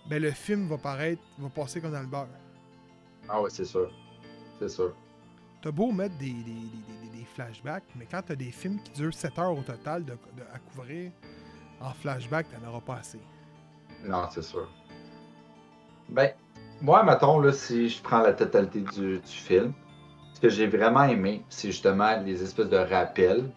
[0.09, 2.27] ben le film va paraître, va passer comme dans le beurre.
[3.29, 3.93] Ah ouais, c'est sûr.
[4.57, 4.95] c'est sûr.
[5.61, 9.13] T'as beau mettre des, des, des- des- flashbacks, mais quand t'as des films qui durent
[9.13, 10.03] 7 heures au total
[10.53, 11.11] à couvrir,
[11.79, 13.19] en flashback, t'en auras pas assez.
[14.05, 14.67] Non, c'est sûr.
[16.09, 16.31] Ben,
[16.81, 19.71] moi, mettons, là, si je prends la totalité du, du film,
[20.33, 23.49] ce que j'ai vraiment aimé, c'est justement les espèces de rappels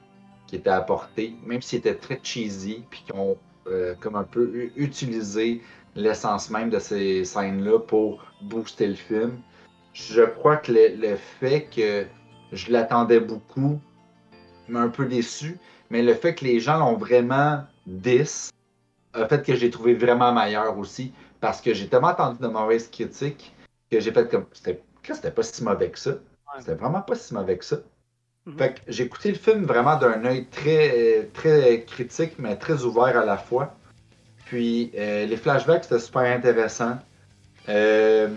[0.46, 3.36] qui étaient apportés, même s'ils étaient très cheesy, puis qui ont
[3.66, 5.62] euh, comme un peu utilisé
[5.96, 9.40] l'essence même de ces scènes-là pour booster le film.
[9.94, 12.04] Je crois que le, le fait que
[12.52, 13.80] je l'attendais beaucoup
[14.68, 15.58] m'a un peu déçu,
[15.90, 18.50] mais le fait que les gens l'ont vraiment 10
[19.14, 22.88] a fait que j'ai trouvé vraiment meilleur aussi, parce que j'ai tellement entendu de mauvaises
[22.88, 23.54] critiques
[23.90, 24.46] que j'ai fait comme.
[24.52, 26.12] C'était pas si mauvais que ça.
[26.58, 27.76] C'était vraiment pas si mauvais que ça.
[28.46, 28.58] Mhm.
[28.58, 33.16] Fait que j'ai écouté le film vraiment d'un œil très, très critique, mais très ouvert
[33.18, 33.74] à la fois.
[34.46, 36.98] Puis euh, les flashbacks, c'était super intéressant.
[37.68, 38.28] Euh,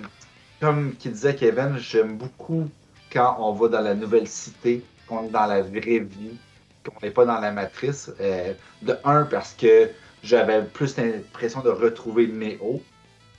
[0.59, 2.69] comme qui disait Kevin, j'aime beaucoup
[3.11, 6.38] quand on va dans la nouvelle cité, qu'on est dans la vraie vie,
[6.84, 8.11] qu'on n'est pas dans la matrice.
[8.19, 9.89] Euh, de un, parce que
[10.23, 12.81] j'avais plus l'impression de retrouver Neo.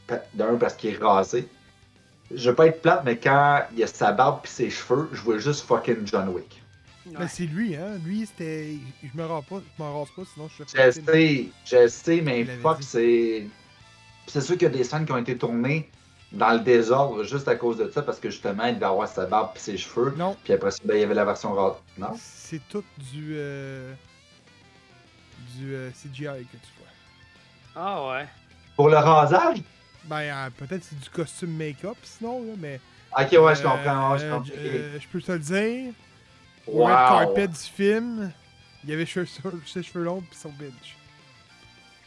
[0.09, 1.47] De un, parce qu'il est rasé.
[2.35, 5.20] Je veux pas être plate, mais quand il a sa barbe et ses cheveux, je
[5.20, 6.62] vois juste fucking John Wick.
[7.07, 7.15] Ouais.
[7.20, 7.99] Mais c'est lui, hein.
[8.05, 8.74] Lui, c'était.
[9.03, 12.45] Je me rase pas, je m'en rase pas, sinon je Je sais, je sais, mais
[12.45, 13.47] fuck, c'est.
[14.27, 15.89] C'est sûr qu'il y a des scènes qui ont été tournées
[16.33, 19.27] dans le désordre juste à cause de ça, parce que justement, il devait avoir sa
[19.27, 20.15] barbe et ses cheveux.
[20.17, 21.77] Non, Puis après ça, ben, il y avait la version rase.
[21.97, 22.13] Non?
[22.21, 23.35] c'est tout du.
[23.37, 23.93] euh,
[25.57, 26.89] du euh, CGI que tu vois.
[27.75, 28.27] Ah ouais.
[28.77, 29.59] Pour le rasage?
[30.05, 32.81] Ben, euh, peut-être c'est du costume make-up, sinon, là, mais.
[33.13, 34.13] Ok, ouais, je comprends.
[34.13, 34.45] ouais, je comprends.
[34.57, 35.93] euh, je peux te le dire.
[36.67, 36.85] Wow.
[36.87, 38.31] red carpet du film,
[38.85, 39.27] il y avait cheveux-
[39.67, 40.97] ses cheveux longs pis son bitch.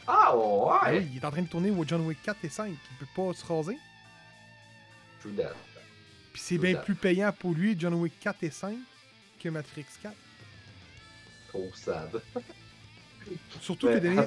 [0.06, 0.98] Ah Ah ouais!
[1.00, 2.68] oui, il est en train de tourner au John Wick 4 et 5.
[2.70, 3.76] Il peut pas se raser.
[5.22, 5.54] True that.
[6.32, 8.74] Puis c'est bien plus payant pour lui, John Wick 4 et 5,
[9.40, 10.14] que Matrix 4.
[11.48, 12.20] Trop sad.
[13.60, 14.22] Surtout Ouais, qu'il a,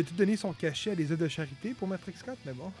[0.00, 2.72] a tout donné son cachet à des œuvres de charité pour Matrix 4, mais bon.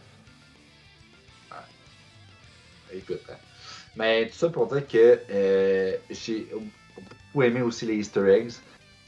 [2.92, 3.36] Écoute, hein.
[3.96, 8.52] Mais tout ça pour dire que euh, j'ai beaucoup aimé aussi les Easter eggs.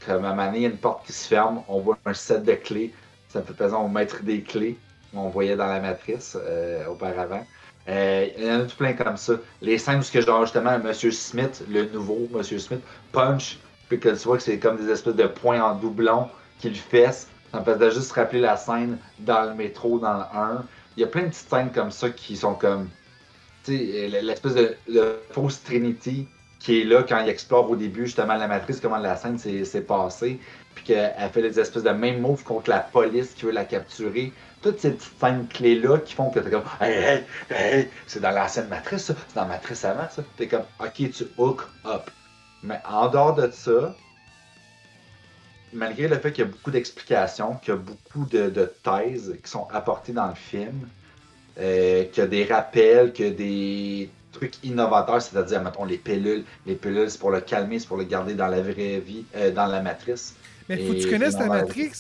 [0.05, 1.99] Comme à un moment donné, il y a une porte qui se ferme, on voit
[2.05, 2.93] un set de clés.
[3.29, 4.77] Ça me fait penser au maître des clés
[5.13, 7.47] qu'on voyait dans la matrice euh, auparavant.
[7.89, 9.35] Euh, il y en a tout plein comme ça.
[9.61, 12.81] Les scènes où genre justement Monsieur Smith, le nouveau Monsieur Smith,
[13.11, 16.29] punch, puis que tu vois que c'est comme des espèces de points en doublon
[16.61, 17.29] qu'il fesse.
[17.51, 20.65] Ça me faisait juste rappeler la scène dans le métro dans le 1.
[20.97, 22.89] Il y a plein de petites scènes comme ça qui sont comme
[23.65, 26.27] tu sais, l'espèce de, de fausse Trinity
[26.63, 29.81] qui est là quand il explore au début justement la matrice, comment la scène s'est
[29.81, 30.39] passée,
[30.75, 34.33] puis qu'elle fait des espèces de mêmes moves contre la police qui veut la capturer.
[34.63, 38.31] Toutes ces petites scènes clés-là qui font que t'es comme Hey, hey, hey, c'est dans
[38.31, 40.23] l'ancienne matrice, ça, c'est dans la matrice avant, ça.
[40.37, 42.11] T'es comme Ok, tu hook up.
[42.63, 43.95] Mais en dehors de ça,
[45.73, 49.51] malgré le fait qu'il y a beaucoup d'explications, qu'il y a beaucoup de, thèses qui
[49.51, 50.89] sont apportées dans le film,
[51.59, 55.99] euh, qu'il y a des rappels, qu'il y a des trucs innovateurs, c'est-à-dire, mettons, les
[55.99, 56.45] pilules.
[56.67, 59.51] Les pilules, c'est pour le calmer, c'est pour le garder dans la vraie vie, euh,
[59.51, 60.35] dans la matrice.
[60.69, 61.93] Mais faut que tu connaisses non, Matrix,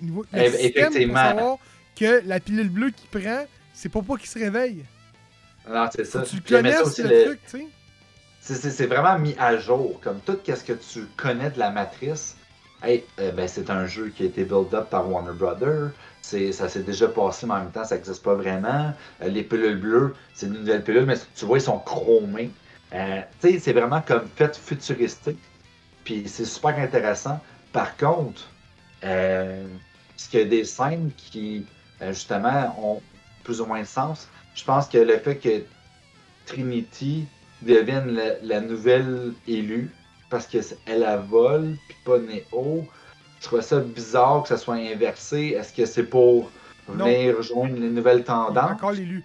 [0.00, 1.14] niveau, le Eh, système, pour effectivement.
[1.16, 1.58] savoir
[1.98, 3.44] que la pilule bleue qu'il prend,
[3.74, 4.84] c'est pas pour qu'il se réveille.
[5.68, 6.22] Non, c'est ça.
[6.22, 7.58] tu connaisses, aussi, le, le- truc, tu
[8.40, 8.70] sais.
[8.70, 10.00] C'est- vraiment mis à jour.
[10.02, 12.36] Comme tout ce que tu connais de la matrice,
[12.82, 15.90] hey, euh, ben, c'est un jeu qui a été build up par Warner Brothers.
[16.20, 18.92] Ça s'est déjà passé, mais en même temps, ça n'existe pas vraiment.
[19.22, 22.50] Euh, les pilules bleues, c'est une nouvelle pilule, mais tu vois, ils sont chromés.
[22.94, 25.38] Euh, c'est vraiment comme fait futuristique.
[26.04, 27.40] Puis c'est super intéressant.
[27.72, 28.42] Par contre,
[29.04, 29.66] euh,
[30.10, 31.66] parce qu'il y a des scènes qui,
[32.00, 33.02] euh, justement, ont
[33.44, 34.28] plus ou moins de sens?
[34.54, 35.64] Je pense que le fait que
[36.46, 37.26] Trinity
[37.62, 39.90] devienne la, la nouvelle élue
[40.30, 42.86] parce qu'elle elle vole puis pas Neo.
[43.40, 45.54] Je trouve ça bizarre que ça soit inversé?
[45.58, 46.50] Est-ce que c'est pour
[46.88, 47.04] Non.
[47.06, 48.70] venir rejoindre les nouvelles Il tendances?
[48.72, 49.24] encore l'élu.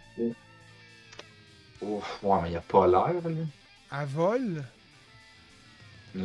[1.81, 3.45] Ouf, ouais, mais il a pas l'air, lui.
[3.91, 4.63] À vol,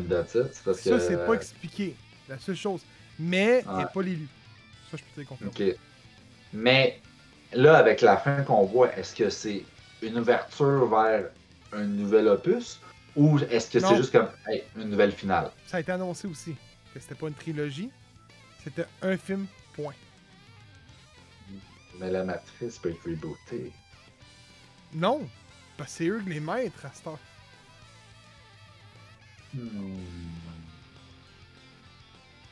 [0.09, 0.99] That's it, c'est parce ça, que...
[1.01, 1.97] c'est pas expliqué.
[2.33, 2.81] La seule chose.
[3.19, 3.79] Mais Ouais.
[3.79, 4.27] n'est pas l'élu.
[4.91, 5.53] Ça, je peux te confirmer.
[5.73, 5.77] Ok.
[6.55, 6.99] Mais
[7.53, 9.63] là, avec la fin qu'on voit, est-ce que c'est
[10.01, 11.29] une ouverture vers
[11.73, 12.81] un nouvel opus
[13.15, 15.51] ou est-ce que c'est juste comme hey, une nouvelle finale?
[15.67, 16.57] Ça a été annoncé aussi
[16.95, 17.91] que c'était pas une trilogie,
[18.65, 19.95] c'était un film, point.
[22.01, 23.71] Mais la matrice peut être rebootée.
[24.95, 25.29] Non,
[25.77, 27.19] parce que c'est eux les maîtres à cette heure.
[29.55, 29.99] Hmm.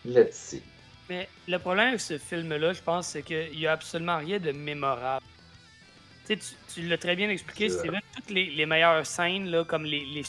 [0.04, 0.62] Let's see.
[1.08, 4.52] Mais le problème avec ce film-là, je pense, c'est qu'il n'y a absolument rien de
[4.52, 5.24] mémorable.
[6.28, 8.00] Tu l'as très bien expliqué, C'est Steven.
[8.14, 10.22] Toutes les, les meilleures scènes, là, comme les, les,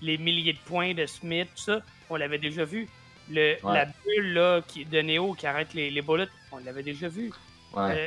[0.00, 2.88] les milliers de points de Smith, tout ça, on l'avait déjà vu.
[3.28, 3.74] Le, Ouais.
[3.74, 7.32] La bulle là, qui, de Neo qui arrête les, les bullets, on l'avait déjà vu.
[7.74, 8.06] Ouais.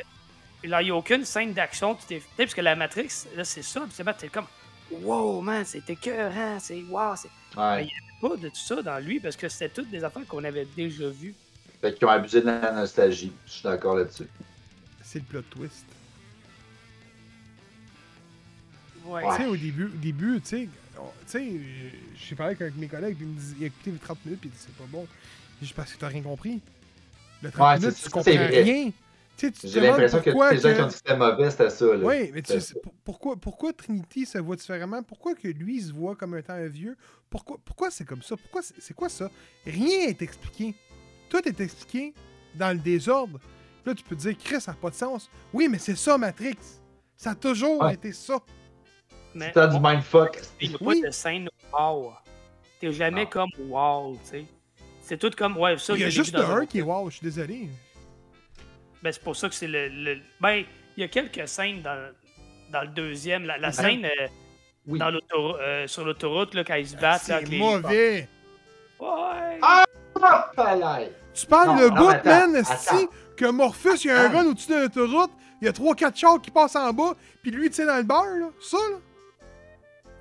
[0.64, 2.06] Là, il n'y a aucune scène d'action qui.
[2.06, 3.86] Tu sais, parce que la Matrix, là, c'est ça.
[3.86, 4.46] Puis t'es comme.
[4.90, 6.58] Wow, man, c'est écœurant.
[6.60, 7.14] C'est wow.
[7.16, 7.88] C'est ouais.
[8.20, 11.08] pas de tout ça dans lui parce que c'était toutes des affaires qu'on avait déjà
[11.08, 11.34] vues.
[11.80, 13.32] Fait qu'ils ont abusé de la nostalgie.
[13.46, 14.26] Je suis d'accord là-dessus.
[15.02, 15.84] C'est le plot twist.
[19.04, 19.24] Ouais.
[19.24, 19.36] Ouais.
[19.36, 20.68] Tu sais, au début, au début tu sais,
[20.98, 21.60] on- tu sais,
[22.16, 24.58] j'ai parlé avec mes collègues, puis ils me il écouté les 30 minutes, puis il
[24.58, 25.06] c'est pas bon.
[25.60, 26.60] J'ai dit, parce que t'as rien compris.
[27.42, 28.90] Le 30 Ouais, minutes, c'est- tu ça, comprends rien.
[29.36, 31.50] Tu sais, J'ai l'impression que tous les gens qui que- ont dit que c'était mauvais,
[31.50, 31.84] c'était ça.
[31.86, 31.96] Là.
[32.06, 35.02] Oui, mais tu sais, pour- pourquoi, pourquoi Trinity se voit différemment?
[35.02, 36.96] Pourquoi que lui se voit comme étant un vieux?
[37.28, 38.36] Pourquoi, pourquoi c'est comme ça?
[38.36, 39.30] Pourquoi c'est quoi ça?
[39.66, 40.74] Rien n'est expliqué.
[41.28, 42.14] Tout est expliqué
[42.54, 43.38] dans le désordre.
[43.84, 45.28] Là, tu peux te dire, Chris, ça n'a pas de sens.
[45.52, 46.56] Oui, mais c'est ça, Matrix.
[47.14, 47.94] Ça a toujours Ouais.
[47.94, 48.38] été ça.
[49.38, 50.40] C'est du mindfuck.
[50.62, 51.00] il n'y a Oui.
[51.02, 52.12] pas de scène wow.
[52.80, 53.30] T'es jamais Non.
[53.30, 54.44] comme wow, tu sais.
[55.02, 55.56] C'est tout comme.
[55.58, 57.68] Ouais, ça, Il y a juste le dans 1 qui est wow, je suis désolé.
[59.02, 60.64] Ben, c'est pour ça que c'est le, le- Ben,
[60.96, 62.10] il y a quelques scènes dans,
[62.72, 63.44] dans le deuxième.
[63.44, 63.72] La, la Hein?
[63.72, 64.26] scène euh,
[64.86, 64.98] Oui.
[64.98, 67.28] dans euh, sur l'autoroute, là, quand ils se battent.
[67.28, 68.28] là, C'est les- mauvais.
[68.98, 69.58] Ouais.
[69.62, 69.84] Ah!
[70.22, 71.12] Ah, palais.
[71.34, 73.06] Tu parles Non, le non, bout, man, esti,
[73.36, 74.38] que Morpheus, il y a un Attends.
[74.38, 77.68] run au-dessus de l'autoroute, il y a 3-4 chars qui passent en bas, puis lui,
[77.68, 78.48] tu sais, dans le beurre, là.
[78.62, 78.96] Ça, là.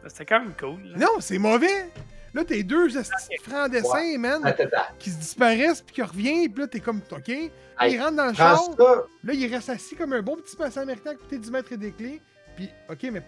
[0.10, 0.82] C'était quand même cool.
[0.84, 0.98] là.
[0.98, 1.90] Non, c'est mauvais.
[2.36, 2.90] Là, t'es deux
[3.44, 4.54] francs dessins, man,
[5.00, 7.30] qui se disparaissent, puis qui reviennent, puis là, t'es comme, OK.
[7.30, 8.62] Il rentre dans le char,
[9.24, 11.94] là, il reste assis comme un bon petit patient américain à côté du maître des
[11.94, 12.22] clés,
[12.58, 13.24] puis, OK, mais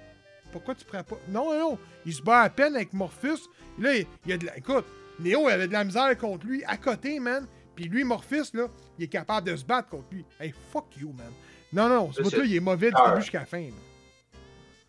[0.51, 1.15] pourquoi tu prends pas...
[1.29, 3.47] Non, non, non, il se bat à peine avec Morpheus,
[3.79, 4.57] là, il il y a de la...
[4.57, 4.85] Écoute,
[5.19, 8.67] Neo avait de la misère contre lui, à côté, man, puis lui, Morpheus, là,
[8.99, 10.25] il est capable de se battre contre lui.
[10.37, 11.31] Hey, fuck you, man.
[11.71, 13.71] Non, non, ce Là, bout-là, il est mauvais du début jusqu'à la fin, man.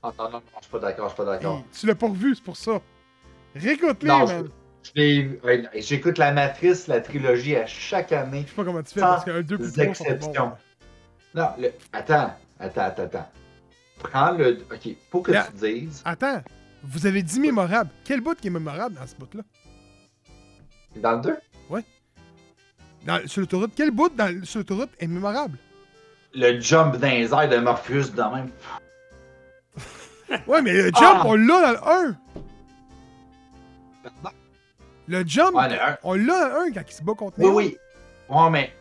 [0.02, 1.64] Ah, non, non, non, je suis pas d'accord, je suis pas d'accord.
[1.72, 2.80] Tu l'as pas revu, c'est pour ça.
[3.54, 4.48] Réécoute-les, Non, man.
[4.96, 8.42] Ouais, J'écoute la Matrice, la trilogie à chaque année.
[8.44, 10.52] Je sais pas comment tu fais, parce qu'un 2 plus 3 sont bons.
[11.34, 11.68] Non, le...
[11.92, 13.28] attends, attends, attends, attends.
[13.98, 14.64] Prends le.
[14.72, 16.02] Ok, faut que Là- tu dises.
[16.04, 16.42] Attends,
[16.84, 17.90] vous avez dit mémorable.
[18.04, 19.42] Quel bout qui est mémorable dans ce bout-là?
[20.96, 21.36] Dans le 2,
[23.06, 25.58] Dans, sur l'autoroute, quel bout dans, sur l'autoroute est mémorable?
[26.34, 28.50] le jump dans les airs de Morpheus, de même.
[30.46, 31.22] Ouais, mais le jump, Ah!
[31.26, 32.16] on l'a dans le 1.
[35.06, 35.96] Le jump, Ouais, le un.
[36.02, 37.78] on l'a 1 quand il se bat contre Oui, oui.
[38.28, 38.72] Ouais, mais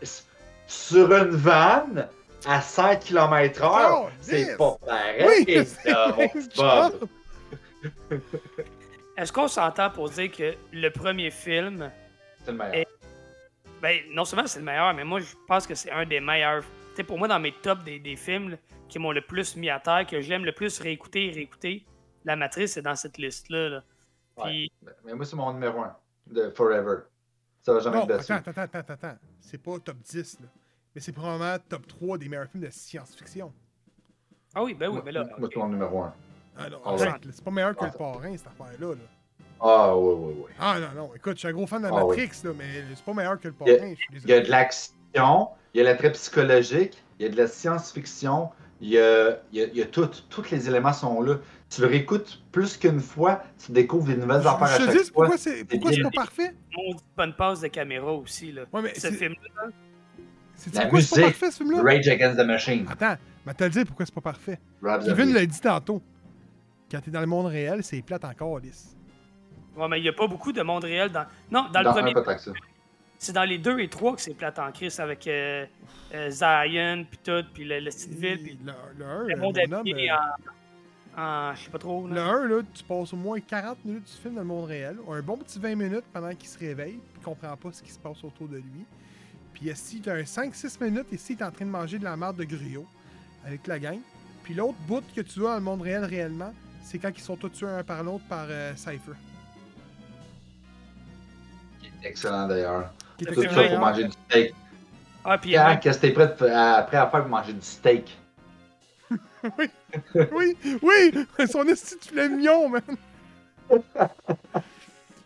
[0.67, 2.07] sur une vanne
[2.45, 5.45] à 100 km/h, Oh, c'est pas pareil.
[5.47, 5.47] Oui.
[9.17, 11.91] Est-ce qu'on s'entend pour dire que le premier film,
[12.45, 12.85] C'est le meilleur.
[13.81, 16.61] Ben, non seulement c'est le meilleur, mais moi, je pense que c'est un des meilleurs.
[16.61, 16.67] Tu
[16.97, 18.57] sais, pour moi, dans mes tops des, des films là,
[18.89, 21.85] qui m'ont le plus mis à terre, que j'aime le plus réécouter et réécouter,
[22.25, 23.69] La Matrice est dans cette liste-là.
[23.69, 23.83] là.
[24.43, 24.71] Puis,
[25.05, 25.95] Mais moi, c'est mon numéro 1
[26.27, 26.97] de Forever.
[27.61, 29.17] Ça va jamais Non, être attends, attends, attends, attends.
[29.41, 30.47] C'est pas top 10, là.
[30.95, 33.51] Mais c'est probablement top 3 des meilleurs films de science-fiction.
[34.55, 35.25] ah oui, ben oui, mais là.
[35.37, 36.13] moi, c'est mon numéro 1.
[36.59, 37.89] Ah non, Ah c'est pas meilleur que Ah.
[37.91, 38.95] le parrain, cette affaire-là.
[38.95, 39.01] Là.
[39.59, 40.51] Ah, oui, oui, oui.
[40.59, 42.17] Ah non, non, écoute, je suis un gros fan de Ah oui.
[42.17, 44.29] Matrix, là, mais c'est pas meilleur que le Il y a- parrain, je suis Il
[44.29, 48.49] y a de l'action, il y a l'attrait psychologique, il y a de la science-fiction,
[48.81, 50.09] il y a, il y a, il y a tout.
[50.29, 51.35] Tous les éléments sont là.
[51.69, 54.81] Tu le réécoutes plus qu'une fois, tu découvres des nouvelles Je- affaires à Je te
[54.83, 55.11] chaque dis, fois.
[55.13, 56.09] pourquoi c'est pourquoi c'est bien.
[56.09, 56.55] pas parfait?
[56.77, 58.51] On dit bonne passe de caméra aussi.
[58.51, 58.61] Là.
[58.71, 59.69] Ouais, mais Ce c'est film-là,
[60.55, 61.81] c'est- La pourquoi c'est pas musique, parfait, ce film-là?
[61.83, 62.85] Rage Against the Machine.
[62.89, 64.59] Attends, mais t'as dire pourquoi c'est pas parfait.
[64.81, 66.01] Rob Kevin l'a dit tantôt.
[66.89, 68.95] Quand t'es dans le monde réel, c'est plate encore, lisse.
[69.75, 71.25] ouais, mais il n'y a pas beaucoup de monde réel dans.
[71.51, 72.53] Non, dans, Dans le premier, un,
[73.19, 75.65] c'est dans les deux et trois que c'est plate en crise avec euh,
[76.13, 79.35] euh, Zion, puis tout, puis le, le petite ville, puis Le, le 1, le le
[79.37, 80.15] monde habillé euh,
[81.17, 81.21] en.
[81.21, 82.07] en je sais pas trop.
[82.07, 82.25] Le Là.
[82.25, 85.21] 1, là, tu passes au moins 40 minutes du film dans le monde réel, un
[85.21, 87.99] bon petit 20 minutes pendant qu'il se réveille, puis qu'il comprend pas ce qui se
[87.99, 88.85] passe autour de lui.
[89.53, 92.37] Puis ici, t'as un 5-6 minutes, ici, t'es en train de manger de la merde
[92.37, 92.85] de gruau
[93.43, 93.99] avec la gang.
[94.43, 96.53] Puis l'autre bout que tu vois dans le monde réel réellement,
[96.83, 99.13] c'est quand ils sont tous tués un par l'autre par euh, Cypher.
[102.03, 102.93] Excellent d'ailleurs.
[103.17, 104.53] Tout ça pour manger du steak.
[105.25, 108.17] Ah, puis Quand, que t'es prêt, à- prêt à faire pour manger du steak?
[110.33, 111.25] oui, oui!
[111.49, 112.81] Son esti de filet mignon, man!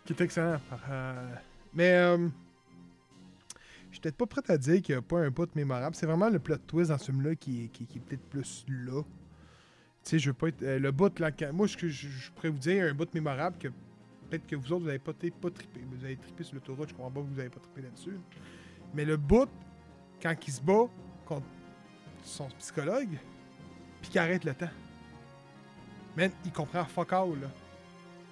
[0.06, 0.60] Qui est excellent.
[0.90, 1.36] Euh,
[1.74, 2.28] mais, euh,
[3.90, 5.96] je suis peut-être pas prêt à dire qu'il n'y a pas un bout mémorable.
[5.96, 8.66] C'est vraiment le plot twist dans ce film-là qui, est- qui, qui est peut-être plus
[8.70, 9.02] là.
[10.04, 10.64] Tu sais, je veux pas être.
[10.64, 13.68] euh, le bout, là, moi, je, je, je pourrais vous dire un bout mémorable que
[14.32, 15.82] peut-être que vous autres, vous n'avez pas, trippé.
[15.92, 18.18] Vous avez trippé sur l'autoroute, je comprends pas que vous n'avez pas trippé là-dessus.
[18.94, 19.50] Mais le bout,
[20.22, 20.88] quand il se bat
[21.26, 21.46] contre
[22.24, 23.18] son psychologue,
[24.02, 24.70] puis qu'il arrête le temps.
[26.16, 27.48] Man, il comprend fuck all, là.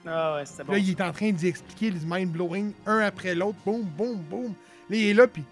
[0.05, 0.73] Ah ouais, c'était bon.
[0.73, 4.53] Là, il est en train d'y expliquer les mind-blowing, un après l'autre, boum, boum, boum.
[4.89, 5.43] Là, il est là, puis,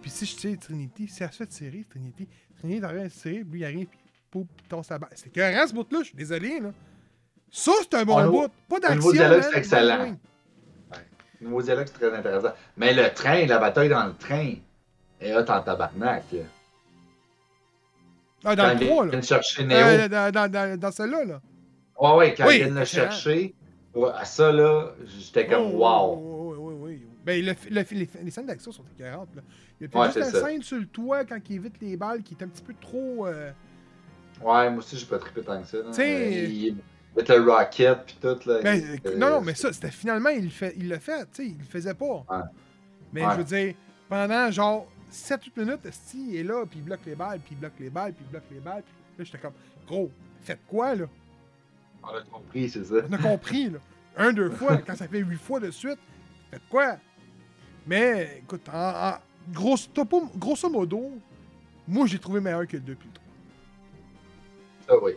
[0.00, 2.28] puis si je tire Trinity, si elle se fait tirer, Trinity,
[2.58, 3.98] Trinity est en train de tirer, lui, il arrive, puis
[4.30, 5.10] pouf, il tombe sa balle.
[5.14, 6.72] C'est écœurant, ce bout-là, je suis désolé, là.
[7.58, 8.48] Ça, c'est un bon bout.
[8.68, 10.16] Pas d'action, niveau dialogue, man, c'est excellent.
[11.40, 12.52] Le nouveau dialogue, c'est très intéressant.
[12.76, 14.52] Mais le train, la bataille dans le train,
[15.22, 16.24] est hot en tabarnak.
[18.44, 19.22] Ah, dans quand le ils 3, là.
[19.22, 19.74] chercher Neo.
[19.74, 21.40] Euh, dans, dans, dans, dans celle-là, là.
[21.98, 23.54] Ouais, ouais, quand Oui, ils viennent le chercher,
[24.14, 26.54] à ça, là, j'étais comme Oh, wow.
[26.54, 27.06] Oui, oui, oui.
[27.24, 29.34] Ben, le, le, les, les scènes d'action sont écœurantes.
[29.34, 29.42] Là.
[29.80, 30.44] Il y a Ouais, juste la ça.
[30.44, 33.26] scène sur le toit quand il évite les balles qui est un petit peu trop.
[33.26, 33.50] euh,
[34.42, 35.78] Ouais, moi aussi, j'ai pas trippé tant que ça.
[36.04, 36.76] il-
[37.16, 38.60] Avec le rocket, pis tout, là.
[38.62, 41.42] Ben, euh, non, non, mais ça, c'était finalement, il le fait, il le fait, tu
[41.44, 42.24] sais, il le faisait pas.
[42.28, 42.36] Ouais.
[43.12, 43.32] Mais Ouais.
[43.32, 43.74] je veux dire,
[44.08, 45.80] pendant genre 7-8 minutes,
[46.14, 48.30] il est là, puis il bloque les balles, puis il bloque les balles, puis il
[48.30, 48.82] bloque les balles.
[48.82, 49.54] Puis là, j'étais comme,
[49.86, 50.10] gros,
[50.42, 51.06] faites quoi, là?
[52.02, 52.96] On a compris, c'est ça.
[53.08, 53.78] On a compris, là.
[54.18, 55.98] Un, deux fois, quand ça fait huit fois de suite,
[56.50, 56.96] faites quoi?
[57.86, 59.18] Mais, écoute, en, en-
[59.52, 61.12] grosso, topo- grosso modo,
[61.88, 64.98] moi, j'ai trouvé meilleur que le 2 puis le 3.
[64.98, 65.12] Ça, oui.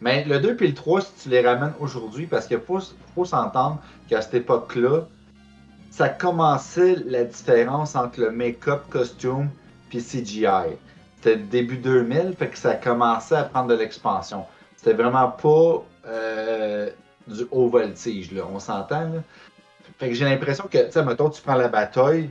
[0.00, 3.80] Mais le 2 puis le 3, si tu les ramènes aujourd'hui, parce qu'il faut, s'entendre
[4.08, 5.02] qu'à cette époque-là,
[5.90, 9.48] ça commençait la différence entre le make-up, costume
[9.88, 10.76] puis CGI.
[11.16, 14.44] C'était début 2000, fait que ça commençait à prendre de l'expansion.
[14.76, 16.90] C'était vraiment pas euh,
[17.26, 18.42] du haut voltige, là.
[18.52, 19.10] On s'entend.
[19.98, 22.30] Fait que j'ai l'impression que, tu sais, mettons, tu prends la bataille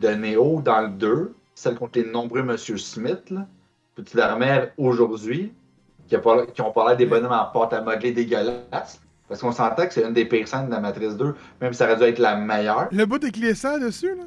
[0.00, 3.32] de Neo dans le 2, celle contre les nombreux Monsieur Smith,
[3.96, 5.52] puis tu la remets aujourd'hui,
[6.54, 9.00] qui, ont parlé des bonhommes en pâte à modeler dégueulasse.
[9.28, 11.78] Parce qu'on s'entend que c'est une des pires scènes de la Matrice 2, même si
[11.78, 12.88] ça aurait dû être la meilleure.
[12.92, 13.20] Le bout
[13.54, 14.24] sangs dessus, là?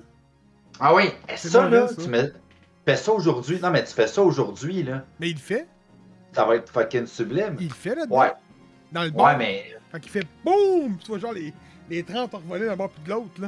[0.80, 1.96] Ah oui, C'est ça là, ça.
[2.02, 2.32] tu mets...
[2.86, 3.60] fais ça aujourd'hui.
[3.62, 5.04] Non, mais tu fais ça aujourd'hui, là.
[5.20, 5.68] Mais il le fait.
[6.34, 7.56] Ça va être fucking sublime.
[7.60, 8.20] Il le fait là-dedans.
[8.20, 8.34] Ouais,
[8.92, 9.26] Dans le bon.
[9.26, 9.64] ouais, mais.
[9.92, 10.98] Quand il fait BOUM!
[11.00, 11.54] Tu vois, genre, les,
[11.90, 13.48] les 30 revolés d'un bord puis de l'autre, là.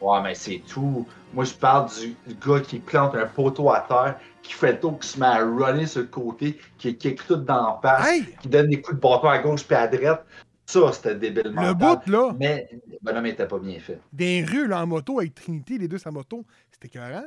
[0.00, 1.06] Ouais, mais c'est tout.
[1.32, 2.16] Moi, je parle du
[2.46, 5.38] gars qui plante un poteau à terre, qui fait le tour, qui se met à
[5.44, 8.26] runner sur le côté, qui kick tout dans Hey!
[8.40, 10.24] qui donne des coups de bâton à gauche puis à droite.
[10.66, 14.00] Ça, c'était débile Le bout, là, Mais le bonhomme était pas bien fait.
[14.12, 17.24] des rues, là, en moto, avec Trinity, les deux sa moto, c'était écœurant.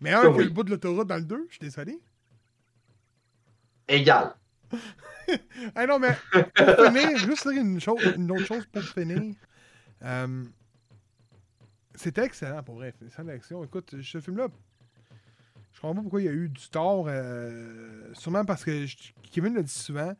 [0.00, 0.44] Meilleur Ça, que oui.
[0.44, 1.98] le bout de l'autoroute dans le 2, je suis désolé.
[3.88, 4.34] Égal.
[5.74, 9.34] Ah non, mais pour finir, juste dire une, chose, une autre chose pour finir.
[10.02, 10.44] Euh,
[11.98, 12.94] C'était excellent pour vrai.
[13.10, 13.64] C'est d'action.
[13.64, 14.46] Écoute, ce film-là,
[15.72, 17.06] je comprends pas pourquoi il y a eu du tort.
[17.08, 18.96] euh, sûrement parce que je-
[19.30, 20.12] Kevin l'a dit souvent,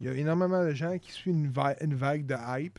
[0.00, 2.78] il y a énormément de gens qui suivent une, va- une vague de hype.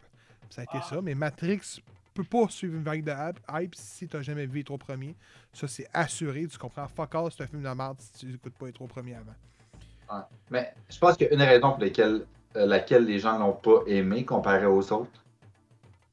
[0.49, 1.01] Ça a été ça.
[1.01, 1.81] Mais Matrix
[2.13, 5.15] peut pas suivre une vague de hype, hype si t'as jamais vu les trois premiers.
[5.53, 6.47] Ça, c'est assuré.
[6.47, 6.87] Tu comprends.
[6.87, 10.25] Fuck all, c'est un film de merde si tu écoutes pas les trois premiers avant.
[10.49, 12.25] Mais je pense qu'une raison pour laquelle,
[12.55, 15.23] euh, laquelle les gens l'ont pas aimé comparé aux autres,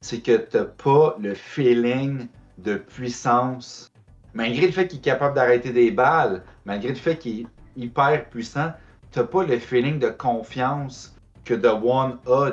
[0.05, 2.27] c'est que t'as pas le feeling
[2.59, 3.91] de puissance.
[4.35, 8.29] Malgré le fait qu'il est capable d'arrêter des balles, malgré le fait qu'il est hyper
[8.29, 8.71] puissant,
[9.11, 12.51] t'as pas le feeling de confiance que The One a,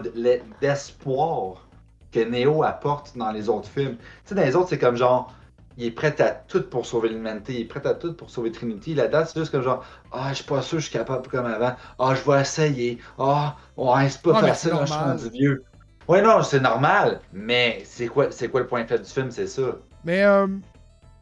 [0.63, 1.69] d'espoir
[2.11, 3.97] que Neo apporte dans les autres films.
[3.99, 5.35] Tu sais, dans les autres, c'est comme genre,
[5.77, 8.51] il est prêt à tout pour sauver l'humanité, il est prêt à tout pour sauver
[8.51, 8.95] Trinity.
[8.95, 11.75] Là-dedans, c'est juste comme genre, ah, je suis pas sûr, je suis capable comme avant.
[11.99, 12.99] Ah, je vais essayer.
[13.19, 15.65] Ah, ouais, c'est pas mais facile, je suis vieux.
[16.09, 19.47] Ouais, non, c'est normal, mais c'est quoi, c'est quoi le point faible du film, c'est
[19.47, 19.63] ça?
[20.05, 20.47] Mais euh,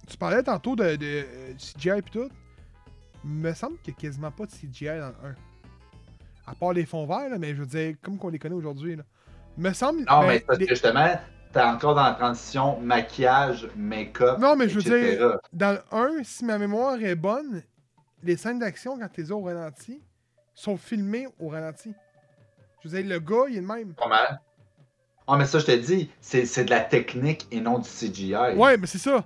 [0.09, 2.29] tu parlais tantôt de, de euh, CGI et tout.
[3.25, 5.35] me semble qu'il n'y a quasiment pas de CGI dans le 1.
[6.47, 8.97] À part les fonds verts, là, mais je veux dire, comme qu'on les connaît aujourd'hui.
[8.97, 9.03] là.
[9.59, 10.05] Me semble.
[10.09, 11.09] Non, mais c'est parce les- que justement,
[11.53, 14.39] t'es encore dans la transition maquillage, make-up.
[14.39, 17.63] Non, mais je veux dire, dans le 1, si ma mémoire est bonne,
[18.23, 20.03] les scènes d'action, quand as au ralenti,
[20.55, 21.93] sont filmées au ralenti.
[22.83, 23.95] Je veux dire, le gars, il est le même.
[23.95, 24.41] Pas mal.
[25.33, 28.35] Ah, mais ça, je te dis, c'est c'est de la technique et non du CGI.
[28.57, 29.25] Ouais, mais c'est ça.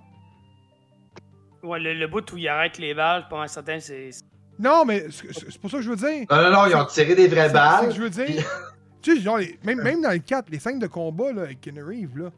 [1.62, 4.10] Ouais, le, le bout où il arrête les balles, pas mal certain, c'est.
[4.58, 6.26] Non, mais c'est pour ça que je veux dire.
[6.30, 7.88] Non, non, non, ils ont tiré des vraies C'est- c'est balles.
[7.88, 8.44] que je veux dire.
[9.02, 11.58] Tu sais, genre, les- même, même dans le 4, les scènes de combat là, avec
[11.66, 12.30] Reeves, là,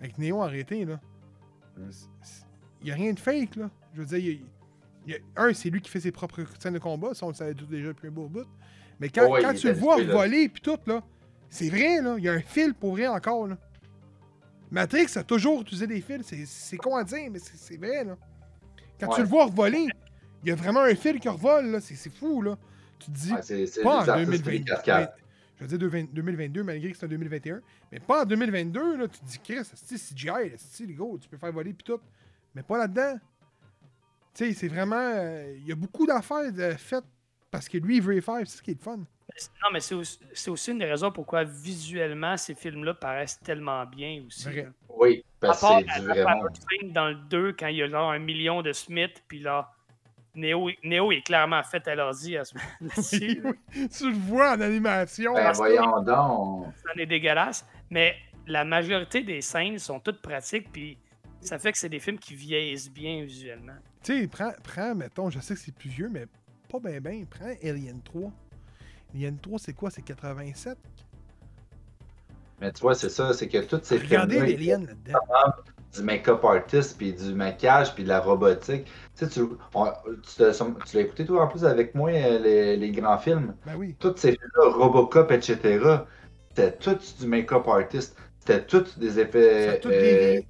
[0.00, 1.00] avec Neo arrêté, là,
[1.76, 3.68] il n'y a rien de fake, là.
[3.94, 4.38] Je veux dire, il y a-
[5.08, 7.30] il y a- un, c'est lui qui fait ses propres scènes de combat, ça on
[7.30, 8.46] le savait déjà depuis un beau bout.
[9.00, 11.02] Mais quand, Oh ouais, quand il tu le vois voler puis tout, là,
[11.54, 13.56] c'est vrai, là, il y a un fil pour vrai encore, là.
[14.70, 18.16] Matrix a toujours utilisé des fils, c'est- c'est con à dire, mais c'est vrai, là.
[18.98, 19.86] Quand tu le vois voler,
[20.42, 22.56] il y a vraiment un fil qui revole, là, c'est c'est fou, là.
[22.98, 24.64] Tu te dis, Ouais, c'est c'est pas en artistes et les 2022.
[24.72, 25.12] cascades.
[25.16, 25.22] mais-
[25.56, 27.60] je veux dire 20- 2022, malgré que c'est en 2021.
[27.92, 29.08] Mais pas en 2022, là.
[29.08, 32.00] Tu te dis, Chris, c'est CGI, c'est les gars, tu peux faire voler pis tout.
[32.54, 33.16] Mais pas là-dedans.
[34.34, 34.96] Tu sais, c'est vraiment.
[34.96, 37.04] euh, Il y a beaucoup d'affaires de- faites
[37.50, 38.98] parce que lui, il veut les faire, c'est ce qui est le fun.
[39.62, 39.94] Non, mais c'est
[40.50, 44.52] aussi, une des raisons pourquoi visuellement ces films-là paraissent tellement bien aussi.
[44.52, 44.62] Là.
[44.88, 46.44] Oui, À parce part que la, c'est vraiment.
[46.92, 49.72] dans le 2 quand il y a genre un million de Smith, puis là,
[50.36, 52.54] Neo, Neo est clairement fait à l'ordi à ce.
[52.80, 53.88] Oui, oui.
[53.88, 55.34] Tu le vois en animation.
[55.34, 56.66] Ben voyons donc.
[56.84, 57.66] Ça en est dégueulasse.
[57.90, 60.98] Mais la majorité des scènes sont toutes pratiques, puis
[61.40, 63.76] ça fait que c'est des films qui vieillissent bien visuellement.
[64.02, 66.26] Tu sais, prends, prends, mettons, je sais que c'est plus vieux, mais
[66.68, 68.30] pas ben ben, prends Alien 3.
[69.14, 69.90] Alien 3, c'est quoi?
[69.90, 70.78] C'est 87?
[72.60, 75.18] Mais tu vois, c'est ça, c'est que toutes ces Regardez films-là, là-dedans.
[75.94, 78.84] du make-up artist, puis du maquillage, puis de la robotique.
[78.86, 79.40] Tu sais, tu,
[79.74, 79.86] on-
[80.22, 83.54] tu, te- tu l'as écouté toi en plus avec moi, euh, les, les grands films?
[83.64, 83.96] Ben oui.
[83.98, 86.06] Tous ces films-là, Robocop, etc.,
[86.48, 88.16] c'était tout du make-up artist.
[88.40, 89.80] C'était tout des effets.
[89.86, 90.40] Euh,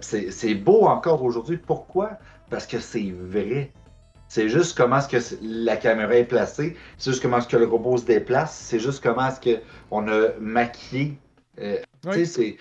[0.00, 1.56] c'est beau encore aujourd'hui.
[1.58, 2.18] Pourquoi?
[2.50, 3.72] Parce que c'est vrai.
[4.28, 7.66] C'est juste comment est-ce que la caméra est placée, c'est juste comment est-ce que le
[7.66, 11.18] robot se déplace, c'est juste comment est-ce que on a maquillé.
[11.60, 12.58] euh, Oui.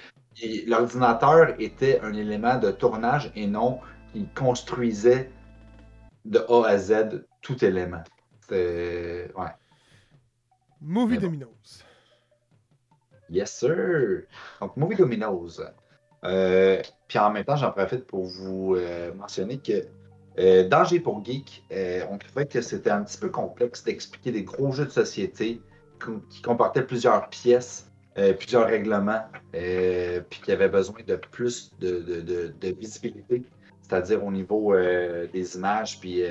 [0.67, 3.79] L'ordinateur était un élément de tournage et non,
[4.13, 5.31] il construisait
[6.25, 8.03] de A à Z tout élément.
[8.51, 9.29] Ouais.
[10.81, 11.21] Movie bon.
[11.21, 11.83] Dominos.
[13.29, 14.23] Yes, sir.
[14.61, 15.61] Donc, Movie Dominoes.
[16.23, 19.87] Euh, puis en même temps, j'en profite pour vous euh, mentionner que
[20.37, 24.71] euh, pour Geek, euh, on trouvait que c'était un petit peu complexe d'expliquer des gros
[24.71, 25.61] jeux de société
[26.29, 29.23] qui comportaient plusieurs pièces, euh, plusieurs règlements,
[29.55, 33.43] euh, puis qui avaient besoin de plus de, visibilité,
[33.81, 34.75] c'est-à-dire au niveau
[35.31, 36.23] des images puis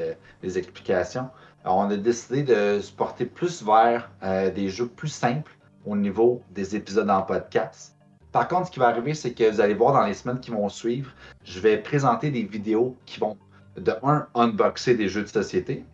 [0.43, 1.29] des explications.
[1.65, 4.11] On a décidé de se porter plus vers
[4.55, 5.53] des jeux plus simples
[5.87, 7.95] au niveau des épisodes en podcast.
[8.35, 10.51] Par contre, ce qui va arriver, c'est que vous allez voir dans les semaines qui
[10.51, 11.09] vont suivre,
[11.45, 13.37] je vais présenter des vidéos qui vont,
[13.77, 15.85] de un, unboxer des jeux de société,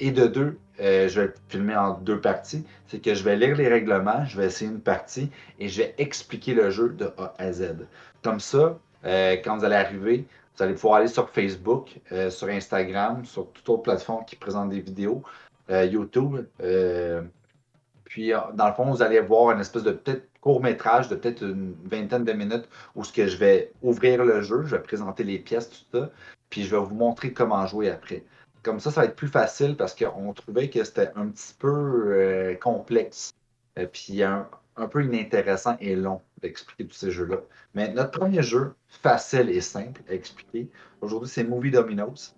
[0.00, 2.64] et de deux, euh, je vais filmer en deux parties.
[2.86, 5.94] C'est que je vais lire les règlements, je vais essayer une partie, et je vais
[5.98, 7.86] expliquer le jeu de A à Z.
[8.22, 10.26] Comme ça, euh, quand vous allez arriver,
[10.56, 14.70] vous allez pouvoir aller sur Facebook, euh, sur Instagram, sur toute autre plateforme qui présente
[14.70, 15.22] des vidéos,
[15.70, 16.46] YouTube.
[18.04, 20.26] puis, dans le fond, vous allez voir une espèce de peut-être
[20.60, 24.62] métrage de peut-être une vingtaine de minutes où ce que je vais ouvrir le jeu,
[24.64, 26.10] je vais présenter les pièces, tout ça,
[26.50, 28.24] puis je vais vous montrer comment jouer après.
[28.62, 31.68] Comme ça, ça va être plus facile parce qu'on trouvait que c'était un petit peu
[31.68, 33.32] euh, complexe,
[33.78, 37.38] euh, puis un, un peu inintéressant et long d'expliquer tous ces jeux-là.
[37.74, 40.68] Mais notre premier jeu, facile et simple à expliquer,
[41.00, 42.34] aujourd'hui, c'est Movie Dominoes.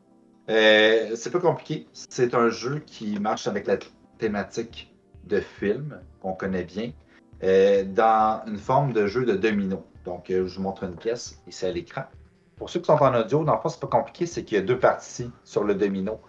[0.48, 1.86] Euh, c'est pas compliqué.
[1.92, 3.78] C'est un jeu qui marche avec la
[4.18, 6.92] thématique de film qu'on connaît bien,
[7.42, 9.84] euh, dans une forme de jeu de domino.
[10.04, 12.02] Donc, euh, je vous montre une pièce ici à l'écran.
[12.56, 14.60] Pour ceux qui sont en audio, dans le fond, c'est pas compliqué, c'est qu'il y
[14.60, 16.20] a deux parties sur le domino,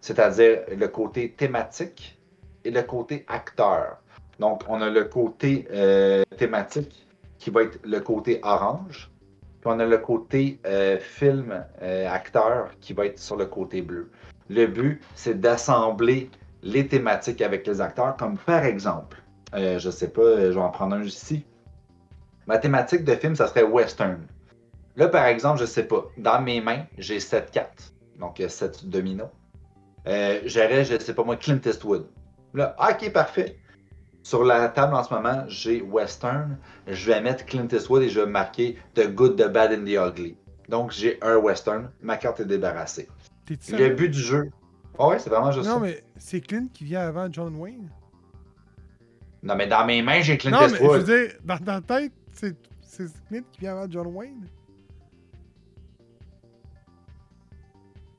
[0.00, 2.18] c'est-à-dire le côté thématique
[2.64, 3.98] et le côté acteur.
[4.38, 7.06] Donc, on a le côté euh, thématique
[7.38, 9.10] qui va être le côté orange,
[9.60, 13.82] puis on a le côté euh, film euh, acteur qui va être sur le côté
[13.82, 14.10] bleu.
[14.48, 16.30] Le but, c'est d'assembler
[16.62, 19.19] les thématiques avec les acteurs, comme par exemple,
[19.54, 21.44] euh, je sais pas, euh, je vais en prendre un ici.
[22.46, 24.26] Ma thématique de film, ça serait western.
[24.96, 29.28] Là, par exemple, je sais pas, dans mes mains, j'ai 7 cartes, donc 7 dominos.
[30.06, 32.06] Euh, J'aurais, je sais pas moi, Clint Eastwood.
[32.54, 33.56] Là, ok, parfait.
[34.22, 36.58] Sur la table en ce moment, j'ai western.
[36.86, 39.96] Je vais mettre Clint Eastwood et je vais marquer The Good, The Bad and The
[40.10, 40.36] Ugly.
[40.68, 41.90] Donc, j'ai un western.
[42.02, 43.08] Ma carte est débarrassée.
[43.70, 44.50] Le but du jeu.
[44.98, 45.80] Ah ouais, c'est vraiment juste Non, ça.
[45.80, 47.88] mais c'est Clint qui vient avant John Wayne?
[49.42, 52.12] Non, mais dans mes mains, j'ai Clint non, mais je veux dire, dans ta tête,
[52.32, 54.46] c'est c'est Clint qui vient avant John Wayne.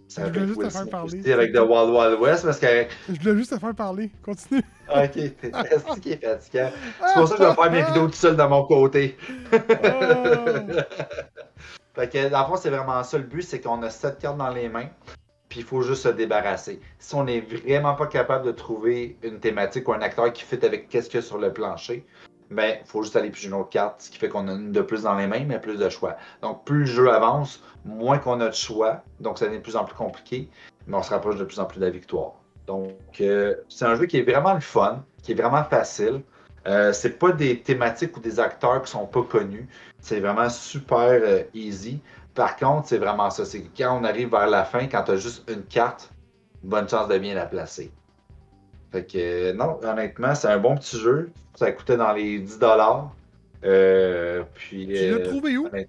[0.08, 1.32] Ça Je voulais juste te faire parler.
[1.32, 2.86] Avec The Wild Wild West, parce que.
[3.08, 4.12] Je voulais juste te faire parler.
[4.24, 4.62] Continue.
[4.90, 6.70] Ok, t'es est qui est fatigant.
[7.08, 9.16] C'est pour ça que je vais faire mes vidéos tout seul de mon côté.
[9.54, 9.56] Oh.
[11.96, 13.18] Fait que, dans le fond, c'est vraiment ça.
[13.18, 14.90] Le but, c'est qu'on a sept cartes dans les mains,
[15.52, 16.80] puis il faut juste se débarrasser.
[16.98, 20.66] Si on n'est vraiment pas capable de trouver une thématique ou un acteur qui fit
[20.66, 22.06] avec qu'est-ce qu'il y a sur le plancher,
[22.50, 24.72] ben, il faut juste aller piger une autre carte, ce qui fait qu'on a une
[24.72, 26.16] de plus dans les mains, mais plus de choix.
[26.42, 29.76] Donc, plus le jeu avance, moins qu'on a de choix, donc ça devient de plus
[29.76, 30.50] en plus compliqué,
[30.88, 32.32] mais on se rapproche de plus en plus de la victoire.
[32.66, 36.22] Donc, euh, c'est un jeu qui est vraiment fun, qui est vraiment facile.
[36.66, 39.68] Euh, c'est pas des thématiques ou des acteurs qui sont pas connus.
[40.00, 42.00] C'est vraiment super euh, easy.
[42.34, 43.46] Par contre, c'est vraiment ça.
[43.46, 46.12] C'est que quand on arrive vers la fin, quand tu as juste une carte,
[46.64, 47.92] bonne chance de bien la placer.
[48.92, 51.32] Fait que non, honnêtement, c'est un bon petit jeu.
[51.56, 52.60] Ça coûtait dans les 10
[53.64, 54.88] euh, Puis.
[54.88, 55.68] Tu l'as euh, trouvé où?
[55.74, 55.86] Je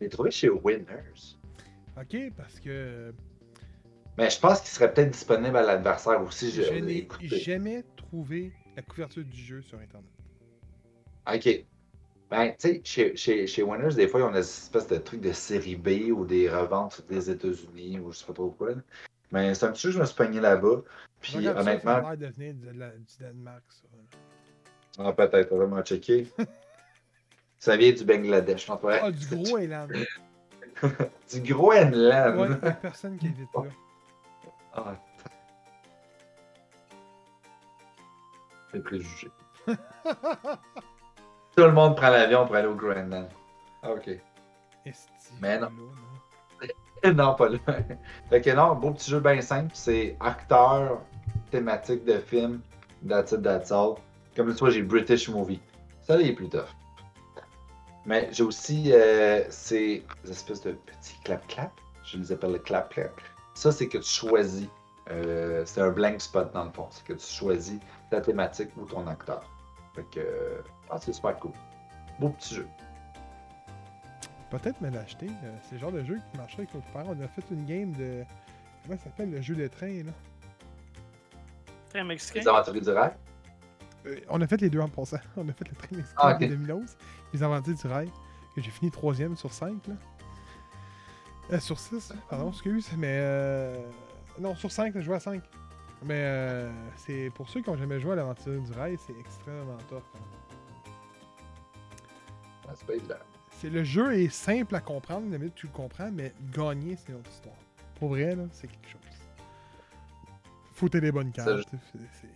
[0.00, 1.36] l'ai trouvé chez Winners.
[1.98, 3.12] Ok, parce que
[4.18, 6.50] Mais je pense qu'il serait peut-être disponible à l'adversaire aussi.
[6.50, 10.10] Je, Je, n'ai jamais trouvé la couverture du jeu sur Internet.
[11.32, 11.64] Ok.
[12.30, 15.20] Ben, tu sais, chez, chez, chez Winners, des fois, ils ont des espèces de trucs
[15.20, 18.70] de série B ou des reventes des États-Unis ou je sais pas trop quoi.
[18.70, 18.76] là.
[19.30, 20.82] Mais c'est un petit jeu que je me suis pogné là-bas.
[21.20, 23.86] Puis Regarde honnêtement, Ça a de venir de la- du Danemark, ça.
[24.98, 26.26] ah, peut-être vraiment checker.
[27.58, 29.86] ça vient du Bangladesh, pas Ah, du gros Elan.
[31.32, 32.38] Du Groenland.
[32.38, 33.62] Ouais, y a personne qui évite là.
[34.74, 34.94] Ah.
[38.72, 39.28] C'est préjugé.
[41.56, 43.28] Tout le monde prend l'avion pour aller au Groenland.
[43.82, 44.10] Ah, ok.
[45.40, 45.68] Mais non.
[45.68, 45.72] là,
[47.02, 47.14] non.
[47.14, 47.58] non, pas là.
[48.30, 49.70] fait que non, beau petit jeu bien simple.
[49.74, 51.00] C'est acteur,
[51.50, 52.60] thématique de film,
[53.08, 53.94] that's it, that's all.
[54.36, 55.60] Comme tu vois, j'ai British Movie.
[56.02, 56.68] Ça, il est plus tough.
[58.04, 61.72] Mais j'ai aussi euh, ces espèces de petits clap-clap.
[62.04, 63.18] Je les appelle le clap-clap.
[63.54, 64.68] Ça, c'est que tu choisis.
[65.10, 66.86] euh, c'est un blank spot dans le fond.
[66.90, 67.80] C'est que tu choisis
[68.10, 69.42] ta thématique ou ton acteur.
[69.96, 71.52] Fait que, ah, c'est super cool.
[72.20, 72.68] Beau petit jeu.
[74.50, 75.28] Peut-être me l'acheter.
[75.64, 77.04] c'est le genre de jeu qui marcherait avec notre père.
[77.08, 78.22] On a fait une game de.
[78.84, 80.12] Comment ça s'appelle le jeu de train là?
[81.90, 82.40] Très mexicain?
[82.40, 83.12] Les aventuriers du rail?
[84.06, 85.16] Euh, On a fait les deux en passant.
[85.36, 86.40] On a fait le train mexicain Ah, ok.
[86.42, 86.96] de 2011.
[87.32, 88.10] Les aventures du rail.
[88.54, 89.94] Que j'ai fini troisième sur 5 là.
[91.52, 92.88] Euh, sur 6, pardon, excuse.
[92.96, 93.16] Mais.
[93.20, 93.76] Euh...
[94.38, 95.42] Non, sur 5, je joué à 5.
[96.04, 99.78] Mais euh, c'est pour ceux qui ont jamais joué à l'aventure du rail, c'est extrêmement
[99.88, 100.02] tough.
[100.14, 100.90] hein.
[102.68, 102.72] Ah,
[103.52, 107.08] c'est le jeu est simple à comprendre, la minute tu le comprends, mais gagner c'est
[107.10, 107.54] une autre histoire.
[107.98, 109.00] Pour vrai là, c'est quelque chose.
[110.74, 111.48] Faut t'aider les bonnes cartes.
[111.70, 112.26] c'est-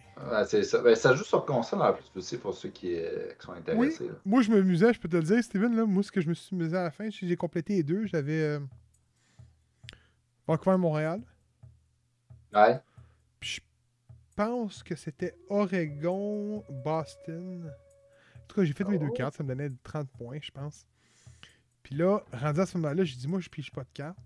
[0.57, 0.81] Ouais, ça.
[0.83, 4.07] Ben, ça joue sur console en plus aussi pour ceux qui, euh, qui sont intéressés.
[4.07, 4.15] là.
[4.25, 6.35] Moi je m'amusais, je peux te le dire, Steven là, moi ce que je me
[6.35, 8.61] suis amusé à la fin, j'ai complété les deux, j'avais euh,
[10.47, 11.21] Vancouver Montréal,
[12.55, 12.81] Ouais.
[14.45, 17.71] Pense que c'était Oregon Boston.
[18.37, 19.13] En tout cas, j'ai fait mes deux Oh.
[19.13, 20.87] cartes, ça me donnait 30 points, je pense.
[21.83, 24.17] Puis là, rendu à ce moment-là, j'ai dit moi je pige pas de cartes.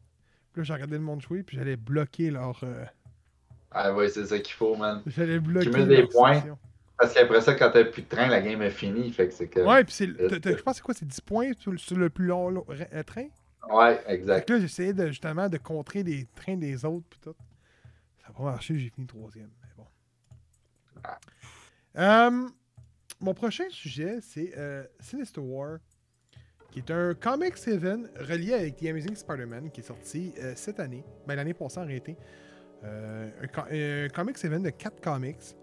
[0.52, 2.84] Puis là, j'ai regardé le monde jouer, puis j'allais bloquer leur euh,
[3.70, 5.02] Ah ouais, c'est ça qu'il faut, man.
[5.06, 5.70] J'allais bloquer.
[5.70, 6.34] mets des points.
[6.40, 6.58] session.
[6.96, 9.10] Parce qu'après ça, quand t'as plus de train, la game est finie.
[9.12, 9.60] Fait que c'est que.
[9.60, 12.64] Ouais, puis Je pense c'est quoi C'est 10 points sur, le- sur le plus long
[12.70, 13.26] euh, train?
[13.68, 14.48] Ouais, exact.
[14.48, 17.34] là, j'essayais de, justement de contrer les trains des autres, puis tout.
[18.22, 19.50] Ça n'a pas marché, j'ai fini troisième.
[21.96, 22.48] Euh,
[23.20, 25.78] mon prochain sujet, c'est euh, Sinister War,
[26.70, 30.80] qui est un comics event relié avec The Amazing Spider-Man, qui est sorti euh, cette
[30.80, 32.16] année, ben, l'année passée en réalité.
[32.82, 33.30] Un,
[33.70, 35.56] un comics event de 4 comics.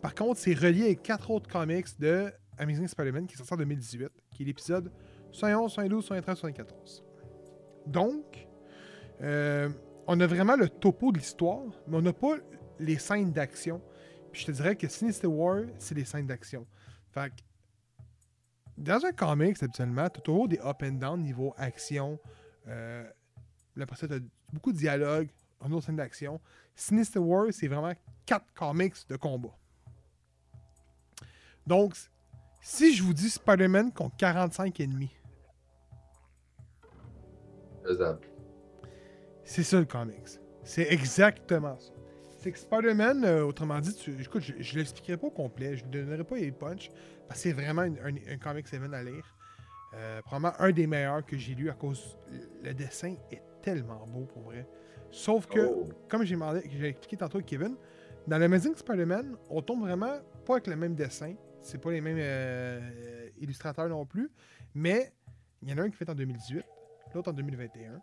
[0.00, 3.56] Par contre, c'est relié avec 4 autres comics de Amazing Spider-Man qui est sorti en
[3.56, 4.92] 2018, qui est l'épisode
[5.32, 7.04] 111, 112, 113, 114.
[7.88, 8.46] Donc,
[9.20, 12.36] on a vraiment le topo de l'histoire, mais on n'a pas
[12.78, 13.80] les scènes d'action.
[14.36, 16.66] Puis je te dirais que Sinister War, c'est les scènes d'action.
[17.08, 17.36] Fait que,
[18.76, 22.20] dans un comics, habituellement, tu as toujours des up and down niveau action.
[22.68, 23.02] Euh,
[23.76, 24.22] là, après ça, tu
[24.52, 25.30] beaucoup de dialogue,
[25.64, 26.38] une autre scène d'action.
[26.74, 27.94] Sinister War, c'est vraiment
[28.26, 29.56] quatre comics de combat.
[31.66, 31.96] Donc,
[32.60, 35.16] si je vous dis Spider-Man contre 45 ennemis.
[39.44, 40.28] C'est ça le comics.
[40.62, 41.95] C'est exactement ça.
[42.46, 45.84] C'est que Spider-Man, euh, autrement dit, tu, écoute, je, je l'expliquerai pas au complet, je
[45.84, 46.90] ne donnerai pas les punch,
[47.26, 49.36] parce que c'est vraiment un, un comics event à lire.
[49.94, 52.16] Euh, probablement un des meilleurs que j'ai lu à cause.
[52.62, 54.64] Le dessin est tellement beau pour vrai.
[55.10, 55.88] Sauf que, Oh.
[56.08, 57.74] comme j'ai demandé- que j'ai expliqué tantôt à Kevin,
[58.28, 60.14] dans l'Amazing Spider-Man, on tombe vraiment
[60.44, 61.34] pas avec le même dessin.
[61.62, 64.30] C'est pas les mêmes euh, illustrateurs non plus.
[64.72, 65.12] Mais
[65.62, 66.62] il y en a un qui fait en 2018,
[67.12, 68.00] l'autre en 2021.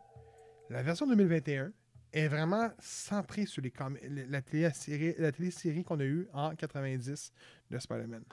[0.70, 1.72] La version 2021
[2.14, 3.98] est vraiment centrée sur les com-
[4.30, 7.32] la télésérie, la télésérie qu'on a eue en 90
[7.72, 8.24] de Spider-Man.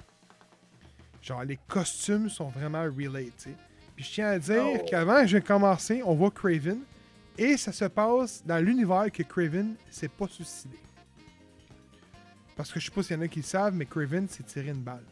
[1.22, 3.54] Genre, les costumes sont vraiment relate, tu sais.
[3.96, 4.78] Puis je tiens à dire Oh.
[4.88, 6.80] qu'avant que j'ai commencé, on voit Craven
[7.36, 10.76] et ça se passe dans l'univers que Craven s'est pas suicidé.
[12.56, 14.42] Parce que je sais pas s'il y en a qui le savent, mais Craven s'est
[14.42, 15.04] tiré une balle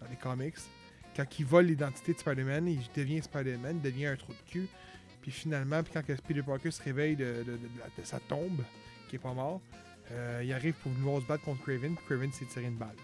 [0.00, 0.56] dans les comics.
[1.16, 4.68] Quand il vole l'identité de Spider-Man, il devient Spider-Man, il devient un trou de cul.
[5.26, 7.44] Puis finalement, puis quand que Peter Parker se réveille de,
[8.04, 8.62] sa tombe,
[9.08, 9.60] qui est pas mort,
[10.12, 12.94] euh, il arrive pour vouloir se battre contre Craven, puis Craven s'est tiré une balle.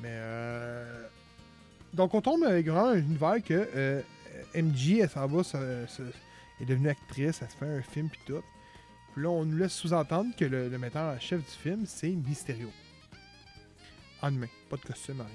[0.00, 1.06] Mais euh...
[1.94, 4.02] Donc on tombe avec vraiment un univers que euh,
[4.54, 6.02] MJ, elle s'en va, se- se-
[6.60, 8.42] est devenue actrice, elle se fait un film puis tout.
[9.14, 12.08] Puis là, on nous laisse sous-entendre que le, le metteur en chef du film, c'est
[12.10, 12.70] Mysterio.
[14.20, 15.30] En main, pas de costume, rien.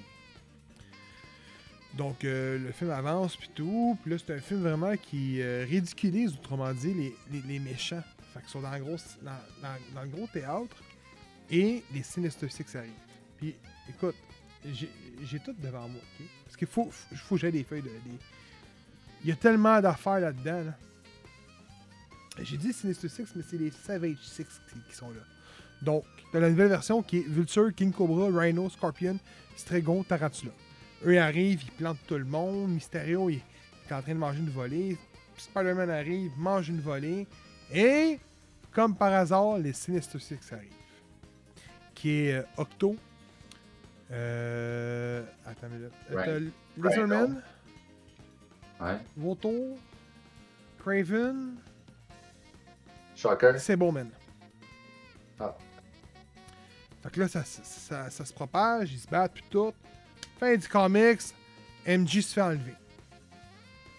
[1.95, 3.97] Donc, euh, le film avance, puis tout.
[4.01, 8.03] Puis là, c'est un film vraiment qui euh, ridiculise, autrement dit, les, les, méchants.
[8.33, 10.77] Fait qu'ils sont dans, le gros, dans, le gros théâtre.
[11.49, 12.91] Et les Sinister Six arrivent.
[13.37, 13.55] Puis,
[13.89, 14.15] écoute,
[14.73, 16.01] j'ai tout devant moi?
[16.45, 17.89] Parce qu'il faut, faut, faut que j'aie des feuilles de...
[19.23, 20.77] Il y a tellement d'affaires là-dedans, là.
[22.39, 25.21] J'ai dit Sinister Six, mais c'est les Savage Six qui, qui sont là.
[25.81, 29.19] Donc, dans la nouvelle version qui est Vulture, King Cobra, Rhino, Scorpion,
[29.57, 30.53] Stregon, Tarantula.
[31.05, 32.71] Eux arrivent, ils plantent tout le monde.
[32.71, 34.97] Mysterio, il, il est en train de manger une volée.
[35.37, 37.27] Spider-Man arrive, mange une volée.
[37.73, 38.19] Et,
[38.71, 40.71] comme par hasard, les Sinister Six arrivent.
[41.95, 42.95] Qui est euh, Octo.
[44.11, 45.93] Euh, attends une minute.
[46.11, 46.25] Right.
[46.25, 47.41] T'as Lizardman,
[48.79, 48.97] Ouais.
[49.15, 49.77] Voto,
[50.79, 51.55] Craven,
[53.15, 53.59] Shocker.
[53.59, 54.09] Sableman.
[55.39, 55.55] Ah.
[57.03, 59.71] Fait que là, ça, ça, ça se propage, ils se battent, puis tout.
[60.41, 61.21] Fin du comics,
[61.85, 62.73] MJ se fait enlever.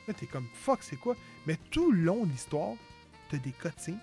[0.09, 1.15] Là, t'es comme, fuck, c'est quoi?
[1.47, 2.75] Mais tout le long de l'histoire,
[3.31, 4.01] t'as des cutscenes,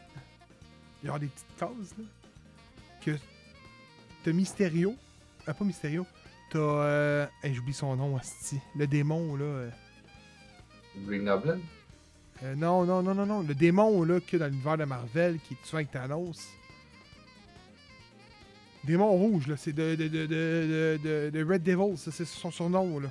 [1.04, 2.06] genre des petites cases, là,
[3.02, 3.12] que
[4.24, 4.96] t'as Mysterio,
[5.48, 6.06] ah, pas Mysterio,
[6.50, 9.70] t'as, euh, hey, j'oublie son nom, asti, le démon, là, euh,
[11.06, 11.60] Green Goblin?
[12.44, 14.86] euh, non, non, non, non, non, le démon, là, qu'il y a dans l'univers de
[14.86, 16.48] Marvel, qui est souvent avec Thanos.
[18.84, 23.10] Démon rouge, là, c'est de, de, de, de, Red Devil, ça, c'est son surnom, là.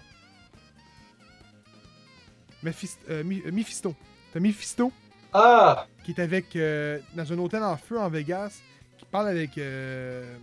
[2.65, 3.95] Mephist- euh, euh, Mephisto.
[4.33, 4.93] T'as Mephisto,
[5.33, 5.87] Ah!
[6.05, 8.61] qui est avec, euh, dans un hôtel en feu en Vegas,
[8.99, 10.37] qui parle avec, euh,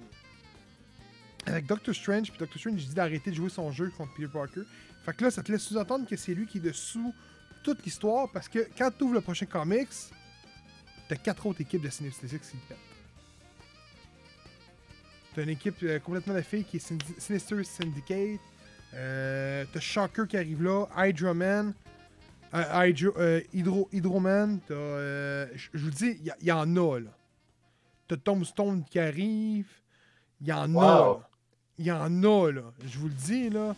[1.45, 4.61] avec Doctor Strange, puis Doctor Strange dit d'arrêter de jouer son jeu contre Peter Parker.
[5.03, 7.13] Fait que là, ça te laisse sous-entendre que c'est lui qui est dessous
[7.63, 9.89] toute l'histoire, parce que quand tu ouvres le prochain comics,
[11.09, 12.77] t'as quatre autres équipes de Sinister Six qui te pètent.
[15.35, 18.39] T'as une équipe euh, complètement de filles qui est Sin- Sinister Syndicate.
[18.93, 20.85] Euh, t'as Shocker qui arrive là,
[22.53, 27.09] euh, Hydro, euh, Hydro, Hydroman, je vous dis, il y, y en a là.
[28.07, 29.67] T'as Tombstone qui arrive,
[30.39, 31.21] il y en a Wow.
[31.77, 32.61] Il y en a là.
[32.87, 33.75] Je vous le dis là.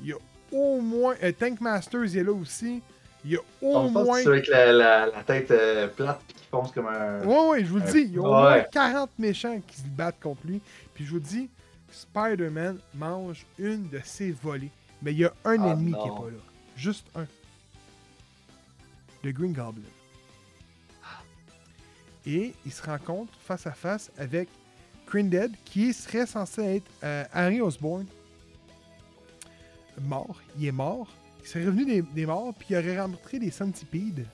[0.00, 0.16] Il y a
[0.52, 1.16] au moins.
[1.24, 2.80] euh, Tank Masters il est là aussi.
[3.24, 4.20] Il y a au On moins.
[4.20, 5.50] c'est avec la, la, la tête
[5.96, 7.24] plate qui fonce comme un.
[7.24, 8.68] Ouais, ouais, je vous le dis, il y a au moins ouais.
[8.70, 10.60] 40 méchants qui se battent contre lui.
[10.94, 11.50] Puis je vous dis,
[11.90, 14.70] Spider-Man mange une de ses volées.
[15.02, 16.06] Mais il y a un Ah, ennemi qui non.
[16.16, 16.42] est pas là.
[16.76, 17.26] Juste un.
[19.22, 19.82] Le Green Goblin.
[22.26, 24.48] Et il se rencontre face à face avec
[25.12, 28.06] Dead, qui serait censé être euh, Harry Osborn.
[30.00, 30.40] Mort.
[30.58, 31.06] Il est mort.
[31.42, 34.26] Il serait revenu des, des morts, puis il aurait rencontré des centipedes.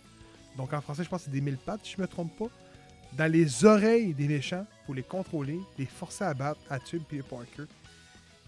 [0.57, 2.47] Donc en français, je pense que c'est des mille pattes, si je me trompe pas.
[3.17, 7.23] Dans les oreilles des méchants pour les contrôler, les forcer à battre, à tuer Peter
[7.29, 7.65] Parker.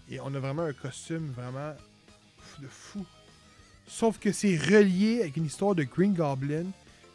[0.09, 1.73] Et on a vraiment un costume vraiment
[2.61, 3.05] de fou.
[3.87, 6.65] Sauf que c'est relié avec une histoire de Green Goblin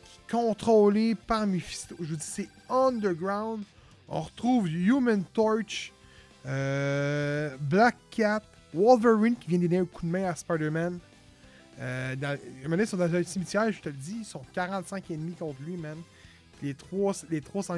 [0.05, 1.97] qui est contrôlée par Mephisto.
[2.01, 3.62] Je vous dis, c'est underground.
[4.09, 5.93] On retrouve Human Torch,
[6.47, 8.43] euh, Black Cat,
[8.73, 10.99] Wolverine qui vient donner un coup de main à Spider-Man.
[11.81, 12.16] Euh,
[12.65, 15.77] ils sont dans un cimetière, je te le dis, ils sont 45 ennemis contre lui,
[15.77, 15.97] man.
[16.62, 17.76] Les trois, les trois sont.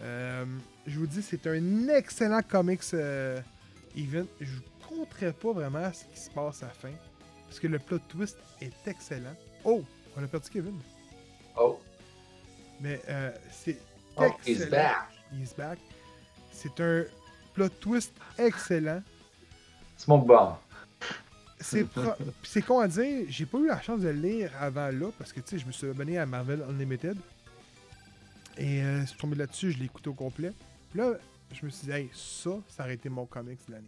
[0.00, 0.44] Euh,
[0.86, 3.40] je vous dis, c'est un excellent comics euh,
[3.96, 4.26] event.
[4.40, 6.92] Je ne compterai pas vraiment ce qui se passe à la fin.
[7.46, 9.34] Parce que le plot twist est excellent.
[9.64, 9.82] Oh,
[10.16, 10.78] on a perdu Kevin.
[11.56, 11.80] Oh,
[12.80, 13.78] Mais euh, c'est
[14.16, 14.64] oh, excellent.
[14.64, 14.96] he's back.
[15.32, 15.78] He's back.
[16.52, 17.04] C'est un
[17.54, 19.02] plot twist excellent.
[19.96, 20.56] Smoke bomb.
[22.42, 25.32] C'est con à dire, j'ai pas eu la chance de le lire avant là parce
[25.32, 27.16] que tu sais, je me suis abonné à Marvel Unlimited.
[28.58, 30.52] Et euh, je suis tombé là-dessus, je l'ai écouté au complet.
[30.90, 31.14] Puis là,
[31.52, 33.86] je me suis dit, hey, ça, ça aurait été mon comics de l'année.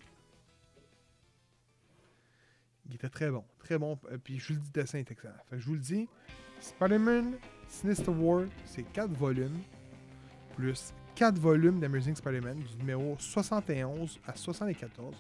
[2.89, 3.99] Il était très bon, très bon.
[4.11, 5.35] Euh, Puis je vous le dis, dessin est excellent.
[5.49, 6.09] Fait que je vous le dis,
[6.61, 7.35] Spider-Man
[7.69, 9.61] Sinister War, c'est 4 volumes,
[10.57, 15.15] plus 4 volumes d'Amazing Spider-Man, du numéro 71 à 74.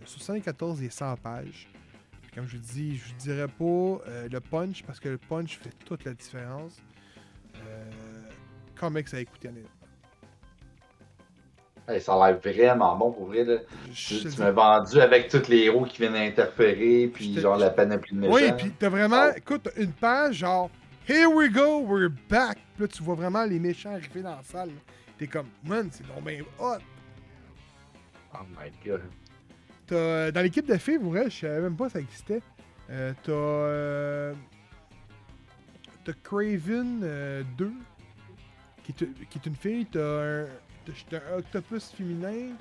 [0.00, 1.68] Le 74 est 100 pages.
[2.38, 5.58] Comme je vous dis, je ne dirais pas euh, le punch parce que le punch
[5.58, 6.76] fait toute la différence.
[7.56, 7.90] Euh,
[8.78, 9.50] comics à écouter.
[11.88, 13.42] Hey, ça a l'air vraiment bon pour vrai.
[13.42, 13.56] Là.
[13.92, 17.70] Je- Tu, tu m'as vendu avec tous les héros qui viennent interférer, puis genre la
[17.70, 18.34] panoplie de méchants.
[18.34, 19.36] Oui, puis t'as vraiment, Oh.
[19.36, 20.70] écoute, une page genre
[21.08, 22.58] Here we go, we're back.
[22.76, 24.70] Puis là, tu vois vraiment les méchants arriver dans la salle.
[25.18, 26.76] T'es comme, man, c'est donc bien hot.
[28.32, 29.00] Oh my god.
[29.88, 32.42] T'as, euh, dans l'équipe de filles, pour vrai, je savais même pas ça existait.
[32.90, 33.32] Euh, t'as.
[33.32, 34.34] euh,
[36.04, 37.72] t'as Craven euh, 2,
[38.84, 39.86] qui est, qui est une fille.
[39.86, 40.46] T'as un,
[41.10, 42.54] t'as un octopus féminin.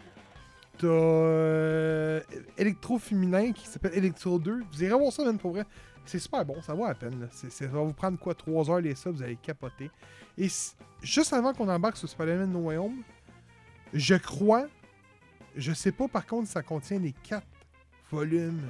[0.77, 2.21] T'as
[2.57, 4.63] Electro féminin qui s'appelle Electro 2.
[4.71, 5.65] Vous irez voir ça, même pour vrai.
[6.05, 7.27] C'est super bon, ça vaut la peine.
[7.31, 9.91] ça va vous prendre quoi 3 heures les ça, vous allez capoter.
[10.37, 10.47] Et
[11.01, 12.71] juste avant qu'on embarque sur Spider-Man No
[13.93, 14.67] je crois,
[15.57, 17.45] je sais pas par contre si ça contient les 4
[18.11, 18.61] volumes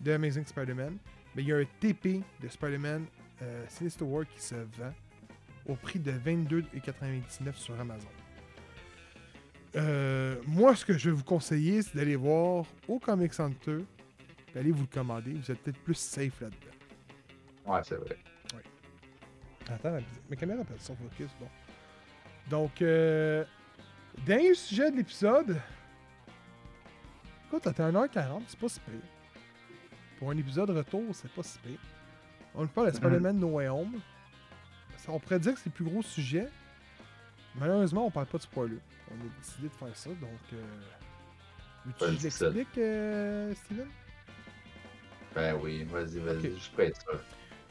[0.00, 0.96] de Amazing Spider-Man,
[1.34, 3.04] mais il y a un TP de Spider-Man
[3.42, 4.92] euh, Sinister War qui se vend
[5.66, 8.08] au prix de 22,99$ sur Amazon.
[9.76, 13.78] Euh, moi, ce que je vais vous conseiller, c'est d'aller voir au Comic Center,
[14.54, 15.32] d'aller vous le commander.
[15.34, 17.72] Vous êtes peut-être plus safe là-dedans.
[17.72, 18.16] Ouais, c'est vrai.
[19.68, 21.46] Attends, la- ma caméra perd son focus, bon.
[22.48, 23.44] Donc, euh,
[24.26, 25.60] dernier sujet de l'épisode.
[27.52, 29.00] Écoute, t'as 1h40, c'est pas si pire.
[30.20, 31.80] Pour un épisode retour, c'est pas si pire.
[32.54, 34.00] On parle de Spider-Man No Way Home.
[34.98, 36.46] Ça, on pourrait dire que c'est le plus gros sujet.
[37.56, 38.78] Malheureusement, on parle pas de spoiler.
[39.10, 40.38] On a décidé de faire ça, donc...
[40.52, 40.62] Euh...
[41.86, 43.88] Veux-tu que Vas-y, je l'explique, euh, Steven?
[45.34, 47.18] Ben oui, vas-y, vas-y, je prêt ça.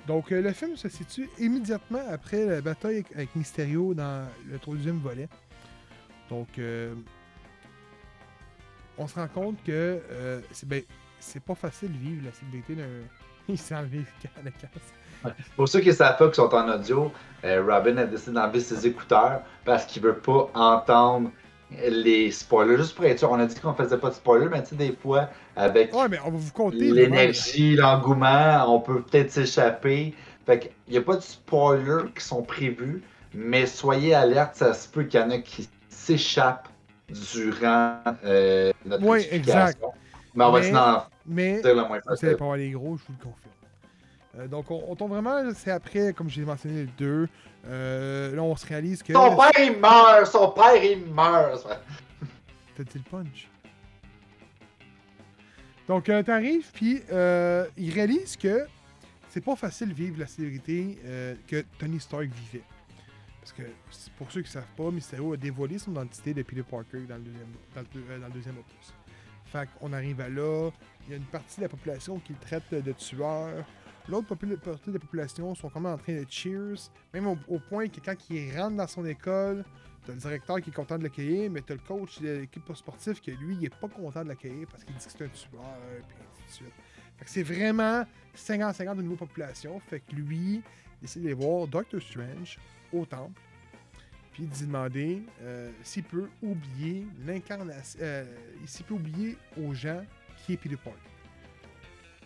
[0.07, 4.59] Donc, euh, le film se situe immédiatement après la bataille avec, avec Mysterio dans le
[4.59, 5.29] troisième volet.
[6.29, 6.95] Donc, euh,
[8.99, 10.83] on se rend compte que euh, c'est ben,
[11.19, 12.83] c'est pas facile de vivre la célébrité d'un.
[13.47, 14.05] Il s'est enlevé
[14.43, 15.33] la casse.
[15.55, 17.11] Pour ceux qui ne savent pas qui sont en audio,
[17.43, 21.31] euh, Robin a décidé d'enlever ses écouteurs parce qu'il veut pas entendre
[21.71, 22.77] les spoilers.
[22.77, 24.75] Juste pour être sûr, on a dit qu'on faisait pas de spoilers, mais tu sais,
[24.75, 26.07] des fois, avec Ouais,
[26.71, 30.13] l'énergie, l'engouement, on peut peut-être s'échapper.
[30.45, 33.03] Fait qu'il n'y a pas de spoilers qui sont prévus,
[33.33, 36.68] mais soyez alerte, ça se peut qu'il y en a qui s'échappent
[37.33, 39.37] durant euh, notre explication.
[39.37, 39.83] exact.
[40.35, 42.37] Mais on va Mais- dire le moins possible.
[42.37, 43.53] pas les gros, je vous le confirme.
[44.37, 47.27] Euh, donc, on, on tombe vraiment, c'est après, comme j'ai mentionné, le 2.
[47.67, 49.11] Euh, là, on se réalise que.
[49.13, 50.27] Son père, il meurt!
[50.27, 51.67] Son père, il meurt!
[52.77, 53.49] T'as dit le punch?
[55.87, 57.01] Donc, euh, t'arrives, puis
[57.77, 58.67] il réalise que
[59.29, 62.63] c'est pas facile de vivre la célébrité euh, que Tony Stark vivait.
[63.39, 63.63] Parce que,
[64.17, 67.23] pour ceux qui savent pas, Mysterio a dévoilé son identité de Peter Parker dans le
[67.23, 68.93] deuxième, dans le, deux- euh, dans le deuxième opus.
[69.45, 70.69] Fait qu'on arrive à là,
[71.05, 73.65] il y a une partie de la population qui le traite de tueur.
[74.07, 77.87] L'autre partie de la population sont quand même en train de cheers, même au, point
[77.87, 79.63] que quand il rentre dans son école,
[80.05, 83.19] T'as le directeur qui est content de l'accueillir, mais t'as le coach de l'équipe sportive
[83.19, 85.61] qui, lui, il est pas content de l'accueillir parce qu'il dit que c'est un tueur,
[86.07, 86.73] puis ainsi de suite.
[87.17, 88.05] Fait que c'est vraiment
[88.35, 89.79] 50-50 de niveau population.
[89.81, 90.63] Fait que lui,
[91.01, 92.57] il essaie d'aller voir Doctor Strange
[92.93, 93.39] au temple,
[94.31, 98.25] puis d'y demander euh, s'il peut oublier l'incarnation, euh,
[98.65, 100.03] s'il peut oublier aux gens
[100.37, 100.99] qui est Peter Parker.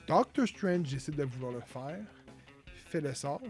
[0.08, 2.00] Doctor Strange décide de vouloir le faire,
[2.88, 3.42] fait le sort,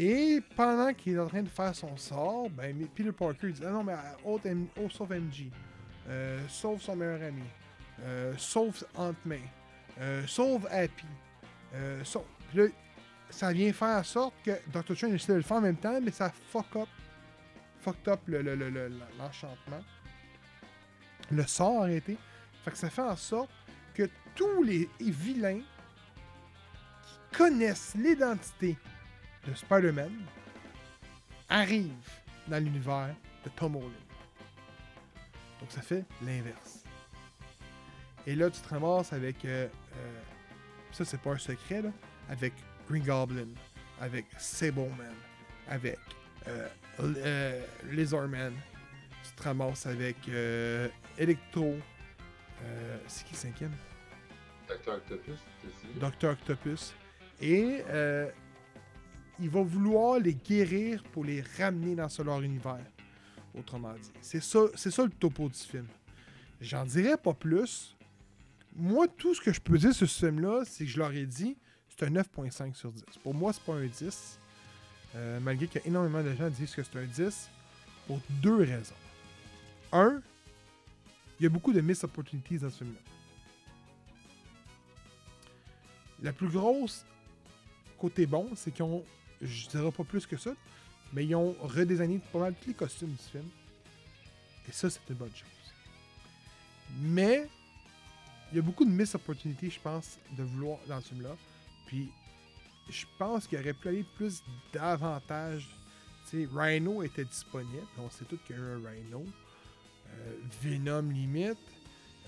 [0.00, 3.70] et pendant qu'il est en train de faire son sort, ben, Peter Parker dit Ah
[3.70, 3.96] non, mais euh,
[4.32, 5.46] autre M- oh, sauf MJ,
[6.48, 7.42] sauve son meilleur ami,
[8.02, 9.40] euh, sauve Ant-Man,
[10.00, 11.04] euh, sauve Happy.
[12.04, 12.72] Sauve- Puis
[13.30, 16.00] ça vient faire en sorte que Doctor Strange essaie de le faire en même temps,
[16.00, 16.88] mais ça fuck up,
[17.80, 19.80] fucked up le- le- le- le- l'enchantement.
[21.30, 22.16] Le sort arrêté.
[22.64, 23.50] Fait que ça fait en sorte
[23.94, 25.60] que tous les vilains
[27.02, 28.76] qui connaissent l'identité
[29.46, 30.12] de Spider-Man
[31.48, 31.92] arrive
[32.46, 33.14] dans l'univers
[33.44, 33.92] de Tom Holland.
[35.60, 36.82] Donc ça fait l'inverse.
[38.26, 39.44] Et là, tu te ramasses avec.
[39.44, 40.20] euh, euh,
[40.92, 41.82] ça, c'est pas un secret.
[42.30, 42.52] Avec
[42.88, 43.48] Green Goblin,
[44.00, 45.14] avec Sableman,
[45.68, 45.98] avec
[46.46, 46.68] euh,
[47.00, 48.52] euh, Lizardman.
[49.24, 50.88] Tu te ramasses avec euh,
[51.18, 51.76] Electro.
[52.62, 53.72] euh, c'est qui le cinquième?
[54.68, 55.38] Docteur Octopus.
[56.00, 56.94] Docteur Octopus.
[57.40, 58.30] Et euh,
[59.38, 62.84] il va vouloir les guérir pour les ramener dans ce leur univers.
[63.54, 64.10] Autrement dit.
[64.20, 65.86] C'est ça, c'est ça le topo du film.
[66.60, 67.96] J'en dirais pas plus.
[68.74, 71.26] Moi, tout ce que je peux dire sur ce film-là, c'est que je leur ai
[71.26, 71.56] dit,
[71.98, 73.02] c'est un 9.5 sur 10.
[73.22, 74.38] Pour moi, c'est pas un 10.
[75.16, 77.50] Euh, malgré qu'il y a énormément de gens qui disent que c'est un 10.
[78.06, 78.94] Pour deux raisons.
[79.92, 80.22] Un,
[81.38, 83.00] il y a beaucoup de missed opportunities dans ce film-là.
[86.22, 87.04] La plus grosse
[87.98, 89.04] côté bon, c'est qu'ils ont,
[89.42, 90.52] je dirais pas plus que ça,
[91.12, 93.48] mais ils ont redesigné pas mal tous les costumes du film.
[94.68, 95.48] Et ça, c'est une bonne chose.
[97.00, 97.48] Mais
[98.52, 101.36] il y a beaucoup de miss opportunités, je pense, de vouloir dans ce film-là.
[101.88, 102.08] Puis
[102.88, 104.42] je pense qu'il aurait pu aller plus
[104.72, 105.68] davantage.
[106.32, 107.86] Rhino était disponible.
[107.98, 109.24] On sait tous qu'il y a un Rhino.
[110.10, 111.58] Euh, Venom limite.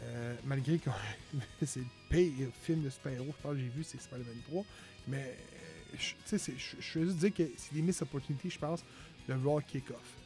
[0.02, 0.88] Euh, malgré que
[1.66, 4.64] c'est le pire film de super-héros, je pense que j'ai vu, c'est Spider-Man 3.
[5.08, 5.36] Mais,
[5.94, 6.14] euh, je-
[6.98, 8.82] veux juste dire que c'est des miss opportunités, je pense,
[9.28, 10.16] de vouloir kick-off.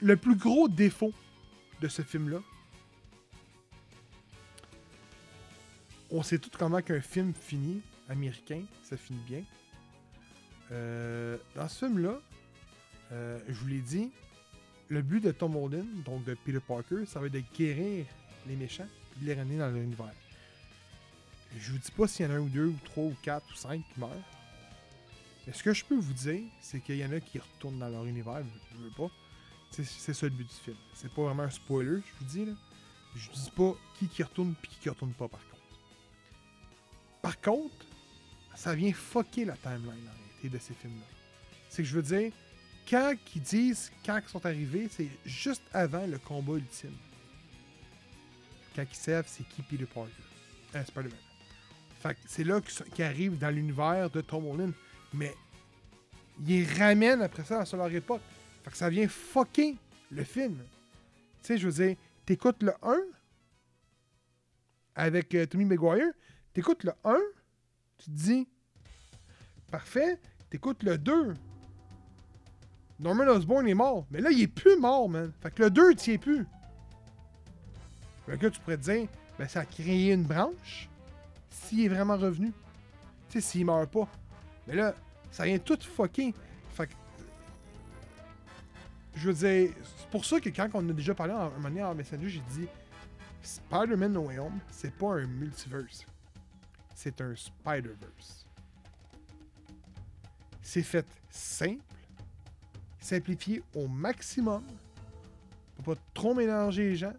[0.00, 1.14] le plus gros défaut
[1.80, 2.40] de ce film-là,
[6.14, 9.42] on sait tout comment qu'un film finit, américain, ça finit bien.
[10.70, 12.20] Euh, dans ce film-là,
[13.10, 14.12] euh, je vous l'ai dit,
[14.88, 18.06] le but de Tom Holden, donc de Peter Parker, ça va être de guérir
[18.46, 18.86] les méchants
[19.16, 20.14] et de les ramener dans l'univers.
[21.58, 23.50] Je vous dis pas s'il y en a un ou deux, ou trois, ou quatre,
[23.50, 24.10] ou cinq qui meurent.
[25.46, 27.88] Mais ce que je peux vous dire, c'est qu'il y en a qui retournent dans
[27.88, 29.10] leur univers, je veux pas.
[29.72, 30.76] C'est ça le but du film.
[30.94, 32.52] C'est pas vraiment un spoiler, je vous dis là.
[33.16, 35.53] Je dis pas qui qui retourne puis qui qui retourne pas par contre.
[37.24, 37.86] Par contre,
[38.54, 41.06] ça vient fucker la timeline en réalité de ces films-là.
[41.70, 42.30] C'est que je veux dire,
[42.86, 46.94] quand ils disent quand ils sont arrivés, c'est juste avant le combat ultime.
[48.76, 50.12] Quand ils savent c'est qui Peter Parker.
[50.74, 51.18] Euh, Spider-Man.
[52.02, 54.74] Fait c'est là qu'ils arrivent dans l'univers de Tom Holland.
[55.14, 55.34] Mais
[56.46, 58.20] ils ramènent après ça à leur époque.
[58.64, 59.76] Fait que ça vient fucker
[60.10, 60.58] le film.
[61.40, 61.96] Tu sais, je veux dire,
[62.26, 62.98] t'écoutes le 1
[64.94, 66.12] avec euh, Tommy Maguire,
[66.54, 67.18] t'écoutes le 1,
[67.98, 68.48] tu te dis
[69.70, 70.18] parfait,
[70.48, 71.34] t'écoutes le 2.
[73.00, 75.32] Norman Osborn est mort, mais là il est plus mort, man.
[75.42, 76.46] Fait que le 2 tient plus.
[78.26, 79.08] Fait que tu pourrais te dire,
[79.38, 80.88] ben ça a créé une branche
[81.50, 82.52] s'il est vraiment revenu.
[83.28, 84.08] Tu sais, s'il meurt pas.
[84.66, 84.94] Mais là,
[85.30, 86.32] ça vient tout fucker.
[86.70, 86.92] Fait que.
[89.16, 91.82] Je veux dire, c'est pour ça que quand on a déjà parlé en, moment donné
[91.82, 92.68] en Messenger, j'ai dit
[93.42, 96.06] Spider-Man No Way Home, c'est pas un multiverse.
[96.94, 98.46] C'est un Spider-Verse.
[100.62, 101.82] C'est fait simple,
[102.98, 104.62] simplifié au maximum,
[105.76, 107.12] pour pas trop mélanger les gens.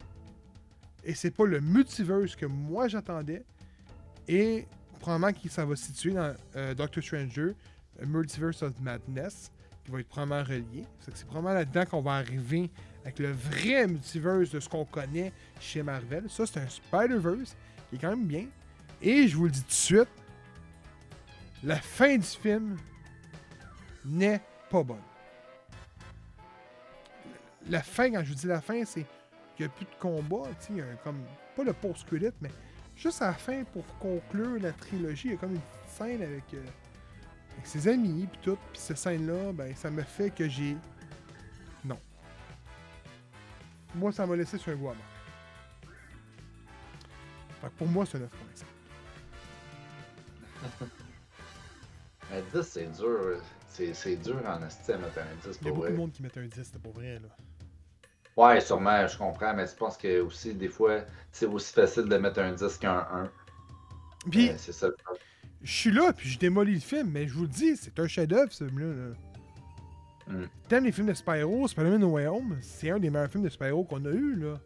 [1.04, 3.44] Et c'est pas le multiverse que moi j'attendais.
[4.28, 4.66] Et
[5.00, 7.54] probablement que ça va se situer dans euh, Doctor Stranger,
[8.04, 9.52] Multiverse of Madness,
[9.84, 10.84] qui va être probablement relié.
[11.00, 12.72] C'est probablement là-dedans qu'on va arriver
[13.04, 16.28] avec le vrai multiverse de ce qu'on connaît chez Marvel.
[16.28, 17.56] Ça, c'est un Spider-Verse
[17.90, 18.48] qui est quand même bien.
[19.02, 20.10] Et je vous le dis tout de suite,
[21.64, 22.78] la fin du film
[24.06, 24.98] n'est pas bonne.
[27.68, 29.06] La fin, quand je vous dis la fin, c'est
[29.56, 30.50] qu'il n'y a plus de combat.
[30.70, 31.22] Il y a comme.
[31.56, 32.52] Pas le post-credit, mais
[32.98, 36.22] juste à la fin pour conclure la trilogie, il y a comme une petite scène
[36.22, 36.64] avec, euh,
[37.64, 38.58] ses amis puis tout.
[38.74, 40.76] Puis cette scène-là, ben, ça me fait que j'ai.
[41.84, 41.98] Non.
[43.96, 45.02] Moi, ça m'a laissé sur un goût amer.
[47.78, 48.75] Pour moi, c'est un 9.5.
[52.32, 53.42] Mais 10, c'est dur.
[53.70, 55.92] C'est dur en esti à mettre un 10 Il y a pour beaucoup vrai.
[55.92, 57.28] de monde qui met un 10, c'est pas vrai, là.
[58.38, 61.02] Ouais, sûrement, je comprends, mais je pense que aussi, des fois,
[61.32, 63.32] c'est aussi facile de mettre un 10 qu'un 1.
[64.32, 64.88] Puis, Euh, c'est ça.
[64.88, 65.22] le problème.
[65.62, 68.08] je suis là, puis je démolis le film, mais je vous le dis, c'est un
[68.08, 68.86] chef-d'œuvre, ce film-là.
[69.10, 69.14] là.
[70.28, 70.48] Mm.
[70.70, 73.50] T'aimes les films de Spyro, Spider-Man No Way Home, c'est un des meilleurs films de
[73.50, 74.60] Spyro qu'on a eu, là.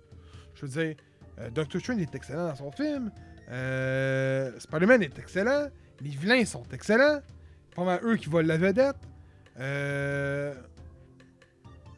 [0.56, 0.96] Je veux dire,
[1.40, 3.12] euh, Doctor Strange est excellent dans son film,
[3.50, 5.68] euh, Spider-Man est excellent,
[6.02, 7.22] les vilains sont excellents,
[7.72, 8.96] probablement eux qui volent la vedette.
[9.60, 10.54] Euh,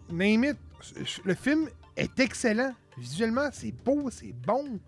[0.09, 0.57] name it,
[1.25, 2.73] le film est excellent.
[2.97, 4.79] Visuellement, c'est beau, c'est bon.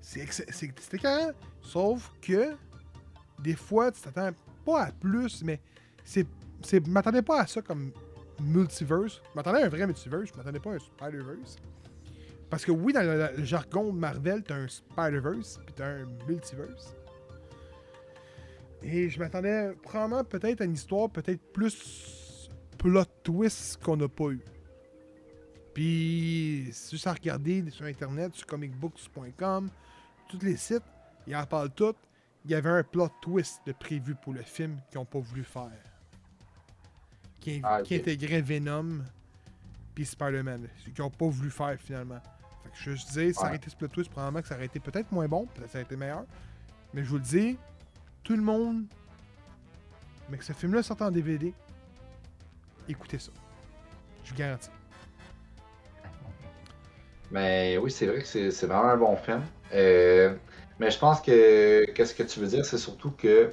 [0.00, 1.30] C'est ex- c'est c'est écœurant.
[1.60, 2.54] Sauf que,
[3.40, 4.30] des fois, tu t'attends
[4.64, 5.60] pas à plus, mais
[6.04, 6.26] c'est.
[6.66, 7.92] Je m'attendais pas à ça comme
[8.40, 9.20] multiverse.
[9.30, 11.56] Je m'attendais à un vrai multiverse, je m'attendais pas à un Spider-Verse.
[12.48, 16.94] Parce que oui, dans le, le jargon Marvel, t'as un Spider-Verse, puis t'as un multiverse.
[18.82, 22.48] Et je m'attendais probablement peut-être à une histoire peut-être plus
[22.78, 24.40] plot twist qu'on n'a pas eu.
[25.74, 29.68] Puis, juste à regarder sur Internet, sur comicbooks.com,
[30.28, 30.82] tous les sites,
[31.26, 31.94] ils en parlent tous.
[32.44, 35.44] Il y avait un plot twist de prévu pour le film qu'ils n'ont pas voulu
[35.44, 35.70] faire.
[37.40, 39.02] Qui, Ah, qui intégrait Venom
[39.94, 40.68] puis Spider-Man.
[40.84, 42.20] Qu'ils n'ont pas voulu faire finalement.
[42.64, 43.46] Fait que je je disais, si ça Ouais.
[43.48, 45.70] aurait été ce plot twist, probablement que ça aurait été peut-être moins bon, peut-être que
[45.72, 46.24] ça aurait été meilleur.
[46.94, 47.56] Mais je vous le dis,
[48.28, 48.84] tout le monde,
[50.28, 51.54] mais que ce film-là sorte en DVD,
[52.86, 53.32] écoutez ça.
[54.22, 54.68] Je vous garantis.
[57.30, 59.40] Mais oui, c'est vrai que c'est vraiment un bon film.
[59.72, 60.34] Euh,
[60.78, 63.50] mais je pense que qu'est-ce que tu veux dire, c'est surtout que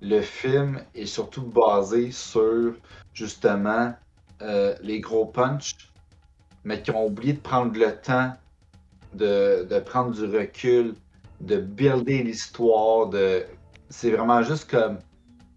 [0.00, 2.76] le film est surtout basé sur
[3.14, 3.92] justement
[4.40, 5.90] euh, les gros punchs,
[6.62, 8.34] mais qui ont oublié de prendre le temps
[9.14, 10.94] de, de prendre du recul,
[11.40, 13.44] de builder l'histoire, de
[13.92, 14.98] c'est vraiment juste comme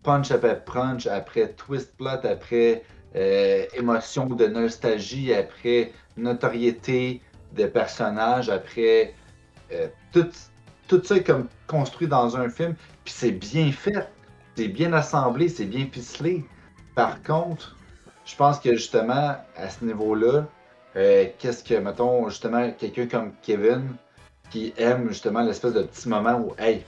[0.03, 2.83] punch après punch, après twist plot, après
[3.15, 7.21] euh, émotion de nostalgie, après notoriété
[7.53, 9.13] de personnages, après
[9.71, 10.27] euh, tout,
[10.87, 12.75] tout ça est comme construit dans un film,
[13.05, 14.09] puis c'est bien fait,
[14.55, 16.43] c'est bien assemblé, c'est bien ficelé.
[16.93, 17.77] Par contre,
[18.25, 20.45] je pense que justement, à ce niveau-là,
[20.97, 23.95] euh, qu'est-ce que, mettons, justement, quelqu'un comme Kevin
[24.49, 26.83] qui aime justement l'espèce de petit moment où, hey,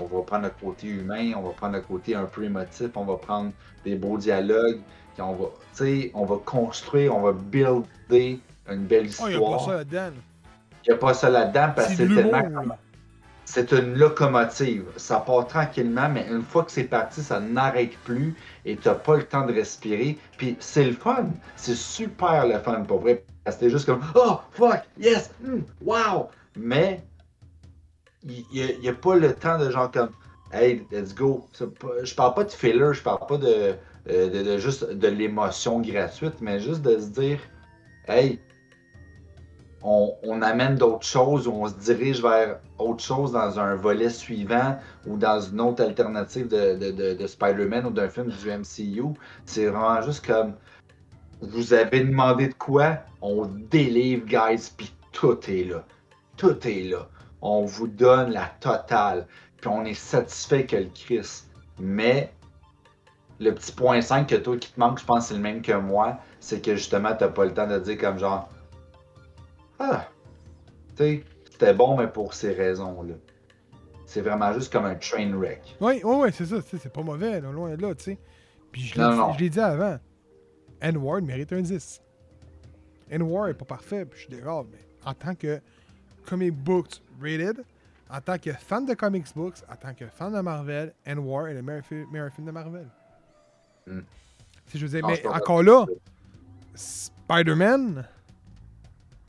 [0.00, 3.04] on va prendre le côté humain, on va prendre le côté un peu émotif, on
[3.04, 3.52] va prendre
[3.84, 4.80] des beaux dialogues,
[5.14, 5.46] puis on va,
[5.76, 8.40] tu on va construire, on va builder
[8.70, 9.30] une belle Oh, il histoire.
[9.30, 10.10] n'y a pas ça là-dedans.
[10.86, 12.76] Il n'y a pas ça là-dedans parce que C'est tellement
[13.50, 14.84] c'est une locomotive.
[14.96, 19.16] Ça part tranquillement, mais une fois que c'est parti, ça n'arrête plus et t'as pas
[19.16, 20.16] le temps de respirer.
[20.38, 21.26] Puis c'est le fun.
[21.56, 23.24] C'est super le fun, pour vrai.
[23.48, 26.28] C'était juste comme Oh, fuck, yes, hmm, wow.
[26.56, 27.02] Mais
[28.24, 30.10] il n'y a, pas le temps de genre comme
[30.52, 31.46] Hey, let's go.
[32.02, 33.74] Je parle pas de filler, je parle pas de,
[34.08, 37.38] euh, de, juste de l'émotion gratuite, mais juste de se dire
[38.08, 38.40] Hey,
[39.82, 44.78] on, amène d'autres choses ou on se dirige vers autre chose dans un volet suivant
[45.06, 49.14] ou dans une autre alternative de, de, de, de Spider-Man ou d'un film du MCU.
[49.46, 50.54] C'est vraiment juste comme
[51.40, 55.84] vous avez demandé de quoi, on délivre, guys, puis tout est là.
[56.36, 57.08] Tout est là.
[57.42, 59.26] On vous donne la totale.
[59.60, 61.44] Puis on est satisfait que le Chris.
[61.78, 62.32] Mais
[63.38, 65.62] le petit point 5 que toi qui te manque, je pense que c'est le même
[65.62, 68.48] que moi, c'est que justement, t'as pas le temps de dire comme genre
[69.78, 70.06] Ah,
[70.96, 73.14] tu sais, c'était bon, mais pour ces raisons-là.
[74.06, 75.76] C'est vraiment juste comme un train wreck.
[75.80, 76.60] Oui, oui, oui, c'est ça.
[76.60, 78.18] tu sais, C'est pas mauvais, là, loin de là, tu sais.
[78.72, 78.94] Puis je
[79.38, 79.98] l'ai dit- avant.
[80.80, 82.00] N-Ward mérite un 10.
[83.10, 85.60] N-Ward est pas parfait, puis je suis d'accord, mais en tant que
[86.26, 87.64] comic books rated,
[88.08, 91.54] en tant que fan de comics books, en tant que fan de Marvel, N-Ward est
[91.54, 92.86] le meilleur, fi- meilleur film de Marvel.
[93.86, 94.00] Hmm.
[94.66, 95.84] Si je veux dire, Non, mais encore là,
[96.74, 98.06] Spider-Man,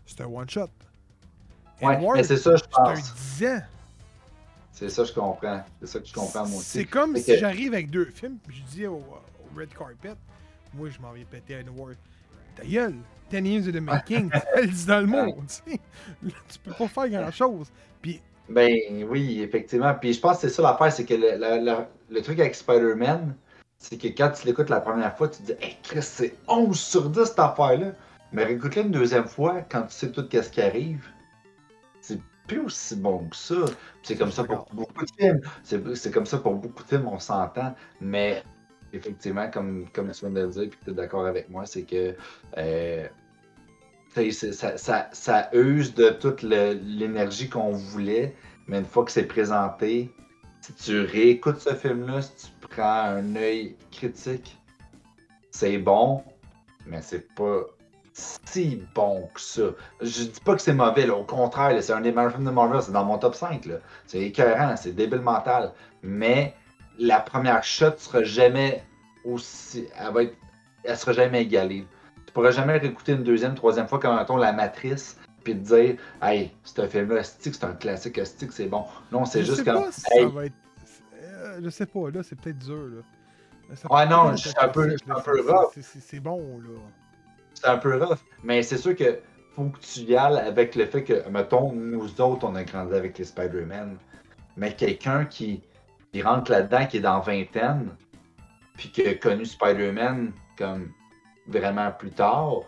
[0.05, 0.67] c'est un one-shot.
[1.81, 3.15] Ouais, N-Ward, mais c'est ça, je c'est un pense.
[3.37, 3.61] 10 ans.
[4.71, 5.63] C'est ça, je comprends.
[5.79, 6.69] C'est ça que je comprends, moi aussi.
[6.69, 10.15] C'est comme si que- j'arrive avec deux films, puis je dis au, au red carpet,
[10.73, 11.95] moi je m'en vais péter un award.
[12.55, 12.95] Ta gueule,
[13.29, 15.79] 10 years of the making, elle dit dans le monde, tu sais.
[16.23, 17.67] Là, Tu peux pas faire grand chose.
[18.01, 18.75] Puis, Ben
[19.09, 19.93] oui, effectivement.
[19.93, 23.35] Puis je pense que c'est ça l'affaire, c'est que le, truc avec Spider-Man,
[23.77, 26.79] c'est que quand tu l'écoutes la première fois, tu te dis Hey Chris, c'est 11
[26.79, 27.93] sur 10 cette affaire-là.
[28.33, 31.05] Mais réécoute-le une deuxième fois, quand tu sais tout ce qui arrive,
[31.99, 33.55] c'est plus aussi bon que ça.
[34.03, 35.41] C'est comme ça pour beaucoup de films.
[35.63, 37.75] C'est comme ça pour beaucoup de films, on s'entend.
[37.99, 38.43] Mais
[38.93, 41.83] effectivement, comme, comme tu viens de le dire, puis tu es d'accord avec moi, c'est
[41.83, 42.15] que
[42.57, 43.07] euh,
[44.51, 48.35] ça, ça, ça use de toute l'énergie qu'on voulait,
[48.67, 50.11] mais une fois que c'est présenté,
[50.61, 54.57] si tu réécoutes ce film-là, si tu prends un œil critique,
[55.49, 56.23] c'est bon,
[56.85, 57.61] mais c'est pas
[58.13, 59.61] si bon que ça.
[60.01, 62.81] Je dis pas que c'est mauvais, au contraire, c'est un des meilleurs films de Marvel,
[62.81, 63.65] c'est dans mon top 5.
[63.65, 63.75] là.
[64.05, 65.73] C'est écœurant, c'est débile mental.
[66.03, 66.55] Mais
[66.99, 68.83] la première shot sera jamais
[69.25, 69.87] aussi.
[69.99, 70.35] Elle va être.
[70.83, 71.85] Elle sera jamais égalée.
[72.25, 75.95] Tu pourras jamais réécouter une deuxième, troisième fois comme mettons la matrice, puis te dire
[76.21, 78.85] Hey, ce film-là, stick, c'est un classique, stick, c'est bon.
[79.11, 79.83] Non, c'est juste comme.
[79.85, 80.53] pas si Hey, ça va être.
[81.21, 83.75] euh, je sais pas, là, c'est peut-être dur, là.
[83.75, 85.71] Ça Ouais, non, je suis un peu- un là, peu c'est- rough.
[85.73, 86.79] c'est- c'est- C'est bon, là.
[87.53, 88.17] c'est un peu rough.
[88.43, 89.19] Mais c'est sûr que
[89.55, 92.93] faut que tu y ailles avec le fait que, mettons, nous autres, on a grandi
[92.95, 93.97] avec les Spider-Man.
[94.57, 95.61] Mais quelqu'un qui,
[96.11, 97.89] qui rentre là-dedans, qui est dans vingtaine,
[98.75, 100.91] puis qui a connu Spider-Man comme
[101.47, 102.61] vraiment plus tard.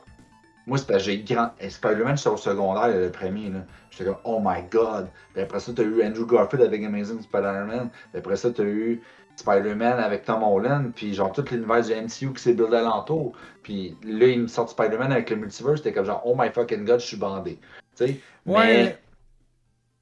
[0.65, 1.49] Moi, c'est parce que j'ai grand.
[1.60, 3.49] eh, Spider-Man, j'étais au secondaire, le premier.
[3.49, 3.65] là.
[3.91, 5.10] J'étais comme, oh my god.
[5.34, 7.90] Puis après ça, t'as eu Andrew Garfield avec Amazing Spider-Man.
[8.11, 9.02] Puis après ça, t'as eu
[9.36, 10.94] Spider-Man avec Tom Holland.
[10.95, 13.34] Puis genre, tout l'univers du MCU qui s'est buildé alentour.
[13.61, 15.78] Puis là, il me sort Spider-Man avec le multiverse.
[15.78, 17.60] C'était comme genre, oh my fucking god, je suis bandé.
[17.98, 18.20] Tu sais?
[18.45, 18.65] Ouais.
[18.65, 18.99] Mais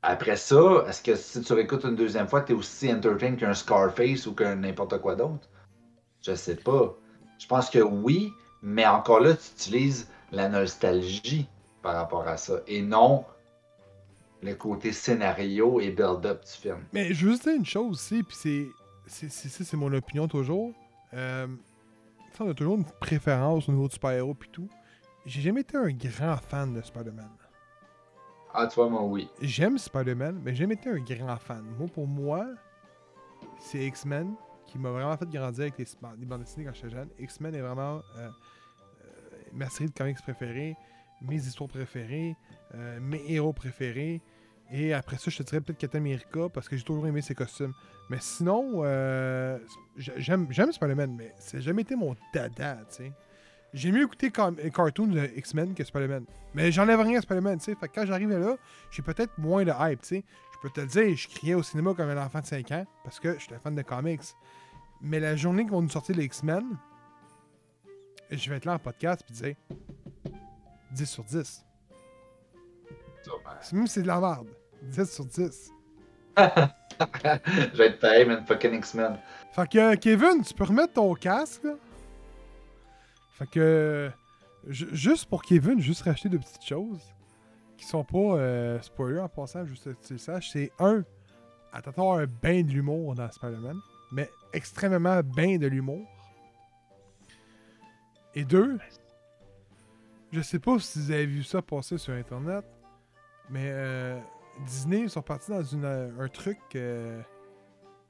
[0.01, 4.25] après ça, est-ce que si tu réécoutes une deuxième fois, t'es aussi entertained qu'un Scarface
[4.27, 5.47] ou qu'un n'importe quoi d'autre?
[6.21, 6.95] Je sais pas.
[7.39, 11.47] Je pense que oui, mais encore là, tu utilises la nostalgie
[11.81, 13.25] par rapport à ça et non
[14.43, 16.83] le côté scénario et build-up du film.
[16.93, 18.35] Mais je veux juste dire une chose aussi, puis
[19.07, 19.29] c'est.
[19.29, 20.73] c'est- mon opinion toujours.
[21.13, 21.47] Euh,
[22.39, 24.67] on a toujours une préférence au niveau du super-héros puis tout.
[25.25, 27.29] J'ai jamais été un grand fan de Spider-Man.
[28.53, 29.29] Ah, tu vois, moi, oui.
[29.41, 31.63] J'aime Spider-Man, mais j'ai jamais été un grand fan.
[31.77, 32.45] Moi, pour moi,
[33.59, 34.33] c'est X-Men
[34.67, 35.85] qui m'a vraiment fait grandir avec les,
[36.25, 37.09] bandes dessinées quand j'étais jeune.
[37.19, 38.29] X-Men est vraiment euh, euh,
[39.53, 40.75] ma série de comics préférée,
[41.21, 42.35] mes histoires préférées,
[42.75, 44.21] euh, mes héros préférés.
[44.69, 47.35] Et après ça, je te dirais peut-être Captain America parce que j'ai toujours aimé ses
[47.35, 47.73] costumes.
[48.09, 48.83] Mais sinon,
[49.97, 53.11] j'aime Spider-Man, mais ça n'a jamais été mon dada, tu sais.
[53.73, 56.25] J'ai mieux écouté com- les cartoons de X-Men que Spider-Man.
[56.53, 57.75] Mais j'enlève rien à Spider-Man, tu sais.
[57.75, 58.57] Fait que quand j'arrivais là,
[58.91, 60.23] j'ai peut-être moins de hype, tu sais.
[60.53, 62.85] Je peux te le dire, je criais au cinéma comme un enfant de 5 ans
[63.03, 64.21] parce que j'étais fan de comics.
[65.01, 66.63] Mais la journée vont nous sortir les X-Men,
[68.29, 69.55] je vais être là en podcast puis dire
[70.91, 71.65] 10 sur 10.
[73.23, 73.39] Sûrement.
[73.61, 74.47] C'est- Même si c'est de la merde.
[74.83, 75.71] 10 sur 10.
[77.73, 78.45] Je vais être pareil, man.
[78.45, 79.17] Fucking X-Men.
[79.53, 81.73] Fait que, euh, Kevin, tu peux remettre ton casque, là?
[83.41, 84.09] Fait que, euh,
[84.67, 87.01] ju- juste pour Kevin, juste racheter de petites choses
[87.75, 90.51] qui sont pas euh, spoilers en passant, juste que tu le saches.
[90.51, 91.03] C'est un,
[91.73, 93.79] à t'attendre un bain de l'humour dans Spider-Man,
[94.11, 96.05] mais extrêmement bain de l'humour.
[98.35, 98.77] Et deux,
[100.31, 102.63] je sais pas si vous avez vu ça passer sur Internet,
[103.49, 104.19] mais euh,
[104.67, 107.19] Disney ils sont partis dans une, euh, un truc euh,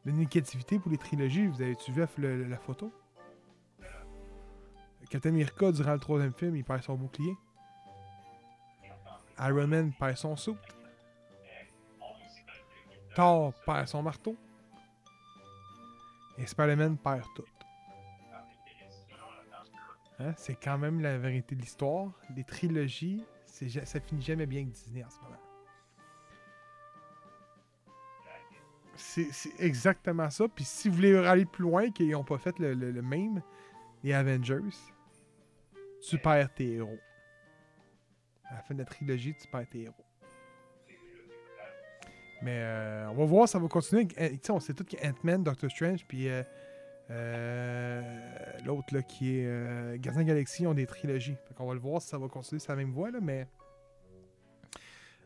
[0.06, 1.48] de négativité pour les trilogies.
[1.48, 2.06] Vous avez-tu vu
[2.50, 2.92] la photo?
[5.12, 7.36] Captain America, durant le troisième film, il perd son bouclier.
[9.40, 10.58] Iron Man perd son soupe.
[13.16, 14.38] Thor perd son marteau.
[16.38, 17.46] Et Spider-Man perd tout.
[20.20, 20.34] Hein?
[20.38, 22.10] C'est quand même la vérité de l'histoire.
[22.36, 25.36] Les trilogies, ça finit jamais bien avec Disney en ce moment.
[28.96, 30.48] C'est exactement ça.
[30.48, 33.42] Puis si vous voulez aller plus loin, qu'ils n'ont pas fait le, le- le même,
[34.04, 34.62] les Avengers,
[36.08, 37.00] tu perds tes héros.
[38.46, 40.06] À la fin de la trilogie, tu perds tes héros.
[42.42, 44.02] Mais euh, on va voir, ça va continuer.
[44.02, 46.42] avec- euh, tu sais, on sait tous qu'Ant-Man, Doctor Strange, puis euh,
[47.12, 51.36] euh, l'autre qui est euh, Gardien Galaxie ont des trilogies.
[51.56, 53.48] Qu'on va le voir si ça va continuer sur la même voie, là, mais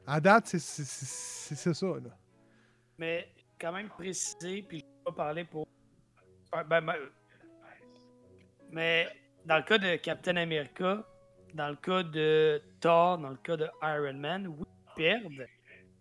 [0.06, 1.86] à date, c'est ça.
[1.88, 2.10] Là.
[2.98, 3.30] Mais
[3.60, 5.68] quand même préciser, puis je vais pas parler pour.
[6.52, 6.96] Ben, ben,
[8.72, 9.08] mais
[9.46, 11.04] dans le cas de Captain America,
[11.54, 15.48] dans le cas de Thor, dans le cas de Iron Man, oui, ils perdent.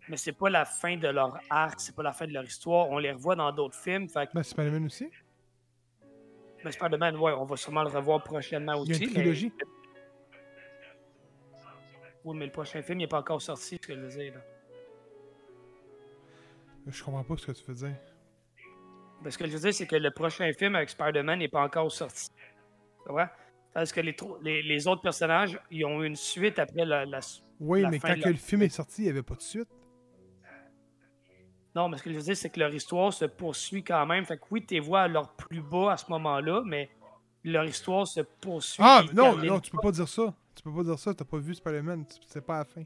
[0.07, 2.89] Mais c'est pas la fin de leur arc, c'est pas la fin de leur histoire.
[2.89, 4.07] On les revoit dans d'autres films.
[4.07, 5.09] Fait Ben, Spider-Man aussi.
[6.63, 9.03] ben, Spider-Man, ouais, on va sûrement le revoir prochainement Il y a aussi.
[9.03, 9.51] une mais- trilogie.
[12.23, 14.33] Oui, mais le prochain film, il n'est pas encore sorti, ce que je veux dire.
[14.33, 14.41] Là.
[16.87, 17.95] Je comprends pas ce que tu veux dire.
[19.21, 21.63] Ben, ce que je veux dire, c'est que le prochain film avec Spider-Man n'est pas
[21.63, 22.29] encore sorti.
[23.05, 23.29] Tu vois?
[23.73, 27.05] Parce que les, les, les autres personnages, ils ont eu une suite après la.
[27.05, 27.19] la-
[27.59, 29.41] Oui, La mais fin quand que le film est sorti, il n'y avait pas de
[29.41, 29.67] suite.
[31.75, 34.23] Non, mais ce que je veux dire, c'est que leur histoire se poursuit quand même.
[34.25, 36.89] Fait que oui, tu les vois à leur plus bas à ce moment-là, mais
[37.43, 38.81] leur histoire se poursuit.
[38.85, 40.33] Ah, non, non, tu peux pas dire ça.
[40.55, 42.83] Tu peux pas dire ça, t'as pas vu Spider-Man, c'est pas à la fin.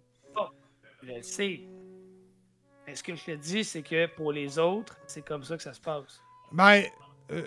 [1.03, 1.61] Je le sais.
[2.87, 5.61] Mais ce que je te dis, c'est que pour les autres, c'est comme ça que
[5.63, 6.19] ça se passe.
[6.51, 6.83] Ben,
[7.31, 7.45] euh,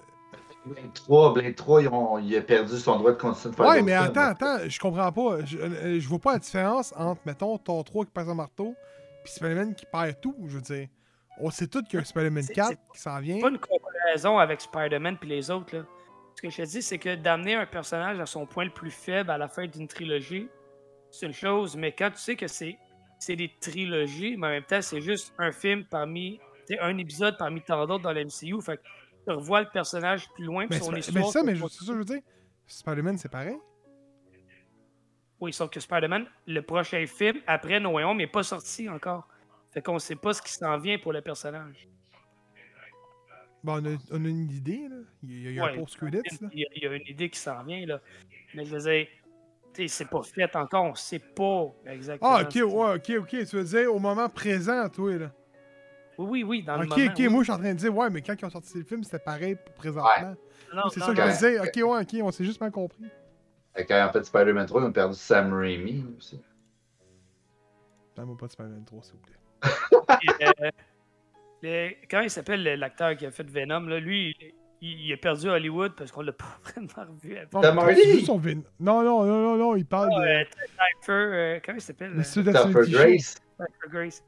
[0.65, 3.67] Blade 3, Blade 3, ils ont- il a perdu son droit de continuer de faire
[3.67, 4.05] ouais, mais films.
[4.05, 5.45] attends, attends, je comprends pas.
[5.45, 8.75] Je, euh, je vois pas la différence entre, mettons, Thor 3 qui perd son marteau,
[9.25, 10.87] puis Spider-Man qui perd tout, je veux dire.
[11.41, 13.41] On sait tous qu'il y a un Spider-Man C'est- 4 qui s'en vient.
[13.41, 15.75] pas une comparaison avec Spider-Man puis les autres.
[15.77, 15.85] Là.
[16.37, 18.91] Ce que je te dis, c'est que d'amener un personnage à son point le plus
[18.91, 20.49] faible à la fin d'une trilogie,
[21.11, 22.79] c'est une chose, mais quand tu sais que c'est
[23.19, 26.39] c'est des trilogies, mais en même temps, c'est juste un film parmi.
[26.67, 28.61] tu sais, un épisode parmi tant d'autres dans l'MCU.
[28.63, 28.83] Fait que
[29.25, 31.25] tu revois le personnage plus loin, puis Mais, son histoire.
[31.25, 32.21] mais ça, mais c'est ça que je veux dire.
[32.67, 33.57] Spider-Man, c'est pareil.
[35.41, 39.27] Oui, sauf que Spider-Man, le prochain film, après No Way Home, n'est pas sorti encore.
[39.73, 41.89] Fait qu'on sait pas ce qui s'en vient pour le personnage.
[43.65, 44.97] Bon, on a, on a une idée, là.
[45.23, 46.49] Il y a, il y a Ouais, un post-credits, là.
[46.53, 48.01] Il y, a, il y a une idée qui s'en vient, là.
[48.55, 52.35] Mais je veux dire, c'est pas fait encore, on sait pas exactement.
[52.35, 53.29] Ah, ok, ouais, ok, ok.
[53.47, 55.33] Tu veux dire au moment présent, toi, là.
[56.19, 57.05] Oui, oui, oui, dans le Ok, moment.
[57.11, 57.29] ok, oui.
[57.29, 59.03] moi, je suis en train de dire, ouais, mais quand ils ont sorti le film,
[59.03, 60.35] c'était pareil pour présentement.
[60.75, 61.63] Non, c'est ça que je dire.
[61.63, 63.05] Ok, ouais, ok, on s'est juste mal compris.
[63.75, 66.41] Que, en fait, Spider-Man 3, ils ont perdu Sam Raimi aussi.
[68.15, 69.37] Donne-moi pas de Spider-Man 3, s'il vous plaît.
[70.21, 70.31] puis,
[71.65, 71.91] euh,
[72.25, 73.99] il s'appelle le- l'acteur qui a fait Venom, là?
[74.01, 74.37] Lui,
[74.83, 77.37] il, il a perdu Hollywood parce qu'on l'a pas vraiment revu.
[77.37, 77.63] avec- Non,
[78.39, 80.21] vin- Non, non, non, non, non, il parle de.
[80.21, 80.45] Euh,
[81.09, 82.13] euh, comment il s'appelle?
[82.13, 82.87] Le euh?
[82.91, 83.37] Grace.
[83.91, 84.23] Grace.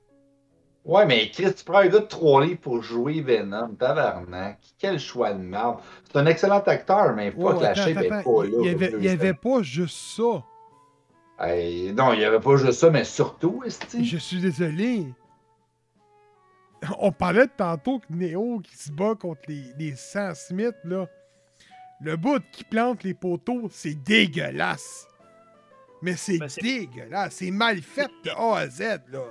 [0.85, 4.59] Ouais, mais Chris, tu prends un gars de 3 livres pour jouer Venom, tabarnak.
[4.79, 5.79] Quel choix de merde.
[6.05, 8.59] C'est un excellent acteur, mais Ouais, fuck, la attends, shape pas il- là.
[8.61, 10.45] Il y avait, il pas juste ça.
[11.41, 14.05] Hey, non, il y avait pas juste ça, mais surtout, esti.
[14.05, 15.07] Je suis désolé.
[16.99, 21.07] On parlait de tantôt que Neo qui se bat contre les, les Sam Smith, là.
[22.03, 25.09] Le bout qui plante les poteaux, c'est dégueulasse.
[26.03, 27.37] Mais c'est Ben, c'est- dégueulasse.
[27.37, 29.23] C'est mal fait de A à Z, là.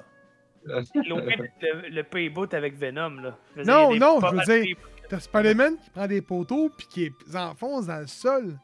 [0.96, 3.38] Le, le payboot avec Venom, là.
[3.54, 4.78] Je veux dire, Non, non, je veux dire-
[5.10, 8.58] T'as Spider-Man qui prend des poteaux puis qui les enfonce dans le sol.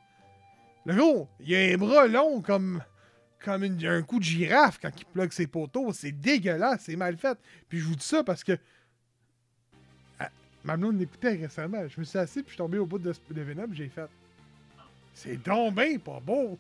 [0.86, 2.82] Le gros, il a un bras long comme,
[3.44, 5.92] comme une- un coup de girafe quand il plug ses poteaux.
[5.94, 7.38] C'est dégueulasse, c'est mal fait.
[7.68, 8.58] Puis je vous dis ça parce que.
[10.20, 10.30] Ah,
[10.64, 11.86] Ma blonde l'écoutait récemment.
[11.88, 14.08] Je me suis assis puis je suis tombé au bout de, de Venom, j'ai fait.
[15.14, 16.58] C'est donc ben pas beau.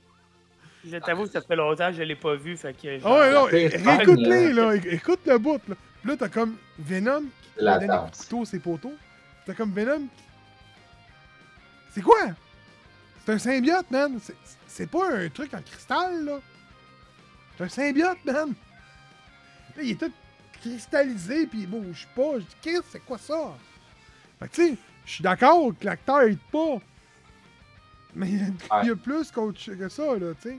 [0.85, 2.99] Je t'avoue que ça fait longtemps que je l'ai pas vu, fait que.
[3.03, 4.76] Ah ouais, non, réécoute-les, là.
[4.76, 5.76] Écoute le bout, là.
[6.01, 7.49] Puis là, t'as comme Venom qui
[7.80, 7.88] donne des
[8.18, 8.93] couteaux ses poteaux.
[9.45, 10.23] T'as comme Venom qui...
[11.93, 12.19] C'est quoi?
[13.26, 14.19] C'est un symbiote, man.
[14.22, 14.35] C'est-
[14.68, 16.39] C'est pas un truc en cristal, là.
[17.57, 18.53] C'est un symbiote, man.
[19.76, 20.11] Là, il est tout
[20.61, 22.34] cristallisé, puis il bouge pas.
[22.35, 23.53] Je dis, qu'est-ce c'est quoi ça?
[24.39, 24.76] Fait que, tu sais,
[25.06, 26.77] je suis d'accord que l'acteur aide pas.
[28.15, 28.41] Mais il y,
[28.72, 30.57] a- il y a plus qu'autre ch- que ça, là, tu sais.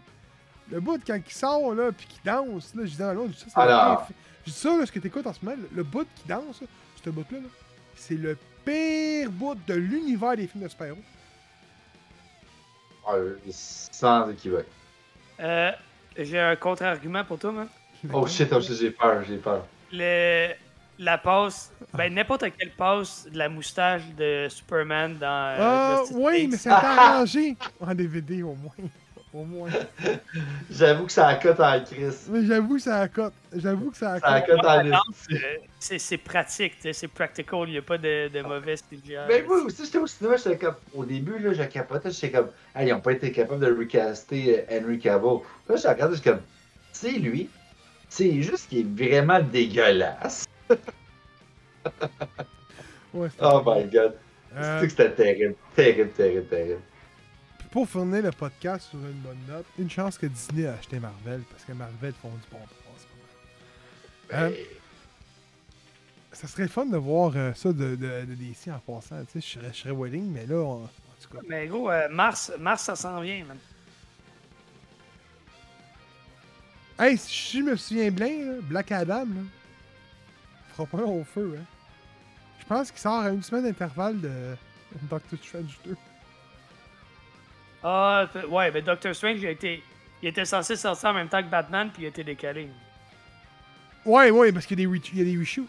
[0.70, 3.56] Le bout, quand il sort, là, puis qu'il danse, là, je dis, là, ça, c'est
[3.56, 4.08] le Alors.
[4.46, 6.66] Je dis ça, là, ce que t'écoutes en ce moment, le, bout qui danse, là,
[7.04, 7.48] ce bout-là, là,
[7.96, 11.02] c'est le pire bout de l'univers des films de super-héros.
[13.06, 13.14] Ah,
[13.50, 14.66] sans équivoque.
[15.40, 15.72] Euh,
[16.16, 17.68] J'ai un contre-argument pour toi, man.
[18.12, 19.66] Oh shit, oh shit, j'ai peur, j'ai peur.
[19.92, 20.52] Le,
[21.00, 25.26] la passe, ben n'importe quelle passe de la moustache de Superman dans.
[25.26, 28.72] euh, Ah, oui, mais c'est arrangé en DVD, au moins.
[29.32, 29.68] Au moins.
[30.68, 32.28] J'avoue que ça a cote en crise.
[32.32, 33.32] Mais j'avoue que ça accote.
[33.54, 34.58] J'avoue que ça Ça a accote.
[34.64, 34.96] en euh,
[35.78, 39.14] c'est c'est pratique, c'est practical, il n'y a pas de, de mauvais CGI.
[39.28, 40.74] Mais moi aussi, j'étais au cinéma, j'étais comme.
[40.94, 42.48] Au début, là, je capotais, j'étais comme.
[42.74, 45.38] Ah, ils ont pas été capables de recaster euh, Henry Cavill.
[45.68, 46.42] Là, je regardé, j'étais comme.
[46.90, 47.48] C'est lui.
[48.08, 50.44] C'est juste qu'il est vraiment dégueulasse.
[53.12, 54.14] Ouais, Oh my god.
[54.54, 55.54] Euh, c'était terrible.
[55.74, 56.80] Terrible, terrible, terrible.
[57.58, 61.00] Puis pour finir le podcast sur une bonne note, une chance que Disney a acheté
[61.00, 64.44] Marvel, parce que Marvel font du bon en ce moment.
[64.46, 64.50] Euh,
[66.32, 69.24] ça serait fun de voir euh, ça de, de, de DC en passant.
[69.24, 70.88] Tu sais, je serais, je serais willing, mais là, on- en
[71.20, 71.40] tout cas.
[71.48, 73.58] Mais gros, euh, mars, mars, ça s'en vient, man.
[76.98, 79.40] Hey, si je me souviens bien, là, Black Adam, là,
[80.86, 81.64] pas long au feu, hein.
[82.60, 84.30] Je pense qu'il sort à une semaine d'intervalle de
[85.10, 85.96] Doctor Strange 2.
[87.82, 89.82] Ah, ouais, mais Doctor Strange, il, a été,
[90.22, 92.68] il était censé sortir en même temps que Batman, puis il a été décalé.
[94.04, 95.66] Ouais, ouais, parce qu'il y a des, reshoots.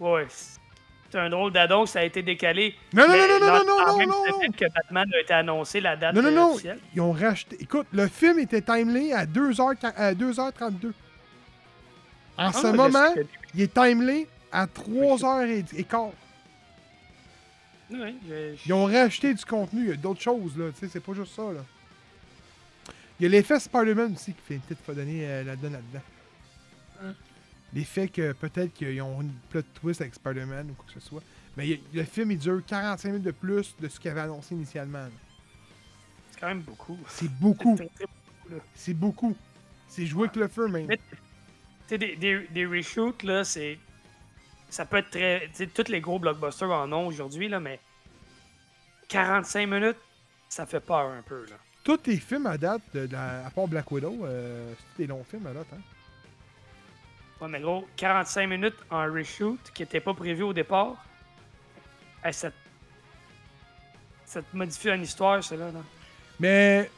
[0.00, 2.74] Ouais, c'est un drôle d'adon, ça a été décalé.
[2.92, 4.52] Non, non, non, non, non, non, non, même non, non.
[4.52, 6.78] que Batman a été annoncé, la date Non, non, non, officielle.
[6.94, 7.56] ils ont racheté.
[7.60, 10.92] Écoute, le film était timelé à 2h, à 2h32.
[12.36, 13.14] En ce Ah, je moment,
[13.54, 16.12] il est timelé à 3h15.
[17.90, 20.88] Ouais, je- Ils ont rajouté du contenu, il y a d'autres choses, là, tu sais,
[20.92, 21.64] c'est pas juste ça, là.
[23.20, 26.02] Il y a l'effet Spider-Man aussi qui fait petite fois donner euh, là-dedans, là-dedans.
[27.02, 27.14] Hum.
[27.72, 31.22] L'effet que peut-être qu'ils ont une plot twist avec Spider-Man ou quoi que ce soit.
[31.56, 34.54] Mais il le film, il dure 45 minutes de plus de ce qu'il avait annoncé
[34.54, 35.06] initialement.
[36.32, 36.98] c'est quand même beaucoup.
[37.08, 37.78] C'est beaucoup.
[38.74, 39.36] C'est beaucoup.
[39.88, 40.86] C'est jouer avec le feu, même.
[40.86, 40.98] Mais-
[41.88, 43.78] sais, des, des, des reshoots, là, c'est.
[44.70, 45.48] Ça peut être très.
[45.48, 47.80] Tu sais, tous les gros blockbusters en ont aujourd'hui, là, mais.
[49.08, 49.98] 45 minutes,
[50.48, 51.56] ça fait peur un peu, là.
[51.84, 55.22] Tous les films à date, de la- à part Black Widow, euh, c'est des longs
[55.24, 55.66] films à date.
[55.74, 55.80] Hein?
[57.40, 60.96] Ouais, mais gros, 45 minutes en reshoot qui n'était pas prévu au départ.
[62.24, 62.56] Hey, ça, te-
[64.24, 65.70] ça te modifie une histoire, ça, là.
[66.40, 66.90] Mais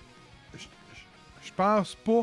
[1.43, 2.23] je pense pas,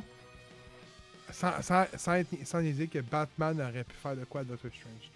[1.34, 4.72] sans, sans, sans, être- sans niaiser, que Batman aurait pu faire de quoi à Doctor
[4.74, 5.10] Strange.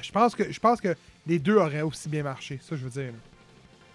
[0.00, 0.94] Je pense que je pense que
[1.26, 3.12] les deux auraient aussi bien marché, ça je veux dire.
[3.12, 3.18] là.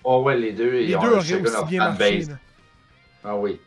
[0.04, 2.26] Oh ouais, les deux, Les deux auraient aussi leur bien marché.
[3.24, 3.60] Ah oui.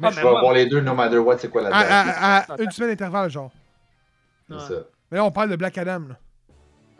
[0.00, 1.86] Ah, je mais vais moi- voir les deux no matter what, c'est quoi la date.
[1.90, 3.50] à- à une semaine d'intervalle, genre.
[4.48, 4.60] C'est Ouais.
[4.60, 4.74] ça.
[5.10, 6.00] Mais là, on parle de Black Adam.
[6.08, 6.16] Là.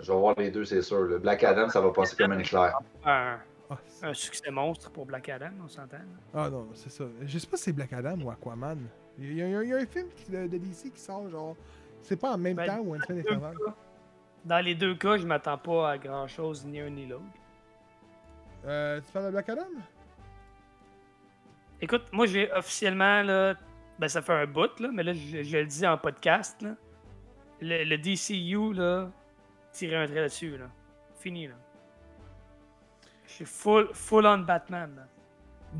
[0.00, 1.00] Je vais voir les deux, c'est sûr.
[1.02, 2.78] Le Black Adam, ça va passer comme une claire.
[3.70, 5.98] Un, Ah, succès monstre pour Black Adam, on s'entend.
[6.34, 7.04] ah non, c'est ça.
[7.22, 8.78] Je sais pas si c'est Black Adam ou Aquaman.
[9.18, 11.00] Il y a, il y a- il y a un film de, de DC qui
[11.00, 11.54] sort, genre.
[12.02, 13.40] C'est pas en même Ben, temps ou une semaine cas.
[14.44, 17.24] Dans les deux cas, je m'attends pas à grand chose ni un ni l'autre.
[18.64, 19.66] Euh, tu parles de Black Adam?
[21.80, 23.54] Écoute, moi j'ai officiellement là,
[23.98, 26.74] ben ça fait un bout là, mais là je, je le dis en podcast là.
[27.60, 29.10] Le, le DCU là,
[29.72, 30.66] tirer un trait là-dessus là.
[31.16, 31.54] Fini là.
[33.28, 35.06] Je suis full, full on Batman.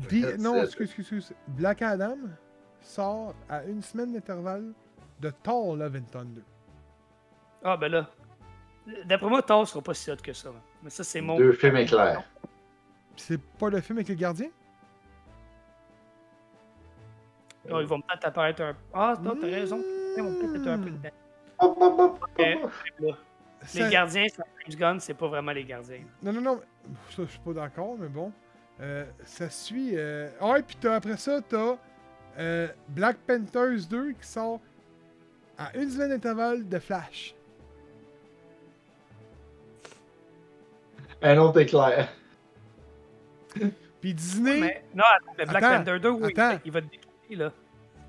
[0.09, 1.33] D- non, excuse, excuse, excuse.
[1.47, 2.15] Black Adam
[2.79, 4.71] sort à une semaine d'intervalle
[5.19, 6.43] de Thor Love and Thunder.
[7.63, 8.09] Ah ben là.
[9.05, 10.49] D'après moi, Thor sera pas si hot que ça.
[10.49, 10.55] là.
[10.83, 11.37] Mais ça c'est mon.
[11.37, 12.23] Deux films éclairs.
[13.17, 14.49] C'est pas le film avec les gardiens?
[17.71, 18.75] Ah, ils vont peut-être apparaître un.
[18.93, 19.81] Ah, t'as t'as raison.
[20.17, 21.09] Ils vont peut-être être un peu dedans.
[21.59, 22.71] Hop, hop, hop, Mais, hop.
[22.99, 23.13] là,
[23.63, 26.01] Ça- Les gardiens, c'est James Gunn, c'est pas vraiment les gardiens.
[26.23, 26.61] Non, non, non.
[27.09, 28.31] Ça, je suis pas d'accord, mais bon.
[28.81, 29.91] Euh, ça suit.
[29.95, 30.29] Euh...
[30.39, 31.75] Ah ouais, puis t'as- après ça, t'as
[32.37, 34.59] euh, Black Panthers 2 qui sort
[35.57, 37.35] à une semaine d'intervalle de Flash.
[41.21, 42.07] Un autre éclair.
[43.99, 46.59] Puis Disney, Mais, non, attends, mais Black Attends, Panther 2, oui, attends.
[46.63, 47.51] il va te décaler, là.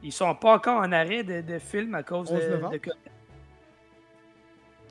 [0.02, 2.76] Ils sont pas encore en arrêt de, de film à cause 11 de, novembre.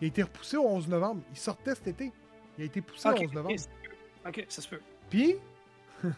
[0.02, 1.22] Il a été repoussé au 11 novembre.
[1.32, 2.12] Il sortait cet été.
[2.58, 3.56] Il a été poussé au 11 novembre.
[3.56, 4.28] ok, ça se peut.
[4.28, 4.82] Ok, ça se peut.
[5.10, 5.36] Puis,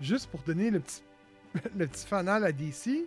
[0.00, 1.02] juste pour donner le petit,
[1.76, 3.06] le petit fanal à DC,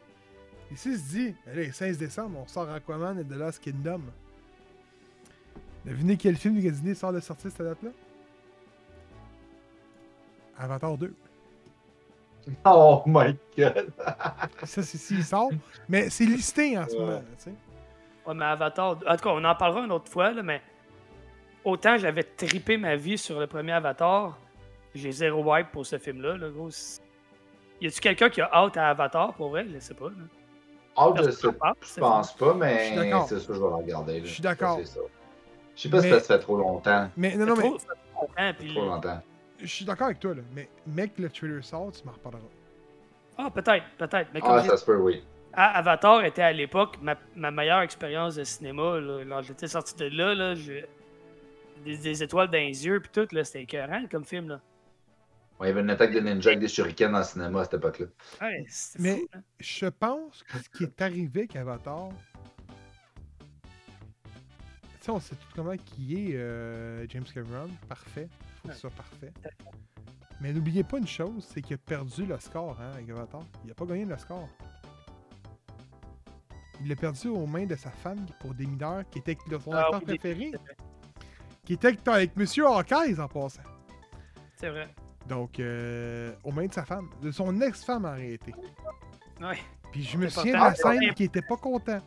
[0.72, 4.02] ici se dit, allez, 16 décembre, on sort Aquaman et The Last Kingdom.
[5.85, 7.90] Devinez quel film que Disney sort de sortir cette date-là?
[10.57, 11.14] Avatar 2.
[12.65, 13.91] Oh my god.
[14.65, 15.49] Ça, c'est s'il sort.
[15.90, 16.99] Mais c'est listé en ce Ouais.
[16.99, 17.53] moment, tu sais.
[18.26, 18.91] Ouais, mais Avatar.
[18.91, 20.62] En tout cas, on en parlera une autre fois, là, mais
[21.64, 24.38] autant j'avais tripé ma vie sur le premier Avatar,
[24.95, 26.38] j'ai zéro wipe pour ce film-là.
[26.38, 26.70] Là, gros.
[27.82, 29.66] Y a-tu quelqu'un qui a hâte à Avatar pour vrai?
[29.74, 30.06] Je sais pas.
[30.06, 30.12] Là.
[31.32, 32.95] Sais n'en parle, Je pense pas, mais
[33.28, 34.20] c'est sûr que je vais regarder.
[34.20, 34.26] là.
[34.26, 34.78] Je suis d'accord.
[34.80, 35.00] Ça, ça.
[35.76, 37.10] Je sais pas si ça se fait trop longtemps.
[37.18, 39.22] Mais non, non, mais trop- fait trop longtemps, puis Trop le- longtemps.
[39.60, 40.41] je suis d'accord avec toi, là.
[40.54, 42.44] Mais mec, le trailer sort, tu m'en reparleras.
[43.40, 44.30] Ah, peut-être, peut-être.
[44.34, 45.24] Mais comme Ah, ça se peut, oui.
[45.56, 48.98] Avatar était à l'époque ma, ma meilleure expérience de cinéma.
[49.42, 50.86] J'étais sorti de là, là je-
[51.86, 54.48] des, des étoiles dans les yeux, puis tout, là, c'était écœurant comme film.
[54.50, 54.62] Là.
[55.60, 57.64] Ouais, il y avait une attaque de ninja avec des shurikens dans le cinéma à
[57.66, 58.06] cette époque-là.
[58.42, 58.66] Ouais,
[59.00, 59.40] Mais- fou, là.
[59.60, 62.10] Je pense que ce qui est arrivé avec Avatar.
[65.00, 67.70] Tu sais, on sait tout comment qui est euh, James Cameron.
[67.90, 68.30] Parfait.
[68.62, 69.34] Faut que ce soit parfait.
[70.40, 73.44] Mais n'oubliez pas une chose, c'est qu'il a perdu le score hein, avec Avatar.
[73.66, 74.48] Il a pas gagné le score.
[76.84, 79.84] Il l'a perdu aux mains de sa femme pour des mineurs qui était son Ah
[79.84, 80.52] acteur oui, préféré.
[81.64, 83.62] Qui était avec, Monsieur Hawkeye en passant.
[84.58, 84.90] C'est vrai.
[85.30, 87.10] Donc, euh, aux mains de sa femme.
[87.22, 88.54] De son ex-femme en réalité.
[89.40, 89.58] Ouais.
[89.94, 92.00] Puis je me souviens de la scène qui était pas content.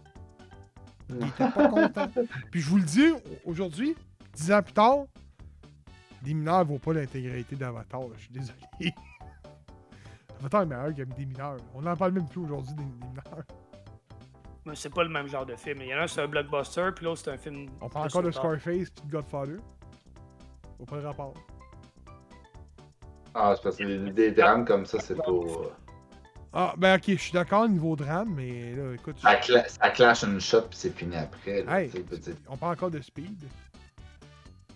[1.09, 2.09] Il était pas content.
[2.51, 3.15] Puis je vous le dis,
[3.47, 3.97] aujourd'hui,
[4.35, 5.05] dix ans plus tard,
[6.21, 8.03] des mineurs vaut pas l'intégralité d'Avatar.
[8.17, 8.61] Je suis désolé.
[10.41, 11.57] Avatar est meilleur que des mineurs.
[11.75, 13.45] On n'en parle même plus aujourd'hui des, des mineurs.
[14.67, 15.79] Mais c'est pas le même genre de film.
[15.83, 17.67] Il y en a un, c'est un blockbuster, puis l'autre, c'est un film.
[17.81, 18.31] On parle encore de.
[18.33, 19.57] Scarface puis de Godfather.
[20.81, 21.35] Au pas de rapport.
[23.35, 25.25] Ah, c'est parce que des, des drames comme ça, c'est pas.
[25.31, 25.69] euh,
[26.53, 30.25] Ah, ben ok, je suis d'accord niveau drame, mais là, écoute, Ça, cla- ça clash
[30.25, 31.63] une shot puis c'est fini après.
[31.63, 31.91] là, Hey.
[31.91, 32.35] tu sais, petit.
[32.49, 33.45] on parle encore de Speed.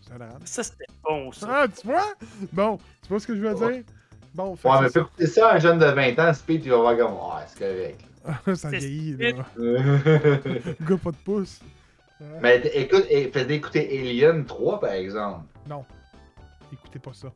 [0.03, 0.41] C'est un drame.
[0.45, 1.47] Ça, c'était bon, ça.
[1.51, 2.05] Ah, tu vois?
[2.53, 3.73] Bon, tu vois ce que je veux Ouais.
[3.77, 3.85] dire?
[4.35, 6.65] Bon, fait Ouais, mais c'est fais écouter ça à un jeune de 20 ans, Speed,
[6.65, 7.13] il va voir comme.
[7.15, 8.05] Ouais, c'est correct.
[8.55, 8.69] ça.
[8.71, 9.45] vieillit, là.
[9.57, 11.61] mais Gars, pas de pouce.
[12.43, 12.61] Ouais.
[12.61, 15.45] d- écoute, et- fais d'écouter Alien 3 par exemple.
[15.69, 15.85] Non.
[16.73, 17.33] Écoutez pas ça.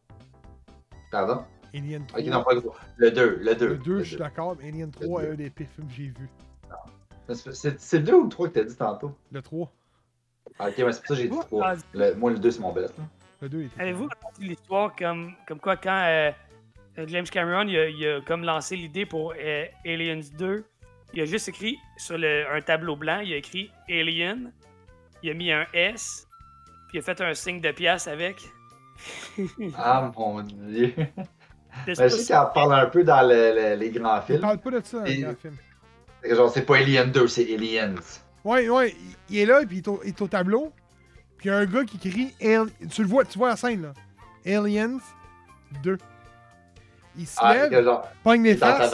[1.10, 1.44] Pardon?
[1.74, 2.20] Alien 3.
[2.20, 2.74] Ok, non, pas le gros.
[2.98, 3.66] Le 2, le 2.
[3.68, 5.94] le 2, je suis d'accord, mais Alien 3 Le est un des pires films que
[5.94, 6.28] j'ai vu.
[7.32, 9.12] C'est c'est le 2 ou le 3 que t'as dit tantôt?
[9.32, 9.72] Le 3.
[10.58, 11.74] Ah, ok, mais c'est pour ça que j'ai dit Ah, 3.
[11.94, 12.96] Le- moi, le 2, c'est mon best.
[12.98, 13.04] là.
[13.40, 13.80] Le 2 était.
[13.80, 16.30] Avez-vous entendu l'histoire comme, comme quoi quand euh,
[16.98, 20.64] euh, James Cameron il a, il a comme lancé l'idée pour euh, Aliens 2,
[21.14, 24.52] il a juste écrit sur le- un tableau blanc, il a écrit Alien,
[25.22, 26.26] il a mis un S,
[26.88, 28.36] puis il a fait un signe de pièce avec.
[29.76, 30.94] Ah, mon dieu.
[31.86, 34.40] C'est Mais je sais qu'elle parle un peu dans le- le- les grands Il films.
[34.40, 35.56] parle pas de ça dans Et- le grand film.
[36.22, 37.94] C'est que Genre, c'est pas Alien 2, c'est Aliens.
[38.44, 38.94] Ouais, ouais,
[39.28, 40.72] il- est là, puis il est au, il est au tableau.
[41.36, 42.32] Puis il y a un gars qui crie.
[42.40, 43.92] Al- Tu le vois, tu vois la scène, là.
[44.58, 44.98] Aliens
[45.82, 45.98] 2.
[47.16, 48.92] Il se Ah, lève, genre, pogne les faces,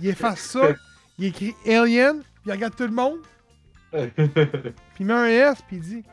[0.00, 0.60] il efface ça,
[1.18, 3.18] il écrit Alien, puis il regarde tout le monde,
[3.92, 6.04] puis il met un S, puis il dit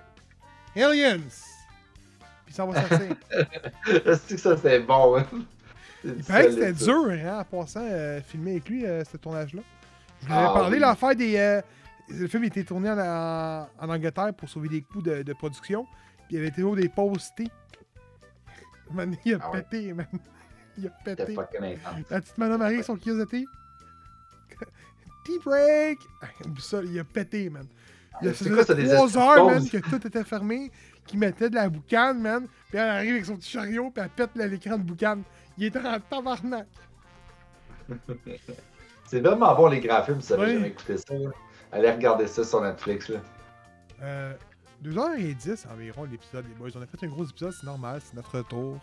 [0.76, 1.20] Aliens.
[2.46, 3.16] Puis ça va sortir.
[4.06, 5.26] Est-ce que ça, c'est bon, hein?
[6.04, 9.62] Il paraît que c'était dur, hein, en passant, euh, filmer avec lui, euh, ce tournage-là.
[10.22, 10.80] Je vous avais Ah, parlé, oui.
[10.80, 11.38] l'affaire des.
[11.38, 11.62] euh,
[12.10, 15.86] le film était tourné en, en- en Angleterre pour sauver des coûts de, de production.
[16.28, 17.30] Puis il y avait toujours des pauses.
[18.92, 19.62] Man, il a Ah ouais.
[19.62, 20.08] pété, man.
[20.78, 21.36] Il a pété.
[22.10, 23.46] La petite madame Marie, son kiosque de thé.
[25.30, 26.00] Tea break!
[26.60, 27.66] Ça, il a pété, man.
[28.22, 30.72] Il a C'est fait quoi ça, des 3 estis heures, man, que tout était fermé,
[31.06, 32.48] qu'il mettait de la boucane, man.
[32.70, 35.24] Puis elle arrive avec son petit chariot, puis elle pète l'écran de boucane.
[35.58, 36.68] Il était en tabarnak.
[39.06, 40.54] C'est vraiment bon, les grands films, si vous avez Oui.
[40.56, 41.14] jamais écouté ça.
[41.14, 41.30] là.
[41.72, 43.20] Allez regarder ça sur Netflix, là.
[44.02, 44.34] Euh,
[44.84, 46.70] 2h10 environ l'épisode, les boys.
[46.76, 48.78] On a fait un gros épisode, c'est normal, c'est notre tour.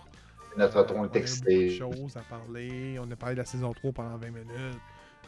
[0.56, 1.78] Notre tour on est a eu excité.
[1.78, 2.98] beaucoup de choses à parler.
[3.00, 4.78] On a parlé de la saison 3 pendant 20 minutes.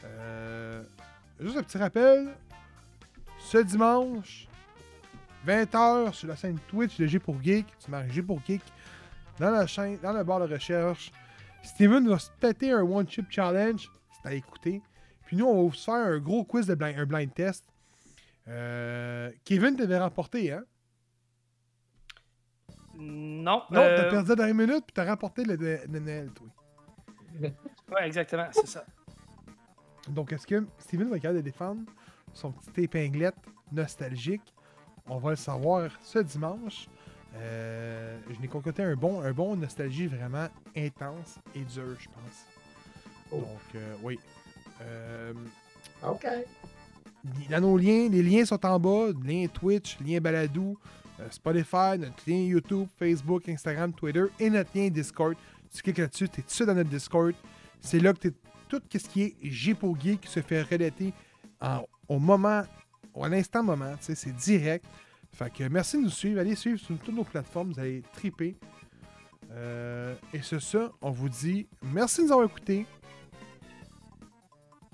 [0.05, 0.83] Euh,
[1.41, 2.35] juste un petit rappel.
[3.39, 4.49] Ce dimanche,
[5.47, 7.67] 20h sur la chaîne Twitch de G pour Geek.
[7.79, 8.63] Tu marques G pour Geek.
[9.39, 11.13] Dans la chaîne, dans le bar de recherche.
[11.63, 13.91] Steven va se péter un One Chip Challenge.
[14.11, 14.83] C'est à écouter.
[15.27, 17.65] Puis nous, on va faire un gros quiz de blind, un blind test.
[18.49, 20.65] Euh, Kevin t'avait remporté, hein?
[22.95, 23.63] Non.
[23.71, 26.47] Non, euh, t'as perdu dans une minute, puis t'as rapporté le Noël, toi.
[27.41, 28.85] Ouais, exactement, c'est ça.
[30.11, 31.83] Donc, est-ce que Steven va être capable de défendre
[32.33, 33.37] son petit épinglette
[33.73, 34.55] nostalgique?
[35.07, 36.89] On va le savoir ce dimanche.
[37.37, 42.47] Euh, je n'ai concocté un bon, un bon nostalgie vraiment intense et dur, je pense.
[43.31, 43.37] Oh.
[43.37, 44.19] Donc, euh, oui.
[44.83, 45.33] Euh,
[46.07, 46.27] OK.
[47.51, 49.09] dans nos liens, les liens sont en bas.
[49.25, 50.79] Lien Twitch, lien Baladou,
[51.31, 55.35] Spotify, notre lien YouTube, Facebook, Instagram, Twitter et notre lien Discord.
[55.73, 57.35] Tu cliques là-dessus, tu es tout de suite dans notre Discord.
[57.81, 58.35] C'est là que tu
[58.69, 61.13] tout ce qui est Gépo Geek qui se fait relater
[62.09, 62.63] au moment,
[63.21, 63.95] à l'instant moment.
[64.01, 64.85] C'est direct.
[65.33, 66.41] Fait que merci de nous suivre.
[66.41, 67.73] Allez suivre sur toutes nos plateformes.
[67.73, 68.57] Vous allez triper.
[69.51, 72.87] Euh, et c'est ça, on vous dit merci de nous avoir écoutés.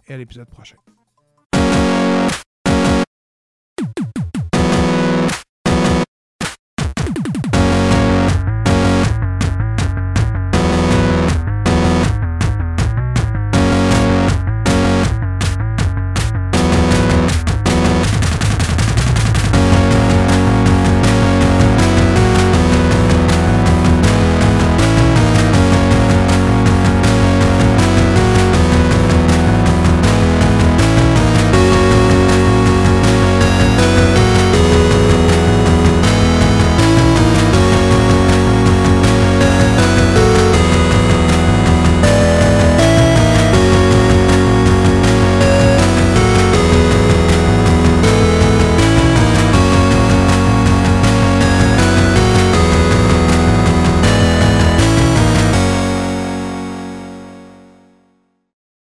[0.06, 0.76] Et à l'épisode prochain.